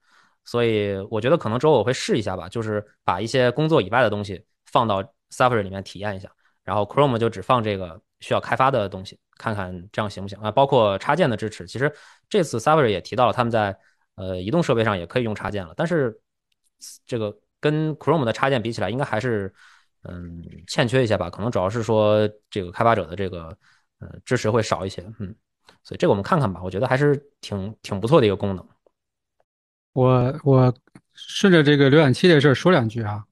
[0.44, 6.28] 所以我觉得可能之后我会试一下吧，就是把一些工作以外的东西放到 Safari 里面体验一下，
[6.64, 8.00] 然后 Chrome 就只放这个。
[8.22, 10.48] 需要开发的东西，看看这样行不行啊？
[10.48, 11.92] 包括插件的支持，其实
[12.28, 13.76] 这次 Safari 也提到了，他们在
[14.14, 15.74] 呃移动设备上也可以用插件了。
[15.76, 16.16] 但是
[17.04, 19.52] 这个跟 Chrome 的插件比起来，应该还是
[20.04, 21.28] 嗯欠缺一些吧？
[21.28, 23.58] 可能主要是说这个开发者的这个
[23.98, 25.34] 呃支持会少一些，嗯。
[25.82, 28.64] 所以这个我们看看吧，我觉得还是挺挺不错的一个功能。
[29.94, 30.72] 我我
[31.12, 33.24] 顺着这个浏览器的事儿说两句啊，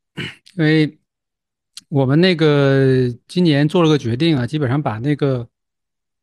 [0.58, 0.98] 因为。
[1.88, 5.46] 我们那个今年做了个决定啊，基本上把那个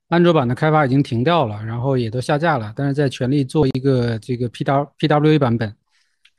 [0.09, 5.73] 安卓版的开发已经停掉了，然后也都下架了，但是在全力做一个这个 P W P W A 版本。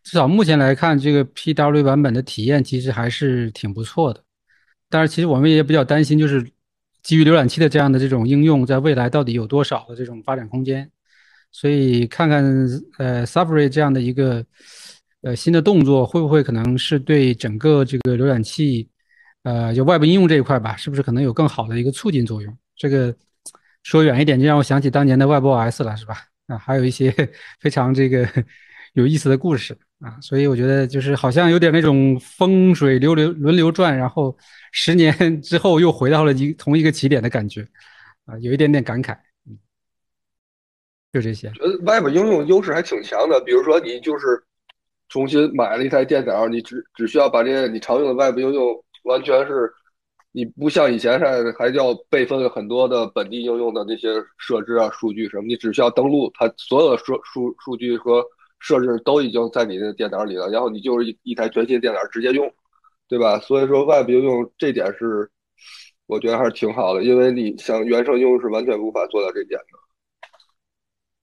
[0.02, 4.22] 至少目前来看，这个 P W 版本的体验其实还是挺不错的。
[4.90, 6.46] 但是其实我们也比较担心，就是
[7.02, 10.90] 基于浏览器的这样的这种应用，在未来到底有多少的这种发展空间？
[11.50, 12.44] 所以看看
[12.98, 14.44] 呃 Safari 这样的一个
[15.22, 18.86] 呃新的动作，会不会可能是对整个这个浏览器
[19.44, 22.54] 呃就外部应用这一块吧，是不是可能有更好的一个促进作用？
[22.76, 23.14] 这个
[23.84, 26.16] 说远一点，就让我想起当年的 WebOS 了，是吧？
[26.48, 27.14] 啊，还有一些
[27.60, 28.28] 非常这个
[28.94, 34.36] 有意思的故事啊，所以我觉得就是好像有点那种风水流流轮流转，然后
[34.72, 37.66] 十年之后又回到了一同一个起点的感觉
[38.26, 39.16] 啊，有一点点感慨。
[39.46, 39.58] 嗯，
[41.12, 41.48] 就这些。
[41.60, 44.42] 呃，Web 应用优势还挺强的，比如说你就是
[45.08, 49.72] 重新买了一台电脑，你只只需要把这些你常用的 Web 应用完全是。
[50.36, 58.20] 你不像以前还还要备份很多的本地应用的那些设置啊、数据什么，你只需要登录，它所有的数数数据和
[58.58, 62.52] 设置都已经在你的电脑里了，然后你就是一一台全新的电脑直接用，
[63.08, 63.38] 对吧？
[63.38, 65.30] 所以说外部应用这点是
[66.08, 69.78] 我觉得还是挺好的，因为你像原生应用是完全无法做到这点的。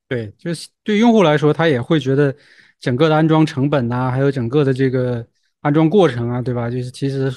[0.08, 2.34] 对，就是对用户来说，他也会觉得
[2.80, 5.28] 整个的安装成本呐，还有整个的这个
[5.60, 6.70] 安装过程啊，对吧？
[6.70, 7.30] 就是其实。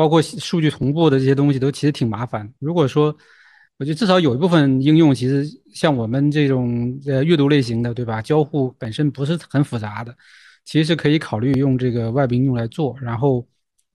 [0.00, 2.50] 包括数据同步的这些东西都其实挺麻烦。
[2.58, 3.14] 如果说，
[3.76, 5.44] 我觉得至少有一部分应用，其实
[5.74, 8.22] 像我们这种呃阅读类型的，对吧？
[8.22, 10.16] 交互本身不是很复杂的，
[10.64, 12.96] 其实是可以考虑用这个外部应用来做。
[12.98, 13.46] 然后，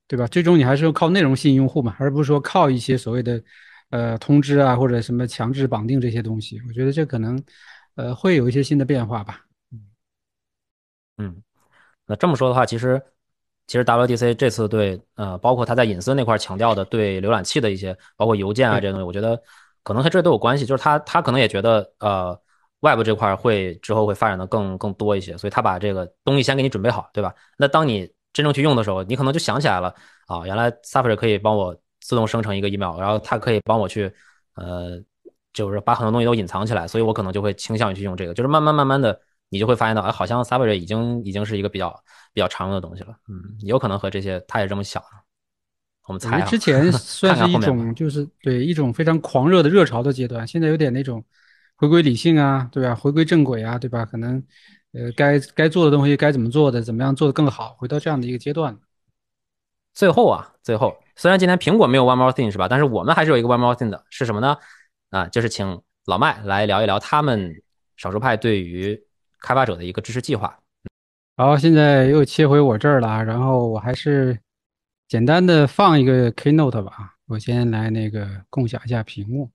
[0.07, 0.27] 对吧？
[0.27, 3.43] 最终你还是靠内容吸引用户嘛，而不是说靠一些所谓的
[3.89, 6.61] 呃通知啊或者什么强制绑定这些东西。
[6.67, 7.41] 我觉得这可能
[7.95, 9.41] 呃会有一些新的变化吧。
[9.71, 9.79] 嗯
[11.17, 11.43] 嗯，
[12.05, 13.01] 那这么说的话，其实。
[13.67, 19.41] 其实 WDC 这次对呃，包括他在隐私那块强调的对浏览器的一些，包括邮件啊这些东西，我觉得
[19.83, 20.65] 可能和这都有关系。
[20.65, 22.39] 就是他他可能也觉得呃
[22.81, 27.33] ，Web 这块会之后会发展的更更多一些，所以他把这个东西先给你准备好，对吧？
[27.57, 29.93] 那当你真正去用的时候，你可能就想起来了
[30.27, 34.13] 啊，原来 Safari 可以帮我自动生成一个 email，然后它可以帮我去
[34.55, 35.01] 呃，
[35.53, 38.33] 就是把很多东西都隐藏起来，所以我可能就会倾向于去用这个。
[38.33, 39.19] 就是慢慢慢慢的，
[39.49, 42.03] 你就会发现到，哎，好像 Safari 已经已经是一个比较。
[42.35, 45.01] 比较常用的东西了，嗯，有可能和这些他也这么想。
[46.05, 51.23] 我们猜之前 算是一种就是对一种非常狂热的热潮的阶段，现在有点那种
[51.77, 52.93] 回归理性啊，对吧？
[52.93, 54.03] 回归正轨啊，对吧？
[54.03, 54.43] 可能
[54.91, 58.77] 呃该该做的东西该怎么做的，怎么样做的更好，回到这样的一个阶段。
[59.93, 62.67] 最后啊，最后虽然今天苹果没有 One More Thing 是吧？
[62.67, 64.57] 但是我们还是有一个 One More Thing 的，是什么呢？
[65.11, 67.63] 啊，就是请老麦来聊一聊他们
[67.95, 69.01] 少数派对于
[69.45, 70.57] 开发者的一个支持计划。
[71.37, 74.35] 好，现在又切回我这儿了，然后我还是
[75.07, 77.11] 简单的放一个 Keynote 吧。
[77.27, 79.51] 我先来那个共享一下屏幕。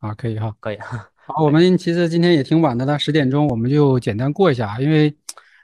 [0.00, 0.78] 啊，可以哈，可以。
[1.14, 5.16] 好，我们其实今天也挺晚的了，十点钟我们就简单过一下，因为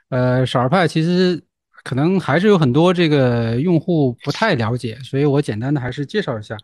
[0.07, 1.43] 呃，少儿派其实
[1.83, 6.55] 可能还是有很多这个用户不太了解，所以我简单的还是介绍一下，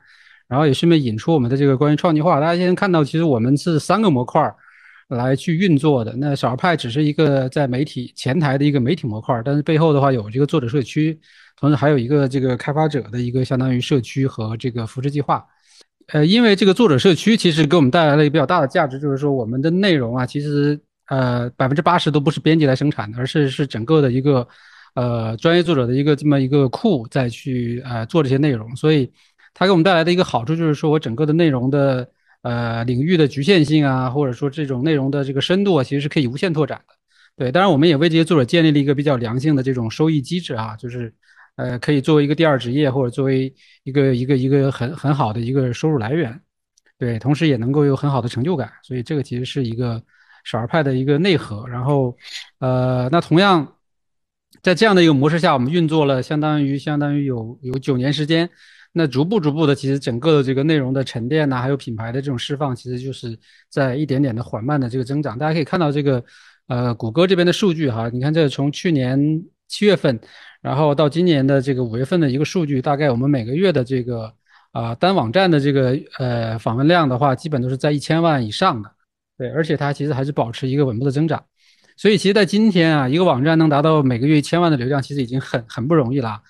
[0.48, 2.40] 然后也顺便引出我们的这个关于创计化。
[2.40, 4.56] 大家现在看到，其实我们是三个模块儿。
[5.10, 11.19] 来去运作的那少儿派只是一个在媒体前台的一个媒体模块，但是背后的话有这个作者社区，
[11.57, 15.44] 同时还有一个这个开发者的一个相当于社区和这个扶持计划。
[16.10, 24.48] 呃，因为这个作者社区其实给我们带来了一个比较大的价值，就是说我们的内容啊，其实呃百分之八十都不是编辑来生产的，而是是整个的一个
[24.94, 29.11] 呃专业作者的一个这么一个库再去呃做这些内容，所以
[29.56, 32.07] 它给我们带来的一个好处就是说我整个的内容的。
[32.41, 36.95] 呃，领域的局限性啊，或者说这种内容的这个深度啊，其实是可以无限拓展的。
[37.36, 41.14] 对，当然我们也为这些作者建立了一个比较良性的这种收益机制啊，就是
[41.56, 43.53] 呃，可以作为一个第二职业，或者作为
[43.84, 46.40] 一个一个一个很很好的一个收入来源。
[46.98, 48.72] 对，同时也能够有很好的成就感。
[48.84, 50.02] 所以这个其实是一个
[50.44, 51.68] 少儿派的一个内核。
[51.68, 52.18] 然后，
[52.60, 53.76] 呃，那同样
[54.61, 58.49] 在这样的一个模式下，我们运作了相当于相当于有有九年时间。
[58.91, 63.38] 那逐步逐步的，其实整个的这个内容的沉淀呐，还有品牌的这种释放，其实就是
[63.70, 65.38] 在一点点的缓慢的这个增长。
[65.38, 66.24] 大家可以看到这个，
[66.68, 70.20] 呃，谷歌这边的数据哈，你看这从去年七月份，
[70.61, 74.34] 然后到今年的这个五月份的一个数据，大概我们每个月的这个
[74.72, 78.91] 啊单网站的这个呃访问量的话，基本都是在一千万以上的。
[79.38, 81.44] 对，而且它其实还是保持一个稳步的增长。
[81.95, 86.41] 所以其实，在今天啊，一个网站能达到每个月一千万的流量，其实已经很很不容易了。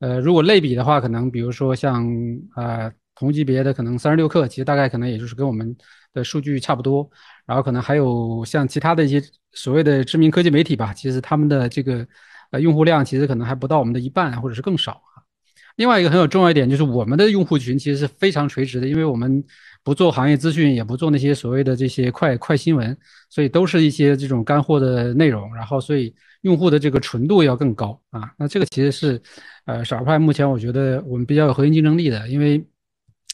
[0.00, 2.06] 呃，如果类比的话，可能比如说像
[2.54, 5.76] 呃同级别的可能三十六氪，其实大概可能也就是跟我们
[6.14, 7.10] 的数据差不多。
[7.44, 9.20] 然后可能还有像其他的一些
[9.54, 12.06] 所谓的知名科技媒体吧，其实他们的这个
[12.52, 15.26] 呃用户量其实可能还不到我们的一半，或者是更少啊。
[15.74, 19.42] 另外一个很有重要一点就是我们的用户群其实是非常垂直的，因为我们
[19.82, 22.96] 不做行业资讯，也不做那些所谓的这些快快新闻，
[23.30, 25.52] 所以都是一些这种干货的内容。
[25.56, 26.14] 然后所以。
[26.42, 29.20] 用户的这个纯度要更高啊，那这个其实是，
[29.66, 32.64] 呃，少儿派目前我觉得我们比较有核心竞争力的，因为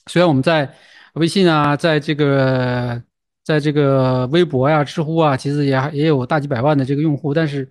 [0.06, 0.72] 虽然我们在
[1.14, 3.02] 微信啊，在这个
[3.44, 7.70] 在这个微博呀、知乎啊，其实也也有大几百万的这个用户，但是，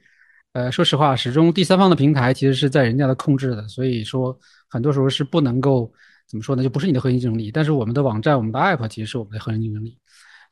[0.54, 4.38] 呃，说实话，始终第三方的平台其实是在人家的控制的，所以说
[4.70, 5.92] 很多时候是不能够
[6.28, 6.62] 怎么说呢？
[6.62, 7.52] 就不是你的核心竞争力。
[7.52, 9.98] 但是我们的网站、我们的 app 其实是我们的核心竞争力。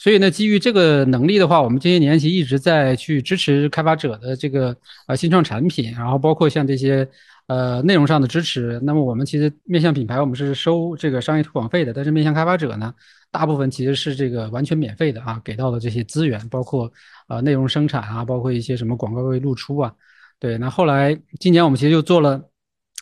[0.01, 4.75] 所以呢，基于这个能力的话，我们这些年其实一直在去支持开发者的这个
[5.07, 7.07] 呃新创产品，然后包括像这些。
[7.47, 8.79] 呃，内容上的支持。
[8.81, 11.91] 那么我们其实面向品牌，我们是收这个商业推广费的。
[11.91, 12.93] 但是面向开发者呢，
[13.29, 16.89] 大部分其实是这个完全免费的啊，给到的这些资源，包括
[17.27, 19.91] 呃内容生产啊，包括一些什么广告位露出啊。
[20.39, 22.41] 对，那后来今年我们其实又做了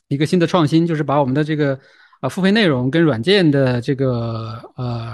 [0.08, 1.80] 一个新的创新，就是把我们的这个
[2.22, 5.14] 呃付费内容跟软件的这个呃。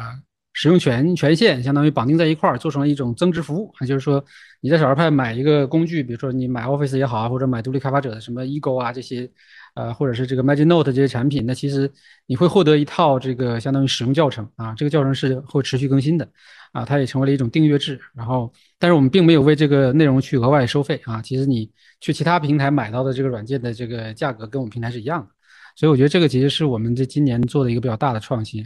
[0.57, 3.73] 使用权权限相当于绑定在一块儿，做成了一种增值服务。
[3.77, 4.23] 啊，就是说
[4.61, 9.29] 你在小二派买一个工具，比如说你买 Office 也好啊，或者买独立开发者的什么 Ego 啊这些，
[9.73, 11.91] 呃，或者是这个 Magic Note 这些产品，那其实
[12.25, 14.49] 你会获得一套这个相当于使用教程。
[14.55, 16.25] 啊，这个教程是会持续更新的。
[16.71, 17.99] 啊，它也成为了一种订阅制。
[18.13, 21.01] 然后，但是我们并没有为这个内容去额外收费。
[21.03, 21.69] 啊，其实你
[21.99, 25.27] 去其他平台买到的这个软件的这个价格跟我们平台是一样的，
[25.75, 28.65] 所以我觉得这个其实是我们这今年做的一个比较大的创新。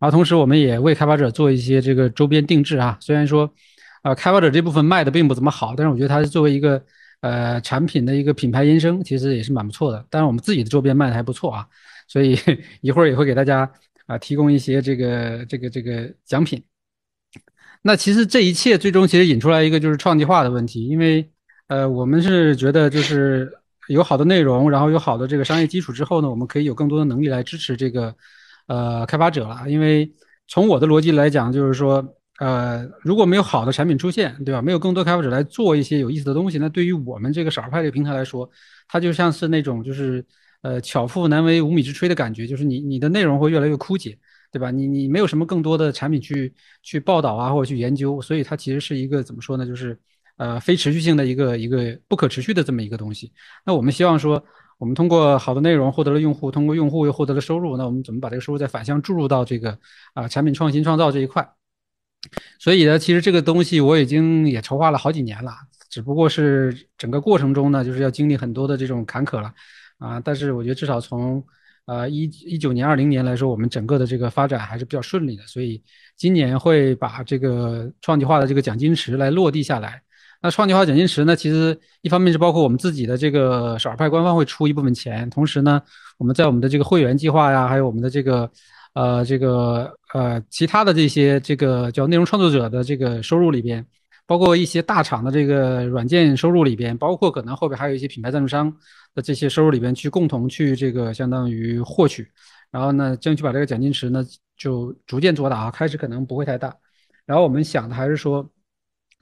[0.00, 2.98] 然后同时，我们也为开发者做一些这个周边定制啊。
[3.00, 3.50] 虽然说，
[4.02, 6.82] 呃，开发者这部分卖的并不怎么好，但是我觉得它是作为一个
[7.20, 10.04] 呃产品的一个品牌延伸，其实也是蛮不错的。
[10.10, 11.66] 当然，我们自己的周边卖的还不错啊，
[12.06, 12.38] 所以
[12.82, 13.70] 一会儿也会给大家
[14.06, 16.62] 啊提供一些这个这个这个奖品。
[17.82, 21.30] 那其实这一切最终其实引出来一个就是创计化的问题，因为
[21.68, 23.50] 呃，我们是觉得就是
[23.88, 28.14] 有好的内容，然后有好的这个商业基础之后呢，我们可以有更多的能力来支持这个。
[28.66, 30.10] 呃，开发者了，因为
[30.46, 32.02] 从我的逻辑来讲，就是说，
[32.38, 34.62] 呃，如果没有好的产品出现，对吧？
[34.62, 38.48] 没有更多开发者来做一些有意思的东西，那对于我们这个少儿派这个平台来说，
[38.88, 40.24] 它就像是那种就是，
[40.62, 44.18] 呃，巧妇难为无米之炊的感觉，就是你你的内容会越来越枯竭，
[44.50, 44.70] 对吧？
[44.70, 49.66] 你你没有什么更多的产品去去报道啊，或者去研究，所以它其实是一个怎么说呢？
[49.66, 49.98] 就是，
[50.38, 53.30] 呃，非持续性的一个一个不可持续的这么一个东西。
[53.66, 54.42] 那我们希望说。
[54.78, 57.76] 我们通过好的内容获得了用户，通过用户又获得了收入。
[57.76, 59.78] 那我们怎么把这个收入再反向注入到这个
[60.14, 61.48] 啊产品创新创造这一块？
[62.58, 65.52] 所以呢，其实这个东西我已经也筹划了好几年了，
[65.90, 69.52] 只不过是整个过程中呢，就是要经历很多的这种坎坷了
[69.98, 70.18] 啊。
[70.20, 71.44] 但是我觉得至少从
[71.84, 75.46] 呃一一九年、二零年来说，我们整个的这个发展还是比较顺利的。
[75.46, 75.82] 所以
[76.16, 80.02] 今年会把这个创计化的这个奖金池来落地下来。
[80.44, 81.34] 那创计化奖金池呢？
[81.34, 85.80] 其实一方面是包括我们自己的这个少儿派官方会出一部分钱，同时呢，
[86.18, 88.50] 我们在我们的这个会员计划呀，还有我们的这个，
[88.92, 93.82] 呃，这个呃其他的这些这个叫内容创作者的这个收入里边，
[94.26, 98.70] 包括一些大厂的这个软件收入里边，包括可能后边还有一些品牌赞助商
[99.14, 102.30] 的这些收入里边去共同去这个相当于获取，
[102.70, 104.22] 然后呢，争取把这个奖金池呢
[104.58, 106.76] 就逐渐做大啊，开始可能不会太大，
[107.24, 108.46] 然后我们想的还是说。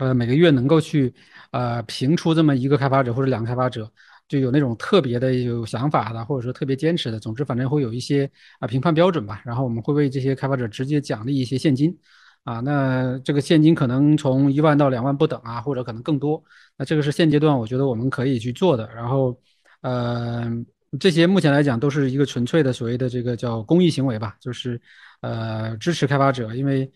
[0.02, 1.14] 呃，每个月能够去，
[1.52, 3.88] 呃，评出这么一个开发者或者两个开发者，
[4.26, 9.40] 就有那种特别的有想法的，或者说特别坚持的，总之反正会有一些啊评判标准吧。
[9.44, 11.96] 然后我们会为这些开发者直接奖励一些现金，
[12.42, 16.42] 啊，那这个现金可能从一万到两万不等啊，或者可能更多。
[16.76, 18.90] 那这个是现阶段我觉得我们可以去做的。
[18.92, 19.38] 然后，
[19.82, 20.50] 呃，
[20.98, 24.80] 这些目前来讲都是一个纯粹的所谓的这个叫公益行为吧，就是
[25.20, 26.90] 呃支持开发者，因为。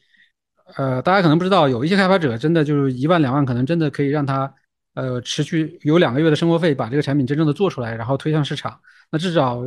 [0.74, 4.52] 呃，大家可能不知道，有一些开发者真的就是一万两万，可能真的可以让他，
[4.94, 8.78] 呃，持续有两个月的生活费，把这个产品真正的做出来，然后推向市场。
[9.10, 9.62] 那至少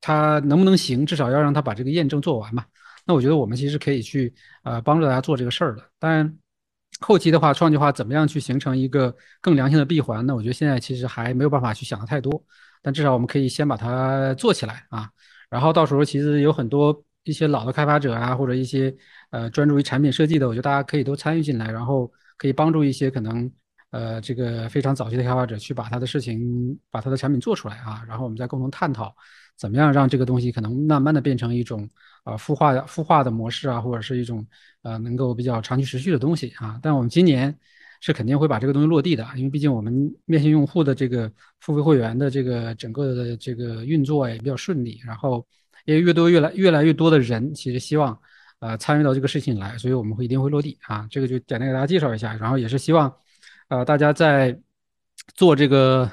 [0.00, 1.04] 他能不能行？
[1.04, 2.64] 至少要让他把这个验证做完嘛。
[3.04, 4.32] 那我觉得我们其实可以去，
[4.62, 5.82] 呃，帮助大家做这个事儿的。
[5.98, 6.38] 当然，
[7.00, 10.24] 后期的话，创计化怎么样去形成一个更良性的闭环？
[10.24, 12.42] 那我觉得现在其实还没有办法去想的太多。
[12.80, 15.10] 但至少我们可以先把它做起来啊。
[15.50, 18.94] 然后到时候其实有很多一些老的开发者啊，或者一些。
[19.30, 23.50] 呃，专注于产品设计的，我觉得大家可以都参与进来，然后可以帮助一些可能
[23.90, 29.12] 呃这个非常早期的开发者去把他的事情、把他的产品做出来啊，然后我们再共同探讨
[29.56, 31.90] 怎么样让这个东西可能慢慢的变成一种
[32.22, 34.46] 啊孵化孵化的模式啊，或者是一种
[34.82, 36.78] 呃能够比较长期持续的东西啊。
[36.80, 37.52] 但我们今年
[38.00, 39.92] 是肯定会把这个东西落地的，因为毕竟我们
[40.26, 41.28] 面向用户的这个
[41.58, 45.44] 付费会员的这个整个的这个运作也比较顺利，然后
[45.84, 48.18] 也越多越来越来越多的人其实希望。
[48.60, 51.06] 呃，参与到这个事情来，所以我们会一定会落地啊。
[51.10, 53.14] 这个就简单给大家介绍一下，然后也是希望，
[53.68, 54.58] 呃，大家在
[55.34, 56.10] 做这个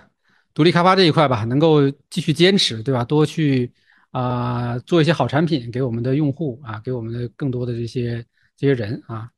[0.54, 3.06] 独立开发这一块吧，能够继续坚持，对吧？
[3.06, 3.72] 多去
[4.10, 8.26] 啊做一些好产品给我们的用户啊，给我们的更多的这些
[8.58, 9.30] 这些人啊。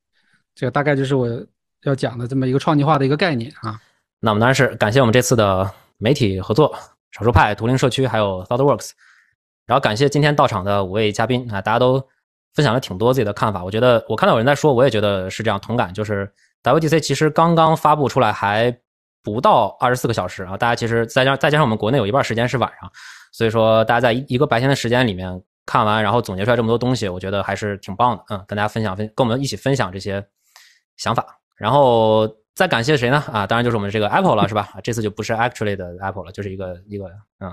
[0.55, 1.45] 这个大概就是我
[1.83, 3.79] 要讲的这么一个创计化的一个概念啊。
[4.19, 6.75] 那我们当然是感谢我们这次的媒体合作，
[7.11, 8.89] 少数派、图灵社区还有 ThoughtWorks，
[9.65, 12.03] 然后感谢今天到场的五位嘉宾啊，大家都。
[12.55, 13.63] 分享了挺多自己的看法。
[13.63, 15.91] 我觉得我看到有人在说，我也觉得是这样同感。
[15.91, 16.31] 就是
[16.61, 18.71] WDC 其实刚刚发布出来还
[19.23, 22.91] 不到二十四个小时啊，大家其实再加再加上我们国内有一半时间是晚上，
[23.31, 28.23] 所以说大家在一一个白天的时间里面看完，然后总结出来这么多东西，我觉得还是挺棒的。
[28.29, 30.23] 嗯，跟大家分享分跟我们一起分享这些
[30.97, 31.25] 想法，
[31.57, 32.31] 然后。
[32.55, 33.17] 再感谢谁呢？
[33.31, 34.69] 啊，当然就是我们这个 Apple 了，是吧？
[34.83, 37.05] 这次就不是 actually 的 Apple 了，就是一个一个
[37.39, 37.51] 嗯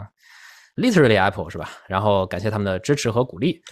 [0.81, 1.69] ，literally Apple 是吧？
[1.87, 3.63] 然后感谢他们的支持和鼓励。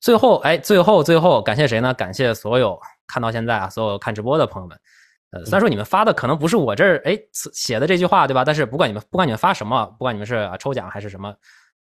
[0.00, 1.94] 最后，哎，最后最后感谢谁呢？
[1.94, 4.78] 感谢所有看到现在啊，所有看直播的朋友们。
[5.30, 8.44] 呃，虽然说你们发的可能不是我这儿哎写的这句话，对吧？
[8.44, 11.34] 但是不管你们不管你们发什么，不管你们是啊抽奖还是什么，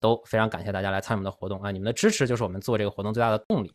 [0.01, 1.71] 都非常感谢大家来参与我们的活动啊！
[1.71, 3.73] 你们的支持就是我们做这个活动最大的动力。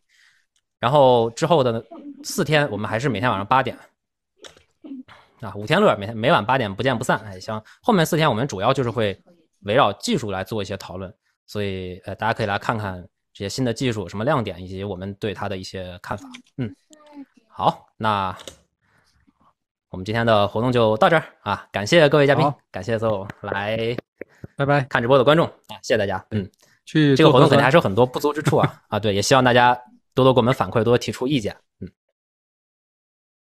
[0.79, 1.83] 然后之后的
[2.23, 3.77] 四天，我们还是每天晚上八点。
[5.41, 7.19] 啊，五天乐每天每晚八点不见不散。
[7.25, 9.19] 哎，行，后面四天我们主要就是会
[9.61, 11.13] 围绕技术来做一些讨论，
[11.45, 13.01] 所以呃，大家可以来看看
[13.33, 16.27] 这些新的技术什么亮点，以及我们对它的一些看法。
[16.57, 16.75] 嗯，
[17.47, 18.35] 好，那
[19.89, 23.95] 我们今天的活动就到这儿啊，感谢各位嘉宾，感谢所有来
[24.55, 26.23] 拜拜看直播的观众啊，谢谢大家。
[26.31, 26.49] 嗯，
[26.85, 29.73] 去这个活动肯定还是有很多不足之处啊啊，对，也希望大家
[30.13, 31.55] 多多给我们反馈，多多提出意见。
[31.79, 31.89] 嗯。